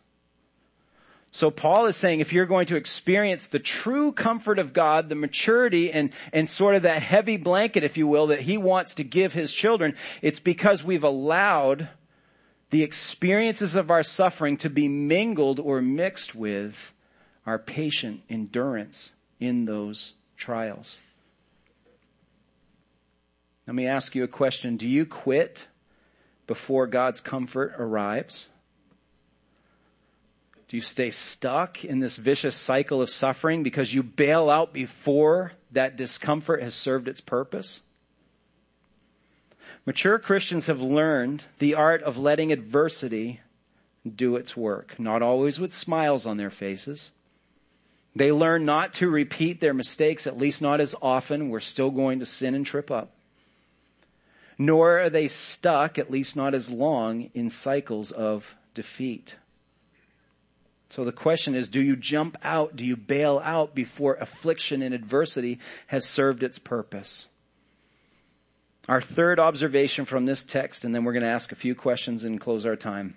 So 1.30 1.50
Paul 1.50 1.86
is 1.86 1.96
saying 1.96 2.20
if 2.20 2.32
you're 2.32 2.46
going 2.46 2.66
to 2.66 2.76
experience 2.76 3.48
the 3.48 3.58
true 3.58 4.12
comfort 4.12 4.60
of 4.60 4.72
God, 4.72 5.08
the 5.08 5.16
maturity 5.16 5.90
and, 5.90 6.10
and 6.32 6.48
sort 6.48 6.76
of 6.76 6.82
that 6.82 7.02
heavy 7.02 7.36
blanket, 7.36 7.82
if 7.82 7.96
you 7.96 8.06
will, 8.06 8.28
that 8.28 8.42
he 8.42 8.56
wants 8.56 8.94
to 8.96 9.04
give 9.04 9.32
his 9.32 9.52
children, 9.52 9.96
it's 10.22 10.38
because 10.38 10.84
we've 10.84 11.02
allowed 11.02 11.88
the 12.70 12.84
experiences 12.84 13.74
of 13.74 13.90
our 13.90 14.04
suffering 14.04 14.56
to 14.58 14.70
be 14.70 14.86
mingled 14.86 15.58
or 15.58 15.82
mixed 15.82 16.36
with 16.36 16.92
our 17.46 17.58
patient 17.58 18.20
endurance 18.28 19.12
in 19.40 19.64
those 19.64 20.14
trials. 20.44 20.98
Let 23.66 23.74
me 23.74 23.86
ask 23.86 24.14
you 24.14 24.24
a 24.24 24.28
question. 24.28 24.76
Do 24.76 24.86
you 24.86 25.06
quit 25.06 25.68
before 26.46 26.86
God's 26.86 27.20
comfort 27.20 27.74
arrives? 27.78 28.50
Do 30.68 30.76
you 30.76 30.82
stay 30.82 31.10
stuck 31.10 31.82
in 31.82 32.00
this 32.00 32.16
vicious 32.16 32.56
cycle 32.56 33.00
of 33.00 33.08
suffering 33.08 33.62
because 33.62 33.94
you 33.94 34.02
bail 34.02 34.50
out 34.50 34.74
before 34.74 35.52
that 35.72 35.96
discomfort 35.96 36.62
has 36.62 36.74
served 36.74 37.08
its 37.08 37.22
purpose? 37.22 37.80
Mature 39.86 40.18
Christians 40.18 40.66
have 40.66 40.80
learned 40.80 41.46
the 41.58 41.74
art 41.74 42.02
of 42.02 42.18
letting 42.18 42.52
adversity 42.52 43.40
do 44.04 44.36
its 44.36 44.54
work, 44.54 45.00
not 45.00 45.22
always 45.22 45.58
with 45.58 45.72
smiles 45.72 46.26
on 46.26 46.36
their 46.36 46.50
faces, 46.50 47.12
they 48.16 48.30
learn 48.30 48.64
not 48.64 48.92
to 48.94 49.08
repeat 49.08 49.60
their 49.60 49.74
mistakes, 49.74 50.26
at 50.26 50.38
least 50.38 50.62
not 50.62 50.80
as 50.80 50.94
often. 51.02 51.48
We're 51.48 51.60
still 51.60 51.90
going 51.90 52.20
to 52.20 52.26
sin 52.26 52.54
and 52.54 52.64
trip 52.64 52.90
up. 52.90 53.10
Nor 54.56 55.00
are 55.00 55.10
they 55.10 55.26
stuck, 55.26 55.98
at 55.98 56.10
least 56.10 56.36
not 56.36 56.54
as 56.54 56.70
long, 56.70 57.30
in 57.34 57.50
cycles 57.50 58.12
of 58.12 58.54
defeat. 58.72 59.34
So 60.88 61.04
the 61.04 61.10
question 61.10 61.56
is, 61.56 61.68
do 61.68 61.80
you 61.80 61.96
jump 61.96 62.36
out? 62.44 62.76
Do 62.76 62.86
you 62.86 62.96
bail 62.96 63.40
out 63.42 63.74
before 63.74 64.14
affliction 64.14 64.80
and 64.80 64.94
adversity 64.94 65.58
has 65.88 66.08
served 66.08 66.44
its 66.44 66.58
purpose? 66.58 67.26
Our 68.88 69.00
third 69.00 69.40
observation 69.40 70.04
from 70.04 70.26
this 70.26 70.44
text, 70.44 70.84
and 70.84 70.94
then 70.94 71.02
we're 71.02 71.14
going 71.14 71.24
to 71.24 71.28
ask 71.28 71.50
a 71.50 71.56
few 71.56 71.74
questions 71.74 72.24
and 72.24 72.40
close 72.40 72.64
our 72.64 72.76
time. 72.76 73.16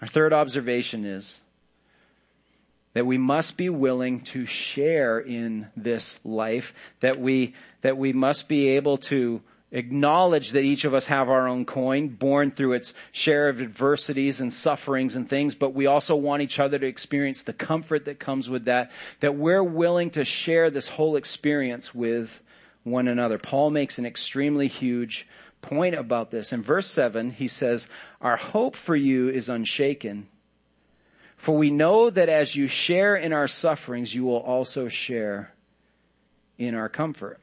Our 0.00 0.06
third 0.06 0.32
observation 0.32 1.04
is, 1.04 1.40
that 2.92 3.06
we 3.06 3.18
must 3.18 3.56
be 3.56 3.68
willing 3.68 4.20
to 4.20 4.44
share 4.44 5.18
in 5.18 5.68
this 5.76 6.20
life, 6.24 6.74
that 7.00 7.20
we, 7.20 7.54
that 7.82 7.96
we 7.96 8.12
must 8.12 8.48
be 8.48 8.68
able 8.68 8.96
to 8.96 9.42
acknowledge 9.72 10.50
that 10.50 10.62
each 10.62 10.84
of 10.84 10.94
us 10.94 11.06
have 11.06 11.28
our 11.28 11.46
own 11.46 11.64
coin, 11.64 12.08
born 12.08 12.50
through 12.50 12.72
its 12.72 12.92
share 13.12 13.48
of 13.48 13.60
adversities 13.60 14.40
and 14.40 14.52
sufferings 14.52 15.14
and 15.14 15.28
things, 15.28 15.54
but 15.54 15.74
we 15.74 15.86
also 15.86 16.16
want 16.16 16.42
each 16.42 16.58
other 16.58 16.78
to 16.78 16.86
experience 16.86 17.44
the 17.44 17.52
comfort 17.52 18.04
that 18.06 18.18
comes 18.18 18.50
with 18.50 18.64
that, 18.64 18.90
that 19.20 19.36
we're 19.36 19.62
willing 19.62 20.10
to 20.10 20.24
share 20.24 20.70
this 20.70 20.88
whole 20.88 21.16
experience 21.16 21.94
with 21.94 22.42
one 22.82 23.06
another. 23.06 23.38
Paul 23.38 23.70
makes 23.70 23.98
an 23.98 24.06
extremely 24.06 24.66
huge 24.66 25.28
point 25.62 25.94
about 25.94 26.30
this. 26.30 26.52
In 26.52 26.62
verse 26.62 26.88
7, 26.88 27.30
he 27.30 27.46
says, 27.46 27.88
Our 28.20 28.36
hope 28.36 28.74
for 28.74 28.96
you 28.96 29.28
is 29.28 29.48
unshaken 29.48 30.26
for 31.40 31.56
we 31.56 31.70
know 31.70 32.10
that 32.10 32.28
as 32.28 32.54
you 32.54 32.68
share 32.68 33.16
in 33.16 33.32
our 33.32 33.48
sufferings, 33.48 34.14
you 34.14 34.24
will 34.24 34.40
also 34.40 34.88
share 34.88 35.54
in 36.58 36.74
our 36.74 36.90
comfort. 36.90 37.40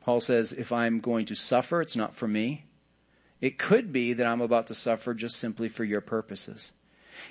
Paul 0.00 0.22
says, 0.22 0.54
if 0.54 0.72
I'm 0.72 1.00
going 1.00 1.26
to 1.26 1.34
suffer, 1.34 1.82
it's 1.82 1.94
not 1.94 2.14
for 2.14 2.26
me. 2.26 2.64
It 3.42 3.58
could 3.58 3.92
be 3.92 4.14
that 4.14 4.26
I'm 4.26 4.40
about 4.40 4.68
to 4.68 4.74
suffer 4.74 5.12
just 5.12 5.36
simply 5.36 5.68
for 5.68 5.84
your 5.84 6.00
purposes. 6.00 6.72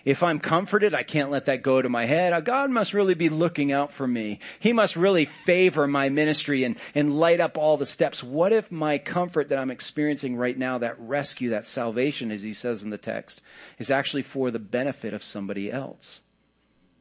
If 0.06 0.24
I'm 0.24 0.40
comforted, 0.40 0.94
I 0.94 1.04
can't 1.04 1.32
let 1.32 1.46
that 1.46 1.62
go 1.62 1.82
to 1.82 1.90
my 1.90 2.06
head. 2.06 2.34
Uh, 2.34 2.40
God 2.40 2.70
must 2.70 2.94
really 2.94 3.14
be 3.14 3.30
looking 3.30 3.72
out 3.72 3.92
for 3.92 4.08
me. 4.08 4.40
He 4.60 4.74
must 4.74 4.96
really 4.96 5.26
favor 5.26 5.88
my 5.88 6.10
ministry 6.10 6.64
and, 6.64 6.78
and 6.96 7.20
light 7.20 7.40
up 7.40 7.58
all 7.58 7.78
the 7.78 7.86
steps. 7.86 8.24
What 8.24 8.54
if 8.54 8.72
my 8.72 8.98
comfort 8.98 9.50
that 9.50 9.60
I'm 9.60 9.72
experiencing 9.72 10.36
right 10.36 10.58
now, 10.58 10.78
that 10.78 11.00
rescue, 11.00 11.50
that 11.50 11.66
salvation, 11.66 12.32
as 12.32 12.44
he 12.44 12.54
says 12.54 12.84
in 12.84 12.90
the 12.90 12.98
text, 12.98 13.42
is 13.78 13.92
actually 13.92 14.24
for 14.24 14.52
the 14.52 14.60
benefit 14.60 15.14
of 15.14 15.24
somebody 15.24 15.72
else? 15.72 16.22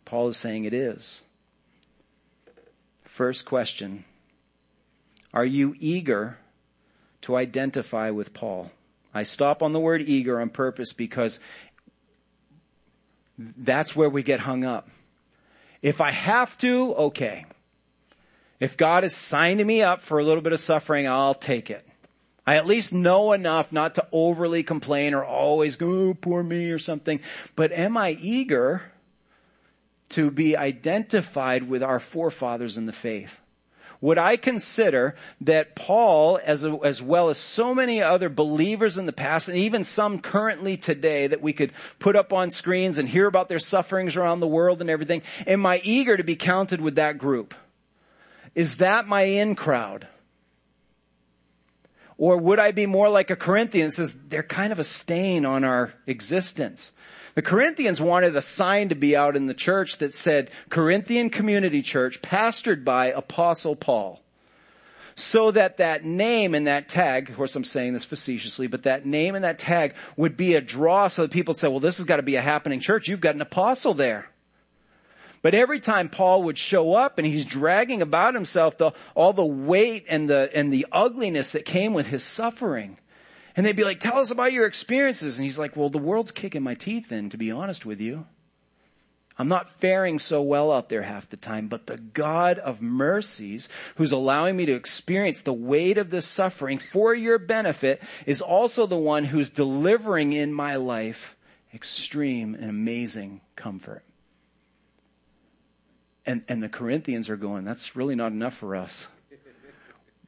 Paul 0.04 0.28
is 0.28 0.36
saying 0.36 0.64
it 0.64 0.74
is. 0.74 1.22
First 3.04 3.44
question. 3.44 4.04
Are 5.32 5.44
you 5.44 5.74
eager 5.78 6.38
to 7.22 7.36
identify 7.36 8.10
with 8.10 8.32
Paul. 8.32 8.70
I 9.12 9.24
stop 9.24 9.62
on 9.62 9.72
the 9.72 9.80
word 9.80 10.02
eager 10.02 10.40
on 10.40 10.50
purpose 10.50 10.92
because 10.92 11.40
that's 13.40 13.96
where 13.96 14.10
we 14.10 14.22
get 14.22 14.40
hung 14.40 14.64
up. 14.64 14.88
If 15.82 16.00
I 16.00 16.10
have 16.10 16.56
to, 16.58 16.94
okay. 16.94 17.44
If 18.58 18.76
God 18.76 19.04
is 19.04 19.16
signing 19.16 19.66
me 19.66 19.82
up 19.82 20.02
for 20.02 20.18
a 20.18 20.24
little 20.24 20.42
bit 20.42 20.52
of 20.52 20.60
suffering, 20.60 21.08
I'll 21.08 21.34
take 21.34 21.70
it. 21.70 21.86
I 22.46 22.56
at 22.56 22.66
least 22.66 22.92
know 22.92 23.32
enough 23.32 23.72
not 23.72 23.94
to 23.94 24.06
overly 24.12 24.62
complain 24.62 25.14
or 25.14 25.24
always 25.24 25.76
go, 25.76 26.10
oh, 26.10 26.14
poor 26.14 26.42
me 26.42 26.70
or 26.70 26.78
something. 26.78 27.20
But 27.56 27.72
am 27.72 27.96
I 27.96 28.10
eager 28.20 28.82
to 30.10 30.30
be 30.30 30.56
identified 30.56 31.68
with 31.68 31.82
our 31.82 32.00
forefathers 32.00 32.76
in 32.76 32.86
the 32.86 32.92
faith? 32.92 33.40
Would 34.02 34.16
I 34.16 34.36
consider 34.36 35.14
that 35.42 35.74
Paul, 35.74 36.40
as, 36.42 36.64
a, 36.64 36.78
as 36.82 37.02
well 37.02 37.28
as 37.28 37.36
so 37.36 37.74
many 37.74 38.02
other 38.02 38.30
believers 38.30 38.96
in 38.96 39.04
the 39.04 39.12
past, 39.12 39.48
and 39.48 39.58
even 39.58 39.84
some 39.84 40.20
currently 40.20 40.78
today 40.78 41.26
that 41.26 41.42
we 41.42 41.52
could 41.52 41.72
put 41.98 42.16
up 42.16 42.32
on 42.32 42.50
screens 42.50 42.96
and 42.96 43.08
hear 43.08 43.26
about 43.26 43.50
their 43.50 43.58
sufferings 43.58 44.16
around 44.16 44.40
the 44.40 44.46
world 44.46 44.80
and 44.80 44.88
everything, 44.88 45.20
am 45.46 45.66
I 45.66 45.82
eager 45.84 46.16
to 46.16 46.24
be 46.24 46.36
counted 46.36 46.80
with 46.80 46.94
that 46.94 47.18
group? 47.18 47.54
Is 48.54 48.76
that 48.76 49.06
my 49.06 49.22
in 49.22 49.54
crowd? 49.54 50.06
Or 52.16 52.36
would 52.36 52.58
I 52.58 52.72
be 52.72 52.86
more 52.86 53.08
like 53.08 53.30
a 53.30 53.36
Corinthian 53.36 53.90
says 53.90 54.14
they're 54.28 54.42
kind 54.42 54.72
of 54.72 54.78
a 54.78 54.84
stain 54.84 55.46
on 55.46 55.64
our 55.64 55.94
existence? 56.06 56.92
The 57.34 57.42
Corinthians 57.42 58.00
wanted 58.00 58.34
a 58.36 58.42
sign 58.42 58.88
to 58.88 58.94
be 58.94 59.16
out 59.16 59.36
in 59.36 59.46
the 59.46 59.54
church 59.54 59.98
that 59.98 60.14
said 60.14 60.50
Corinthian 60.68 61.30
Community 61.30 61.82
Church 61.82 62.20
pastored 62.22 62.84
by 62.84 63.06
Apostle 63.06 63.76
Paul. 63.76 64.20
So 65.14 65.50
that 65.50 65.76
that 65.76 66.04
name 66.04 66.54
and 66.54 66.66
that 66.66 66.88
tag, 66.88 67.28
of 67.28 67.36
course 67.36 67.54
I'm 67.54 67.64
saying 67.64 67.92
this 67.92 68.04
facetiously, 68.04 68.66
but 68.66 68.84
that 68.84 69.04
name 69.04 69.34
and 69.34 69.44
that 69.44 69.58
tag 69.58 69.94
would 70.16 70.36
be 70.36 70.54
a 70.54 70.60
draw 70.60 71.08
so 71.08 71.22
that 71.22 71.30
people 71.30 71.54
say, 71.54 71.68
well 71.68 71.80
this 71.80 71.98
has 71.98 72.06
got 72.06 72.16
to 72.16 72.22
be 72.22 72.36
a 72.36 72.42
happening 72.42 72.80
church. 72.80 73.08
You've 73.08 73.20
got 73.20 73.34
an 73.34 73.42
apostle 73.42 73.94
there. 73.94 74.30
But 75.42 75.54
every 75.54 75.80
time 75.80 76.08
Paul 76.08 76.42
would 76.44 76.58
show 76.58 76.94
up 76.94 77.18
and 77.18 77.26
he's 77.26 77.46
dragging 77.46 78.02
about 78.02 78.34
himself 78.34 78.76
the, 78.76 78.92
all 79.14 79.32
the 79.32 79.44
weight 79.44 80.04
and 80.08 80.28
the, 80.28 80.50
and 80.54 80.72
the 80.72 80.86
ugliness 80.92 81.50
that 81.50 81.64
came 81.64 81.94
with 81.94 82.08
his 82.08 82.22
suffering. 82.22 82.98
And 83.56 83.66
they'd 83.66 83.76
be 83.76 83.84
like, 83.84 84.00
tell 84.00 84.18
us 84.18 84.30
about 84.30 84.52
your 84.52 84.66
experiences. 84.66 85.38
And 85.38 85.44
he's 85.44 85.58
like, 85.58 85.76
well, 85.76 85.88
the 85.88 85.98
world's 85.98 86.30
kicking 86.30 86.62
my 86.62 86.74
teeth 86.74 87.10
in, 87.12 87.30
to 87.30 87.36
be 87.36 87.50
honest 87.50 87.84
with 87.84 88.00
you. 88.00 88.26
I'm 89.38 89.48
not 89.48 89.70
faring 89.70 90.18
so 90.18 90.42
well 90.42 90.70
out 90.70 90.90
there 90.90 91.02
half 91.02 91.30
the 91.30 91.36
time, 91.38 91.68
but 91.68 91.86
the 91.86 91.96
God 91.96 92.58
of 92.58 92.82
mercies, 92.82 93.70
who's 93.94 94.12
allowing 94.12 94.54
me 94.54 94.66
to 94.66 94.74
experience 94.74 95.40
the 95.40 95.52
weight 95.52 95.96
of 95.96 96.10
this 96.10 96.26
suffering 96.26 96.78
for 96.78 97.14
your 97.14 97.38
benefit, 97.38 98.02
is 98.26 98.42
also 98.42 98.86
the 98.86 98.98
one 98.98 99.24
who's 99.24 99.48
delivering 99.48 100.34
in 100.34 100.52
my 100.52 100.76
life 100.76 101.36
extreme 101.72 102.54
and 102.54 102.68
amazing 102.68 103.40
comfort. 103.56 104.04
And, 106.26 106.44
and 106.46 106.62
the 106.62 106.68
Corinthians 106.68 107.30
are 107.30 107.36
going, 107.36 107.64
that's 107.64 107.96
really 107.96 108.14
not 108.14 108.32
enough 108.32 108.54
for 108.54 108.76
us. 108.76 109.06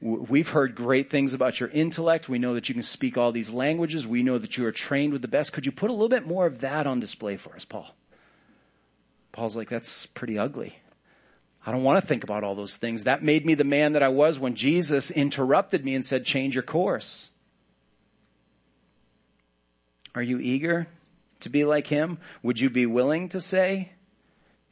We've 0.04 0.48
heard 0.48 0.74
great 0.74 1.10
things 1.10 1.32
about 1.32 1.60
your 1.60 1.68
intellect. 1.68 2.28
We 2.28 2.40
know 2.40 2.54
that 2.54 2.68
you 2.68 2.74
can 2.74 2.82
speak 2.82 3.16
all 3.16 3.30
these 3.30 3.50
languages. 3.50 4.04
We 4.04 4.24
know 4.24 4.36
that 4.36 4.56
you 4.56 4.66
are 4.66 4.72
trained 4.72 5.12
with 5.12 5.22
the 5.22 5.28
best. 5.28 5.52
Could 5.52 5.64
you 5.64 5.70
put 5.70 5.90
a 5.90 5.92
little 5.92 6.08
bit 6.08 6.26
more 6.26 6.44
of 6.44 6.60
that 6.60 6.88
on 6.88 6.98
display 6.98 7.36
for 7.36 7.54
us, 7.54 7.64
Paul? 7.64 7.94
Paul's 9.30 9.56
like, 9.56 9.68
that's 9.68 10.06
pretty 10.06 10.36
ugly. 10.36 10.76
I 11.64 11.70
don't 11.70 11.84
want 11.84 12.00
to 12.00 12.06
think 12.06 12.24
about 12.24 12.42
all 12.42 12.56
those 12.56 12.74
things. 12.74 13.04
That 13.04 13.22
made 13.22 13.46
me 13.46 13.54
the 13.54 13.62
man 13.62 13.92
that 13.92 14.02
I 14.02 14.08
was 14.08 14.40
when 14.40 14.56
Jesus 14.56 15.08
interrupted 15.12 15.84
me 15.84 15.94
and 15.94 16.04
said, 16.04 16.24
change 16.24 16.56
your 16.56 16.64
course. 16.64 17.30
Are 20.16 20.22
you 20.22 20.40
eager 20.40 20.88
to 21.38 21.48
be 21.48 21.64
like 21.64 21.86
him? 21.86 22.18
Would 22.42 22.58
you 22.58 22.70
be 22.70 22.86
willing 22.86 23.28
to 23.28 23.40
say, 23.40 23.92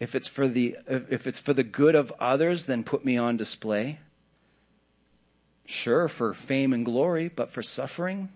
if 0.01 0.17
it's 0.17 0.27
for 0.27 0.49
the, 0.49 0.77
if 0.89 1.29
it's 1.29 1.39
for 1.39 1.53
the 1.55 1.63
good 1.63 1.95
of 1.95 2.13
others, 2.19 2.67
then 2.67 2.83
put 2.83 3.05
me 3.05 3.17
on 3.17 3.37
display. 3.37 4.01
Sure, 5.71 6.09
for 6.09 6.35
fame 6.35 6.73
and 6.73 6.85
glory, 6.85 7.29
but 7.29 7.53
for 7.53 7.63
suffering? 7.63 8.29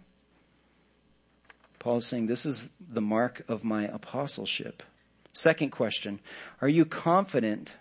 Paul 1.81 1.97
is 1.97 2.07
saying 2.07 2.27
this 2.27 2.47
is 2.47 2.71
the 2.81 3.01
mark 3.01 3.43
of 3.49 3.65
my 3.65 3.89
apostleship. 3.89 4.85
Second 5.33 5.71
question, 5.71 6.21
are 6.63 6.69
you 6.69 6.85
confident 6.85 7.73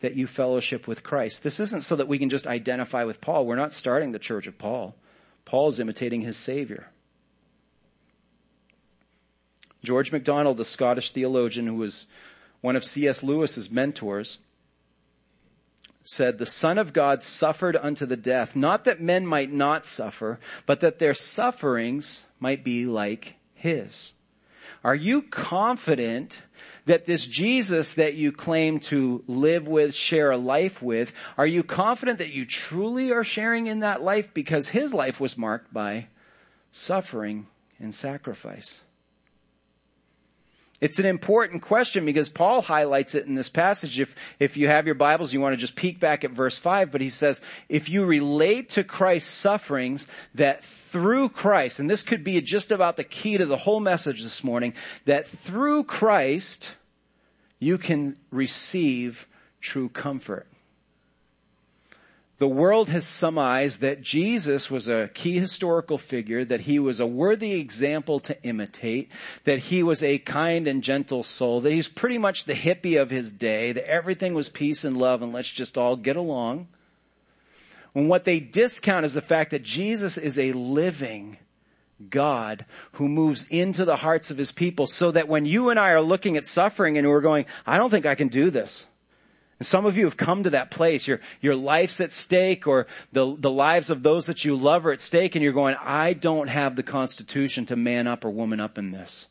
that 0.00 0.16
you 0.16 0.26
fellowship 0.26 0.88
with 0.88 1.02
Christ? 1.02 1.42
This 1.42 1.60
isn't 1.60 1.82
so 1.82 1.94
that 1.96 2.08
we 2.08 2.18
can 2.18 2.30
just 2.30 2.46
identify 2.46 3.04
with 3.04 3.20
Paul. 3.20 3.44
We're 3.44 3.54
not 3.54 3.74
starting 3.74 4.12
the 4.12 4.18
church 4.18 4.46
of 4.46 4.56
Paul. 4.56 4.94
Paul 5.44 5.68
is 5.68 5.78
imitating 5.78 6.22
his 6.22 6.38
Savior. 6.38 6.88
George 9.84 10.10
MacDonald, 10.10 10.56
the 10.56 10.64
Scottish 10.64 11.10
theologian 11.10 11.66
who 11.66 11.74
was 11.74 12.06
one 12.62 12.76
of 12.76 12.84
C.S. 12.84 13.22
Lewis's 13.22 13.70
mentors, 13.70 14.38
said, 16.10 16.38
the 16.38 16.46
Son 16.46 16.76
of 16.76 16.92
God 16.92 17.22
suffered 17.22 17.76
unto 17.76 18.04
the 18.04 18.16
death, 18.16 18.56
not 18.56 18.84
that 18.84 19.00
men 19.00 19.24
might 19.24 19.52
not 19.52 19.86
suffer, 19.86 20.40
but 20.66 20.80
that 20.80 20.98
their 20.98 21.14
sufferings 21.14 22.26
might 22.40 22.64
be 22.64 22.84
like 22.84 23.36
his. 23.54 24.12
Are 24.82 24.94
you 24.94 25.22
confident 25.22 26.42
that 26.86 27.06
this 27.06 27.26
Jesus 27.26 27.94
that 27.94 28.14
you 28.14 28.32
claim 28.32 28.80
to 28.80 29.22
live 29.28 29.68
with, 29.68 29.94
share 29.94 30.32
a 30.32 30.36
life 30.36 30.82
with, 30.82 31.12
are 31.38 31.46
you 31.46 31.62
confident 31.62 32.18
that 32.18 32.32
you 32.32 32.44
truly 32.44 33.12
are 33.12 33.22
sharing 33.22 33.68
in 33.68 33.78
that 33.80 34.02
life 34.02 34.34
because 34.34 34.68
his 34.68 34.92
life 34.92 35.20
was 35.20 35.38
marked 35.38 35.72
by 35.72 36.08
suffering 36.72 37.46
and 37.78 37.94
sacrifice? 37.94 38.80
It's 40.80 40.98
an 40.98 41.04
important 41.04 41.60
question 41.60 42.06
because 42.06 42.30
Paul 42.30 42.62
highlights 42.62 43.14
it 43.14 43.26
in 43.26 43.34
this 43.34 43.50
passage. 43.50 44.00
If, 44.00 44.14
if 44.38 44.56
you 44.56 44.68
have 44.68 44.86
your 44.86 44.94
Bibles, 44.94 45.32
you 45.32 45.40
want 45.40 45.52
to 45.52 45.58
just 45.58 45.76
peek 45.76 46.00
back 46.00 46.24
at 46.24 46.30
verse 46.30 46.56
5, 46.56 46.90
but 46.90 47.02
he 47.02 47.10
says, 47.10 47.42
if 47.68 47.90
you 47.90 48.04
relate 48.04 48.70
to 48.70 48.84
Christ's 48.84 49.30
sufferings, 49.30 50.06
that 50.34 50.64
through 50.64 51.28
Christ, 51.28 51.80
and 51.80 51.90
this 51.90 52.02
could 52.02 52.24
be 52.24 52.40
just 52.40 52.72
about 52.72 52.96
the 52.96 53.04
key 53.04 53.36
to 53.36 53.44
the 53.44 53.58
whole 53.58 53.80
message 53.80 54.22
this 54.22 54.42
morning, 54.42 54.72
that 55.04 55.26
through 55.26 55.84
Christ, 55.84 56.70
you 57.58 57.76
can 57.76 58.16
receive 58.30 59.26
true 59.60 59.90
comfort. 59.90 60.46
The 62.40 62.48
world 62.48 62.88
has 62.88 63.06
surmised 63.06 63.82
that 63.82 64.00
Jesus 64.00 64.70
was 64.70 64.88
a 64.88 65.10
key 65.12 65.38
historical 65.38 65.98
figure, 65.98 66.42
that 66.42 66.62
he 66.62 66.78
was 66.78 66.98
a 66.98 67.06
worthy 67.06 67.52
example 67.52 68.18
to 68.20 68.42
imitate, 68.42 69.12
that 69.44 69.58
he 69.58 69.82
was 69.82 70.02
a 70.02 70.16
kind 70.16 70.66
and 70.66 70.82
gentle 70.82 71.22
soul, 71.22 71.60
that 71.60 71.74
he's 71.74 71.90
pretty 71.90 72.16
much 72.16 72.44
the 72.44 72.54
hippie 72.54 72.98
of 72.98 73.10
his 73.10 73.34
day, 73.34 73.72
that 73.72 73.86
everything 73.86 74.32
was 74.32 74.48
peace 74.48 74.84
and 74.84 74.96
love 74.96 75.20
and 75.20 75.34
let's 75.34 75.50
just 75.50 75.76
all 75.76 75.96
get 75.96 76.16
along. 76.16 76.68
And 77.94 78.08
what 78.08 78.24
they 78.24 78.40
discount 78.40 79.04
is 79.04 79.12
the 79.12 79.20
fact 79.20 79.50
that 79.50 79.62
Jesus 79.62 80.16
is 80.16 80.38
a 80.38 80.54
living 80.54 81.36
God 82.08 82.64
who 82.92 83.06
moves 83.06 83.46
into 83.48 83.84
the 83.84 83.96
hearts 83.96 84.30
of 84.30 84.38
his 84.38 84.50
people 84.50 84.86
so 84.86 85.10
that 85.10 85.28
when 85.28 85.44
you 85.44 85.68
and 85.68 85.78
I 85.78 85.90
are 85.90 86.00
looking 86.00 86.38
at 86.38 86.46
suffering 86.46 86.96
and 86.96 87.06
we're 87.06 87.20
going, 87.20 87.44
I 87.66 87.76
don't 87.76 87.90
think 87.90 88.06
I 88.06 88.14
can 88.14 88.28
do 88.28 88.48
this. 88.48 88.86
And 89.60 89.66
some 89.66 89.84
of 89.84 89.96
you 89.98 90.06
have 90.06 90.16
come 90.16 90.44
to 90.44 90.50
that 90.50 90.70
place. 90.70 91.06
Your, 91.06 91.20
your 91.42 91.54
life's 91.54 92.00
at 92.00 92.14
stake 92.14 92.66
or 92.66 92.86
the, 93.12 93.36
the 93.38 93.50
lives 93.50 93.90
of 93.90 94.02
those 94.02 94.24
that 94.26 94.42
you 94.42 94.56
love 94.56 94.86
are 94.86 94.92
at 94.92 95.02
stake 95.02 95.36
and 95.36 95.44
you're 95.44 95.52
going, 95.52 95.76
I 95.78 96.14
don't 96.14 96.48
have 96.48 96.76
the 96.76 96.82
constitution 96.82 97.66
to 97.66 97.76
man 97.76 98.08
up 98.08 98.24
or 98.24 98.30
woman 98.30 98.58
up 98.58 98.78
in 98.78 98.90
this. 98.90 99.28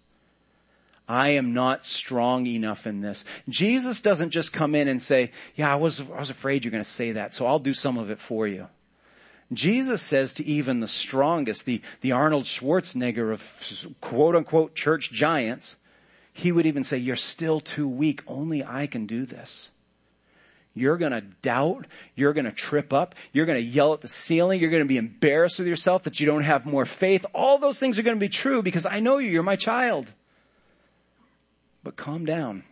I 1.08 1.30
am 1.30 1.56
not 1.56 1.84
strong 1.84 2.46
enough 2.46 2.86
in 2.86 3.02
this. 3.02 3.26
Jesus 3.50 4.02
doesn't 4.02 4.30
just 4.30 4.54
come 4.54 4.76
in 4.76 4.88
and 4.88 5.02
say, 5.02 5.32
yeah, 5.56 5.74
I 5.74 5.78
was, 5.78 6.00
I 6.00 6.20
was 6.20 6.30
afraid 6.30 6.64
you're 6.64 6.72
going 6.72 6.84
to 6.84 6.90
say 6.90 7.14
that, 7.14 7.34
so 7.34 7.48
I'll 7.48 7.58
do 7.58 7.74
some 7.74 7.98
of 7.98 8.12
it 8.12 8.20
for 8.20 8.48
you. 8.48 8.68
Jesus 9.52 10.04
says 10.04 10.34
to 10.34 10.46
even 10.46 10.80
the 10.80 10.88
strongest, 10.88 11.66
the, 11.66 11.82
the 12.02 12.12
Arnold 12.12 12.44
Schwarzenegger 12.44 13.34
of 13.34 13.96
quote 14.00 14.36
unquote 14.36 14.76
church 14.76 15.12
giants, 15.12 15.78
he 16.32 16.52
would 16.52 16.68
even 16.68 16.84
say, 16.84 17.00
you're 17.00 17.16
still 17.16 17.60
too 17.60 17.90
weak. 17.90 18.22
Only 18.28 18.64
I 18.64 18.86
can 18.86 19.08
do 19.08 19.26
this. 19.26 19.72
You're 20.80 20.98
gonna 20.98 21.22
doubt. 21.42 21.86
You're 22.16 22.34
gonna 22.34 22.52
trip 22.52 22.94
up. 22.94 23.16
You're 23.34 23.46
gonna 23.46 23.60
yell 23.60 23.94
at 23.94 24.02
the 24.02 24.08
ceiling. 24.08 24.60
You're 24.60 24.72
gonna 24.72 24.86
be 24.86 24.98
embarrassed 24.98 25.60
with 25.60 25.68
yourself 25.68 26.04
that 26.04 26.20
you 26.20 26.26
don't 26.26 26.44
have 26.44 26.66
more 26.66 26.86
faith. 26.86 27.26
All 27.34 27.58
those 27.58 27.80
things 27.80 28.00
are 28.00 28.04
gonna 28.04 28.18
be 28.18 28.30
true 28.30 28.62
because 28.62 28.86
I 28.86 29.00
know 29.00 29.18
you. 29.18 29.30
You're 29.30 29.44
my 29.44 29.56
child. 29.56 30.14
But 31.84 31.96
calm 31.96 32.26
down. 32.26 32.64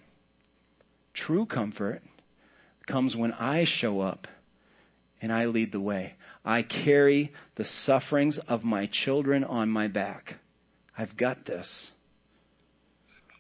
True 1.14 1.46
comfort 1.46 2.02
comes 2.86 3.16
when 3.16 3.34
I 3.34 3.64
show 3.64 4.02
up 4.02 4.28
and 5.22 5.32
I 5.32 5.46
lead 5.46 5.72
the 5.72 5.80
way. 5.80 6.16
I 6.46 6.62
carry 6.62 7.34
the 7.56 7.66
sufferings 7.66 8.38
of 8.38 8.64
my 8.64 8.86
children 8.86 9.44
on 9.44 9.70
my 9.70 9.88
back. 9.88 10.36
I've 10.98 11.18
got 11.18 11.46
this. 11.46 11.92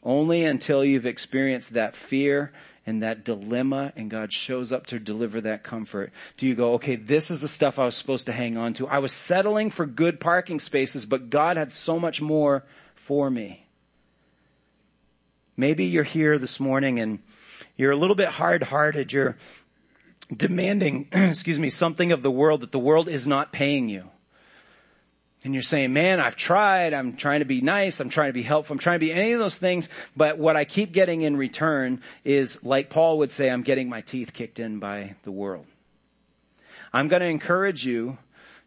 Only 0.03 0.43
until 0.43 0.83
you've 0.83 1.05
experienced 1.05 1.73
that 1.73 1.95
fear 1.95 2.51
and 2.87 3.03
that 3.03 3.25
dilemma 3.25 3.91
and 3.97 4.09
God 4.09 4.31
shows 4.31 4.71
up 4.71 4.87
to 4.87 4.97
deliver 4.97 5.41
that 5.41 5.61
comfort? 5.61 6.11
Do 6.37 6.47
you 6.47 6.55
go, 6.55 6.73
okay, 6.75 6.95
this 6.95 7.29
is 7.29 7.41
the 7.41 7.49
stuff 7.49 7.77
I 7.77 7.85
was 7.85 7.95
supposed 7.95 8.25
to 8.27 8.31
hang 8.31 8.57
on 8.57 8.73
to. 8.73 8.87
I 8.87 8.99
was 8.99 9.11
settling 9.11 9.69
for 9.69 9.85
good 9.85 10.21
parking 10.21 10.59
spaces, 10.59 11.05
but 11.05 11.29
God 11.29 11.57
had 11.57 11.71
so 11.71 11.99
much 11.99 12.21
more 12.21 12.63
for 12.95 13.29
me. 13.29 13.67
Maybe 15.57 15.85
you're 15.85 16.03
here 16.03 16.39
this 16.39 16.59
morning 16.59 16.99
and 16.99 17.19
you're 17.75 17.91
a 17.91 17.97
little 17.97 18.15
bit 18.15 18.29
hard-hearted. 18.29 19.11
You're 19.11 19.35
demanding, 20.35 21.09
excuse 21.11 21.59
me, 21.59 21.69
something 21.69 22.13
of 22.13 22.21
the 22.21 22.31
world 22.31 22.61
that 22.61 22.71
the 22.71 22.79
world 22.79 23.09
is 23.09 23.27
not 23.27 23.51
paying 23.51 23.89
you. 23.89 24.09
And 25.43 25.53
you're 25.53 25.63
saying, 25.63 25.93
man, 25.93 26.19
I've 26.19 26.35
tried. 26.35 26.93
I'm 26.93 27.15
trying 27.15 27.39
to 27.39 27.45
be 27.45 27.61
nice. 27.61 27.99
I'm 27.99 28.09
trying 28.09 28.29
to 28.29 28.33
be 28.33 28.41
helpful. 28.41 28.73
I'm 28.73 28.79
trying 28.79 28.99
to 28.99 29.05
be 29.05 29.13
any 29.13 29.33
of 29.33 29.39
those 29.39 29.57
things. 29.57 29.89
But 30.15 30.37
what 30.37 30.55
I 30.55 30.65
keep 30.65 30.91
getting 30.91 31.21
in 31.21 31.37
return 31.37 32.01
is, 32.25 32.63
like 32.63 32.89
Paul 32.89 33.19
would 33.19 33.31
say, 33.31 33.49
I'm 33.49 33.61
getting 33.61 33.87
my 33.87 34.01
teeth 34.01 34.33
kicked 34.33 34.59
in 34.59 34.79
by 34.79 35.15
the 35.23 35.31
world. 35.31 35.65
I'm 36.91 37.07
going 37.07 37.21
to 37.21 37.27
encourage 37.27 37.85
you 37.85 38.17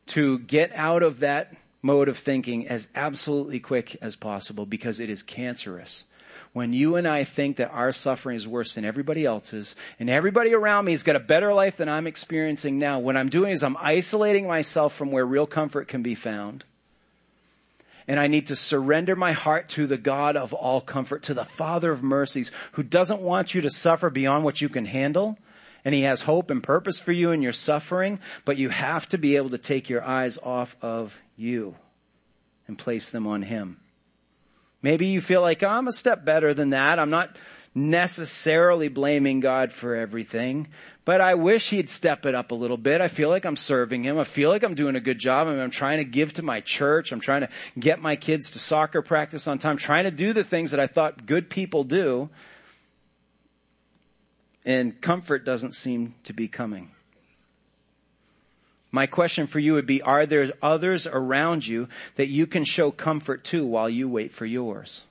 to 0.06 0.38
get 0.38 0.72
out 0.74 1.02
of 1.02 1.20
that 1.20 1.54
mode 1.82 2.08
of 2.08 2.18
thinking 2.18 2.68
as 2.68 2.88
absolutely 2.94 3.58
quick 3.58 3.96
as 4.00 4.16
possible 4.16 4.66
because 4.66 5.00
it 5.00 5.10
is 5.10 5.22
cancerous 5.22 6.04
when 6.52 6.72
you 6.72 6.96
and 6.96 7.06
I 7.06 7.24
think 7.24 7.58
that 7.58 7.70
our 7.70 7.92
suffering 7.92 8.36
is 8.36 8.48
worse 8.48 8.74
than 8.74 8.84
everybody 8.84 9.24
else's 9.24 9.76
and 10.00 10.10
everybody 10.10 10.52
around 10.52 10.84
me 10.84 10.92
has 10.92 11.04
got 11.04 11.14
a 11.14 11.20
better 11.20 11.54
life 11.54 11.76
than 11.76 11.88
I'm 11.88 12.08
experiencing 12.08 12.78
now, 12.78 12.98
what 12.98 13.16
I'm 13.16 13.28
doing 13.28 13.52
is 13.52 13.62
I'm 13.62 13.76
isolating 13.78 14.48
myself 14.48 14.94
from 14.94 15.12
where 15.12 15.24
real 15.24 15.46
comfort 15.46 15.86
can 15.86 16.02
be 16.02 16.14
found. 16.14 16.64
And 18.08 18.18
I 18.18 18.26
need 18.26 18.46
to 18.46 18.56
surrender 18.56 19.14
my 19.14 19.32
heart 19.32 19.68
to 19.70 19.86
the 19.86 19.98
God 19.98 20.36
of 20.36 20.52
all 20.52 20.80
comfort, 20.80 21.22
to 21.24 21.34
the 21.34 21.44
Father 21.44 21.92
of 21.92 22.02
mercies, 22.02 22.50
who 22.72 22.82
doesn't 22.82 23.20
want 23.20 23.54
you 23.54 23.60
to 23.60 23.70
suffer 23.70 24.10
beyond 24.10 24.44
what 24.44 24.60
you 24.60 24.68
can 24.68 24.86
handle. 24.86 25.38
And 25.84 25.94
He 25.94 26.02
has 26.02 26.22
hope 26.22 26.50
and 26.50 26.60
purpose 26.60 26.98
for 26.98 27.12
you 27.12 27.30
in 27.30 27.40
your 27.40 27.52
suffering, 27.52 28.18
but 28.44 28.56
you 28.56 28.70
have 28.70 29.08
to 29.10 29.18
be 29.18 29.36
able 29.36 29.50
to 29.50 29.58
take 29.58 29.88
your 29.88 30.02
eyes 30.02 30.38
off 30.42 30.76
of 30.82 31.16
you 31.36 31.76
and 32.66 32.76
place 32.76 33.10
them 33.10 33.28
on 33.28 33.42
Him. 33.42 33.79
Maybe 34.82 35.06
you 35.06 35.20
feel 35.20 35.42
like, 35.42 35.62
oh, 35.62 35.68
I'm 35.68 35.88
a 35.88 35.92
step 35.92 36.24
better 36.24 36.54
than 36.54 36.70
that. 36.70 36.98
I'm 36.98 37.10
not 37.10 37.36
necessarily 37.74 38.88
blaming 38.88 39.40
God 39.40 39.72
for 39.72 39.94
everything, 39.94 40.68
but 41.04 41.20
I 41.20 41.34
wish 41.34 41.70
he'd 41.70 41.88
step 41.90 42.26
it 42.26 42.34
up 42.34 42.50
a 42.50 42.54
little 42.54 42.76
bit. 42.76 43.00
I 43.00 43.08
feel 43.08 43.28
like 43.28 43.44
I'm 43.44 43.56
serving 43.56 44.02
him. 44.04 44.18
I 44.18 44.24
feel 44.24 44.50
like 44.50 44.64
I'm 44.64 44.74
doing 44.74 44.96
a 44.96 45.00
good 45.00 45.18
job. 45.18 45.46
I 45.46 45.52
mean, 45.52 45.60
I'm 45.60 45.70
trying 45.70 45.98
to 45.98 46.04
give 46.04 46.32
to 46.34 46.42
my 46.42 46.60
church. 46.60 47.12
I'm 47.12 47.20
trying 47.20 47.42
to 47.42 47.48
get 47.78 48.00
my 48.00 48.16
kids 48.16 48.52
to 48.52 48.58
soccer 48.58 49.02
practice 49.02 49.46
on 49.46 49.58
time, 49.58 49.76
trying 49.76 50.04
to 50.04 50.10
do 50.10 50.32
the 50.32 50.44
things 50.44 50.72
that 50.72 50.80
I 50.80 50.86
thought 50.86 51.26
good 51.26 51.50
people 51.50 51.84
do. 51.84 52.30
And 54.64 55.00
comfort 55.00 55.44
doesn't 55.44 55.72
seem 55.72 56.14
to 56.24 56.32
be 56.32 56.48
coming. 56.48 56.90
My 58.92 59.06
question 59.06 59.46
for 59.46 59.58
you 59.60 59.74
would 59.74 59.86
be, 59.86 60.02
are 60.02 60.26
there 60.26 60.52
others 60.60 61.06
around 61.06 61.66
you 61.66 61.88
that 62.16 62.28
you 62.28 62.46
can 62.46 62.64
show 62.64 62.90
comfort 62.90 63.44
to 63.44 63.64
while 63.64 63.88
you 63.88 64.08
wait 64.08 64.32
for 64.32 64.46
yours? 64.46 65.04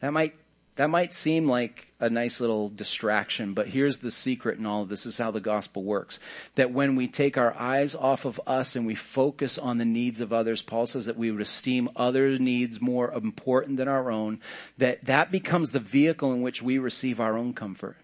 That 0.00 0.14
might, 0.14 0.34
that 0.76 0.88
might 0.88 1.12
seem 1.12 1.46
like 1.46 1.88
a 2.00 2.08
nice 2.08 2.40
little 2.40 2.70
distraction, 2.70 3.52
but 3.52 3.68
here's 3.68 3.98
the 3.98 4.10
secret 4.10 4.58
in 4.58 4.64
all 4.64 4.80
of 4.80 4.88
this. 4.88 5.04
is 5.04 5.18
how 5.18 5.30
the 5.30 5.40
gospel 5.40 5.84
works. 5.84 6.18
That 6.54 6.72
when 6.72 6.96
we 6.96 7.08
take 7.08 7.36
our 7.36 7.54
eyes 7.58 7.94
off 7.94 8.24
of 8.24 8.40
us 8.46 8.74
and 8.74 8.86
we 8.86 8.94
focus 8.94 9.58
on 9.58 9.76
the 9.76 9.84
needs 9.84 10.22
of 10.22 10.32
others, 10.32 10.62
Paul 10.62 10.86
says 10.86 11.04
that 11.04 11.18
we 11.18 11.30
would 11.30 11.42
esteem 11.42 11.90
other 11.94 12.38
needs 12.38 12.80
more 12.80 13.12
important 13.12 13.76
than 13.76 13.88
our 13.88 14.10
own, 14.10 14.40
that 14.78 15.04
that 15.04 15.30
becomes 15.30 15.72
the 15.72 15.78
vehicle 15.78 16.32
in 16.32 16.40
which 16.40 16.62
we 16.62 16.78
receive 16.78 17.20
our 17.20 17.36
own 17.36 17.52
comfort 17.52 17.98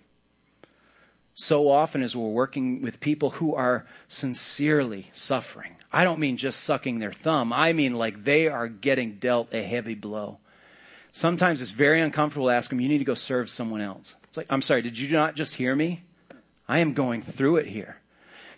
so 1.38 1.68
often 1.70 2.02
as 2.02 2.16
we're 2.16 2.30
working 2.30 2.80
with 2.80 2.98
people 2.98 3.28
who 3.28 3.54
are 3.54 3.86
sincerely 4.08 5.10
suffering. 5.12 5.76
I 5.92 6.02
don't 6.02 6.18
mean 6.18 6.38
just 6.38 6.60
sucking 6.60 6.98
their 6.98 7.12
thumb. 7.12 7.52
I 7.52 7.74
mean 7.74 7.94
like 7.94 8.24
they 8.24 8.48
are 8.48 8.68
getting 8.68 9.16
dealt 9.16 9.52
a 9.52 9.62
heavy 9.62 9.94
blow. 9.94 10.38
Sometimes 11.12 11.60
it's 11.60 11.72
very 11.72 12.00
uncomfortable 12.00 12.46
to 12.46 12.54
ask 12.54 12.70
them, 12.70 12.80
you 12.80 12.88
need 12.88 12.98
to 12.98 13.04
go 13.04 13.14
serve 13.14 13.50
someone 13.50 13.82
else. 13.82 14.14
It's 14.24 14.38
like, 14.38 14.46
I'm 14.48 14.62
sorry, 14.62 14.80
did 14.80 14.98
you 14.98 15.12
not 15.12 15.36
just 15.36 15.54
hear 15.54 15.76
me? 15.76 16.04
I 16.66 16.78
am 16.78 16.94
going 16.94 17.20
through 17.20 17.56
it 17.56 17.66
here. 17.66 17.98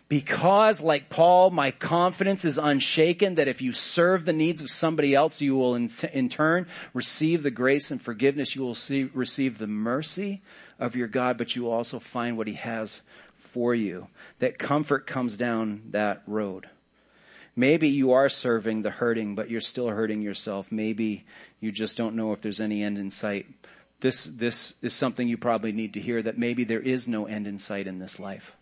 Because 0.09 0.81
like 0.81 1.11
Paul, 1.11 1.51
my 1.51 1.73
confidence 1.73 2.45
is 2.45 2.59
unshaken 2.59 3.35
that 3.35 3.49
if 3.49 3.61
you 3.61 3.73
serve 3.73 4.25
the 4.25 4.33
needs 4.33 4.63
of 4.63 4.71
somebody 4.71 5.17
else, 5.17 5.41
you 5.41 5.57
will 5.57 5.75
in, 5.75 5.91
in 6.13 6.29
turn 6.29 6.69
receive 6.95 7.43
the 7.43 7.51
grace 7.51 7.91
and 7.91 8.01
forgiveness. 8.01 8.55
You 8.55 8.63
will 8.63 8.77
see, 8.77 9.11
receive 9.13 9.59
the 9.59 9.67
mercy 9.67 10.43
of 10.79 10.97
your 10.97 11.09
God, 11.09 11.39
but 11.39 11.57
you 11.57 11.71
also 11.71 11.99
find 11.99 12.37
what 12.37 12.47
he 12.47 12.55
has 12.55 13.03
for 13.37 13.75
you. 13.75 14.09
That 14.39 14.59
comfort 14.59 15.07
comes 15.07 15.37
down 15.37 15.83
that 15.91 16.23
road. 16.27 16.69
Maybe 17.57 17.89
you 17.89 18.13
are 18.13 18.29
serving 18.29 18.83
the 18.83 18.91
hurting, 18.91 19.35
but 19.35 19.51
you're 19.51 19.61
still 19.61 19.89
hurting 19.89 20.23
yourself. 20.23 20.71
Maybe 20.71 21.25
you 21.61 21.73
just 21.73 21.97
don't 21.97 22.15
know 22.15 22.33
if 22.33 22.41
there's 22.41 22.61
any 22.61 22.85
end 22.85 22.99
in 22.99 23.11
sight. 23.11 23.47
This, 24.01 24.25
this 24.25 24.75
is 24.81 24.95
something 24.95 25.27
you 25.27 25.37
probably 25.37 25.73
need 25.73 25.95
to 25.95 26.01
hear 26.01 26.23
that 26.23 26.39
maybe 26.39 26.63
there 26.63 26.81
is 26.81 27.09
no 27.09 27.27
end 27.27 27.49
in 27.49 27.59
sight 27.59 27.89
in 27.89 27.99
this 27.99 28.21
life. 28.21 28.57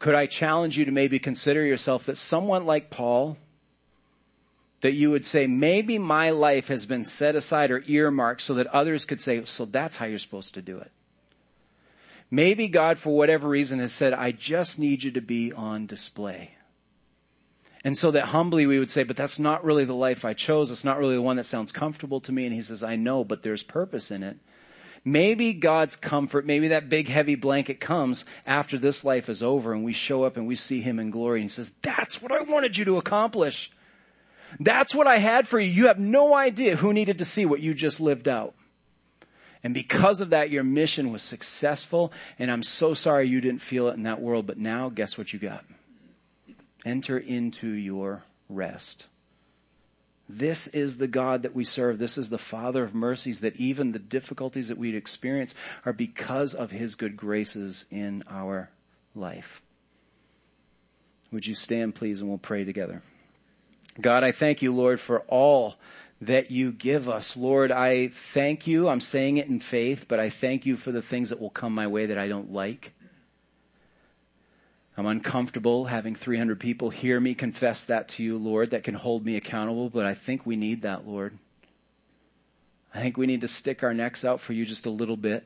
Could 0.00 0.16
I 0.16 0.26
challenge 0.26 0.76
you 0.76 0.84
to 0.86 0.90
maybe 0.90 1.20
consider 1.20 1.64
yourself 1.64 2.06
that 2.06 2.16
someone 2.16 2.66
like 2.66 2.90
Paul, 2.90 3.36
that 4.80 4.92
you 4.92 5.10
would 5.10 5.24
say, 5.24 5.46
maybe 5.46 5.98
my 5.98 6.30
life 6.30 6.68
has 6.68 6.86
been 6.86 7.04
set 7.04 7.34
aside 7.34 7.70
or 7.70 7.82
earmarked 7.86 8.42
so 8.42 8.54
that 8.54 8.66
others 8.68 9.04
could 9.04 9.20
say, 9.20 9.42
so 9.44 9.64
that's 9.64 9.96
how 9.96 10.06
you're 10.06 10.18
supposed 10.18 10.54
to 10.54 10.62
do 10.62 10.78
it. 10.78 10.92
Maybe 12.30 12.68
God, 12.68 12.98
for 12.98 13.16
whatever 13.16 13.48
reason, 13.48 13.78
has 13.78 13.92
said, 13.92 14.12
I 14.12 14.32
just 14.32 14.78
need 14.78 15.04
you 15.04 15.10
to 15.12 15.20
be 15.20 15.52
on 15.52 15.86
display. 15.86 16.52
And 17.84 17.96
so 17.96 18.10
that 18.10 18.26
humbly 18.26 18.66
we 18.66 18.80
would 18.80 18.90
say, 18.90 19.04
but 19.04 19.16
that's 19.16 19.38
not 19.38 19.64
really 19.64 19.84
the 19.84 19.94
life 19.94 20.24
I 20.24 20.34
chose. 20.34 20.72
It's 20.72 20.84
not 20.84 20.98
really 20.98 21.14
the 21.14 21.22
one 21.22 21.36
that 21.36 21.46
sounds 21.46 21.70
comfortable 21.70 22.20
to 22.22 22.32
me. 22.32 22.44
And 22.44 22.52
he 22.52 22.62
says, 22.62 22.82
I 22.82 22.96
know, 22.96 23.22
but 23.22 23.42
there's 23.42 23.62
purpose 23.62 24.10
in 24.10 24.24
it. 24.24 24.38
Maybe 25.04 25.52
God's 25.52 25.94
comfort, 25.94 26.44
maybe 26.44 26.66
that 26.68 26.88
big 26.88 27.06
heavy 27.06 27.36
blanket 27.36 27.78
comes 27.78 28.24
after 28.44 28.76
this 28.76 29.04
life 29.04 29.28
is 29.28 29.40
over 29.40 29.72
and 29.72 29.84
we 29.84 29.92
show 29.92 30.24
up 30.24 30.36
and 30.36 30.48
we 30.48 30.56
see 30.56 30.80
him 30.80 30.98
in 30.98 31.10
glory 31.10 31.38
and 31.38 31.44
he 31.44 31.48
says, 31.48 31.74
that's 31.80 32.20
what 32.20 32.32
I 32.32 32.42
wanted 32.42 32.76
you 32.76 32.84
to 32.86 32.96
accomplish. 32.96 33.70
That's 34.60 34.94
what 34.94 35.06
I 35.06 35.18
had 35.18 35.46
for 35.48 35.58
you. 35.58 35.70
You 35.70 35.86
have 35.88 35.98
no 35.98 36.34
idea 36.34 36.76
who 36.76 36.92
needed 36.92 37.18
to 37.18 37.24
see 37.24 37.44
what 37.44 37.60
you 37.60 37.74
just 37.74 38.00
lived 38.00 38.28
out. 38.28 38.54
And 39.62 39.74
because 39.74 40.20
of 40.20 40.30
that, 40.30 40.50
your 40.50 40.62
mission 40.62 41.10
was 41.10 41.22
successful. 41.22 42.12
And 42.38 42.50
I'm 42.50 42.62
so 42.62 42.94
sorry 42.94 43.28
you 43.28 43.40
didn't 43.40 43.62
feel 43.62 43.88
it 43.88 43.94
in 43.94 44.04
that 44.04 44.20
world. 44.20 44.46
But 44.46 44.58
now 44.58 44.88
guess 44.88 45.18
what 45.18 45.32
you 45.32 45.38
got? 45.38 45.64
Enter 46.84 47.18
into 47.18 47.68
your 47.68 48.22
rest. 48.48 49.06
This 50.28 50.66
is 50.68 50.96
the 50.96 51.06
God 51.06 51.42
that 51.42 51.54
we 51.54 51.64
serve. 51.64 51.98
This 51.98 52.18
is 52.18 52.30
the 52.30 52.38
Father 52.38 52.82
of 52.84 52.94
mercies 52.94 53.40
that 53.40 53.56
even 53.56 53.92
the 53.92 53.98
difficulties 53.98 54.68
that 54.68 54.78
we'd 54.78 54.94
experience 54.94 55.54
are 55.84 55.92
because 55.92 56.54
of 56.54 56.70
His 56.72 56.94
good 56.94 57.16
graces 57.16 57.86
in 57.90 58.24
our 58.28 58.70
life. 59.14 59.62
Would 61.32 61.46
you 61.46 61.54
stand 61.54 61.94
please 61.94 62.20
and 62.20 62.28
we'll 62.28 62.38
pray 62.38 62.64
together. 62.64 63.02
God, 64.00 64.24
I 64.24 64.32
thank 64.32 64.62
you, 64.62 64.74
Lord, 64.74 65.00
for 65.00 65.20
all 65.20 65.76
that 66.20 66.50
you 66.50 66.72
give 66.72 67.08
us. 67.08 67.36
Lord, 67.36 67.70
I 67.70 68.08
thank 68.08 68.66
you. 68.66 68.88
I'm 68.88 69.00
saying 69.00 69.36
it 69.36 69.48
in 69.48 69.60
faith, 69.60 70.06
but 70.08 70.18
I 70.18 70.30
thank 70.30 70.66
you 70.66 70.76
for 70.76 70.92
the 70.92 71.02
things 71.02 71.30
that 71.30 71.40
will 71.40 71.50
come 71.50 71.74
my 71.74 71.86
way 71.86 72.06
that 72.06 72.18
I 72.18 72.28
don't 72.28 72.52
like. 72.52 72.92
I'm 74.96 75.06
uncomfortable 75.06 75.86
having 75.86 76.14
300 76.14 76.58
people 76.58 76.88
hear 76.88 77.20
me 77.20 77.34
confess 77.34 77.84
that 77.84 78.08
to 78.08 78.22
you, 78.22 78.38
Lord, 78.38 78.70
that 78.70 78.82
can 78.82 78.94
hold 78.94 79.26
me 79.26 79.36
accountable, 79.36 79.90
but 79.90 80.06
I 80.06 80.14
think 80.14 80.46
we 80.46 80.56
need 80.56 80.82
that, 80.82 81.06
Lord. 81.06 81.38
I 82.94 83.00
think 83.00 83.18
we 83.18 83.26
need 83.26 83.42
to 83.42 83.48
stick 83.48 83.82
our 83.82 83.92
necks 83.92 84.24
out 84.24 84.40
for 84.40 84.54
you 84.54 84.64
just 84.64 84.86
a 84.86 84.90
little 84.90 85.18
bit. 85.18 85.44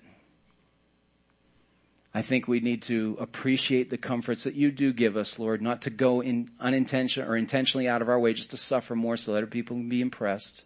I 2.12 2.22
think 2.22 2.48
we 2.48 2.58
need 2.58 2.82
to 2.82 3.16
appreciate 3.20 3.90
the 3.90 3.96
comforts 3.96 4.42
that 4.42 4.54
you 4.54 4.72
do 4.72 4.92
give 4.92 5.16
us, 5.16 5.38
Lord, 5.38 5.62
not 5.62 5.82
to 5.82 5.90
go 5.90 6.20
in 6.20 6.50
unintentional 6.58 7.30
or 7.30 7.36
intentionally 7.36 7.88
out 7.88 8.02
of 8.02 8.08
our 8.08 8.18
way 8.18 8.32
just 8.32 8.50
to 8.50 8.56
suffer 8.56 8.96
more 8.96 9.16
so 9.16 9.32
that 9.32 9.38
other 9.38 9.46
people 9.46 9.76
can 9.76 9.88
be 9.88 10.00
impressed, 10.00 10.64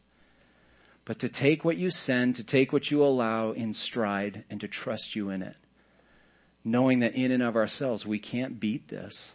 but 1.04 1.18
to 1.18 1.28
take 1.28 1.62
what 1.62 1.76
you 1.76 1.90
send, 1.90 2.36
to 2.36 2.44
take 2.44 2.72
what 2.72 2.90
you 2.90 3.04
allow 3.04 3.52
in 3.52 3.74
stride 3.74 4.44
and 4.48 4.58
to 4.62 4.68
trust 4.68 5.14
you 5.14 5.28
in 5.28 5.42
it. 5.42 5.56
Knowing 6.64 7.00
that 7.00 7.14
in 7.14 7.30
and 7.30 7.42
of 7.42 7.56
ourselves 7.56 8.06
we 8.06 8.18
can't 8.18 8.58
beat 8.58 8.88
this. 8.88 9.32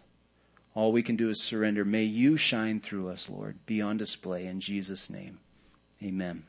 All 0.74 0.92
we 0.92 1.04
can 1.04 1.16
do 1.16 1.30
is 1.30 1.44
surrender. 1.44 1.86
May 1.86 2.04
you 2.04 2.38
shine 2.38 2.80
through 2.80 3.10
us, 3.10 3.30
Lord, 3.30 3.60
be 3.68 3.82
on 3.82 3.98
display 3.98 4.48
in 4.48 4.62
Jesus' 4.62 5.12
name. 5.12 5.40
Amen. 6.02 6.44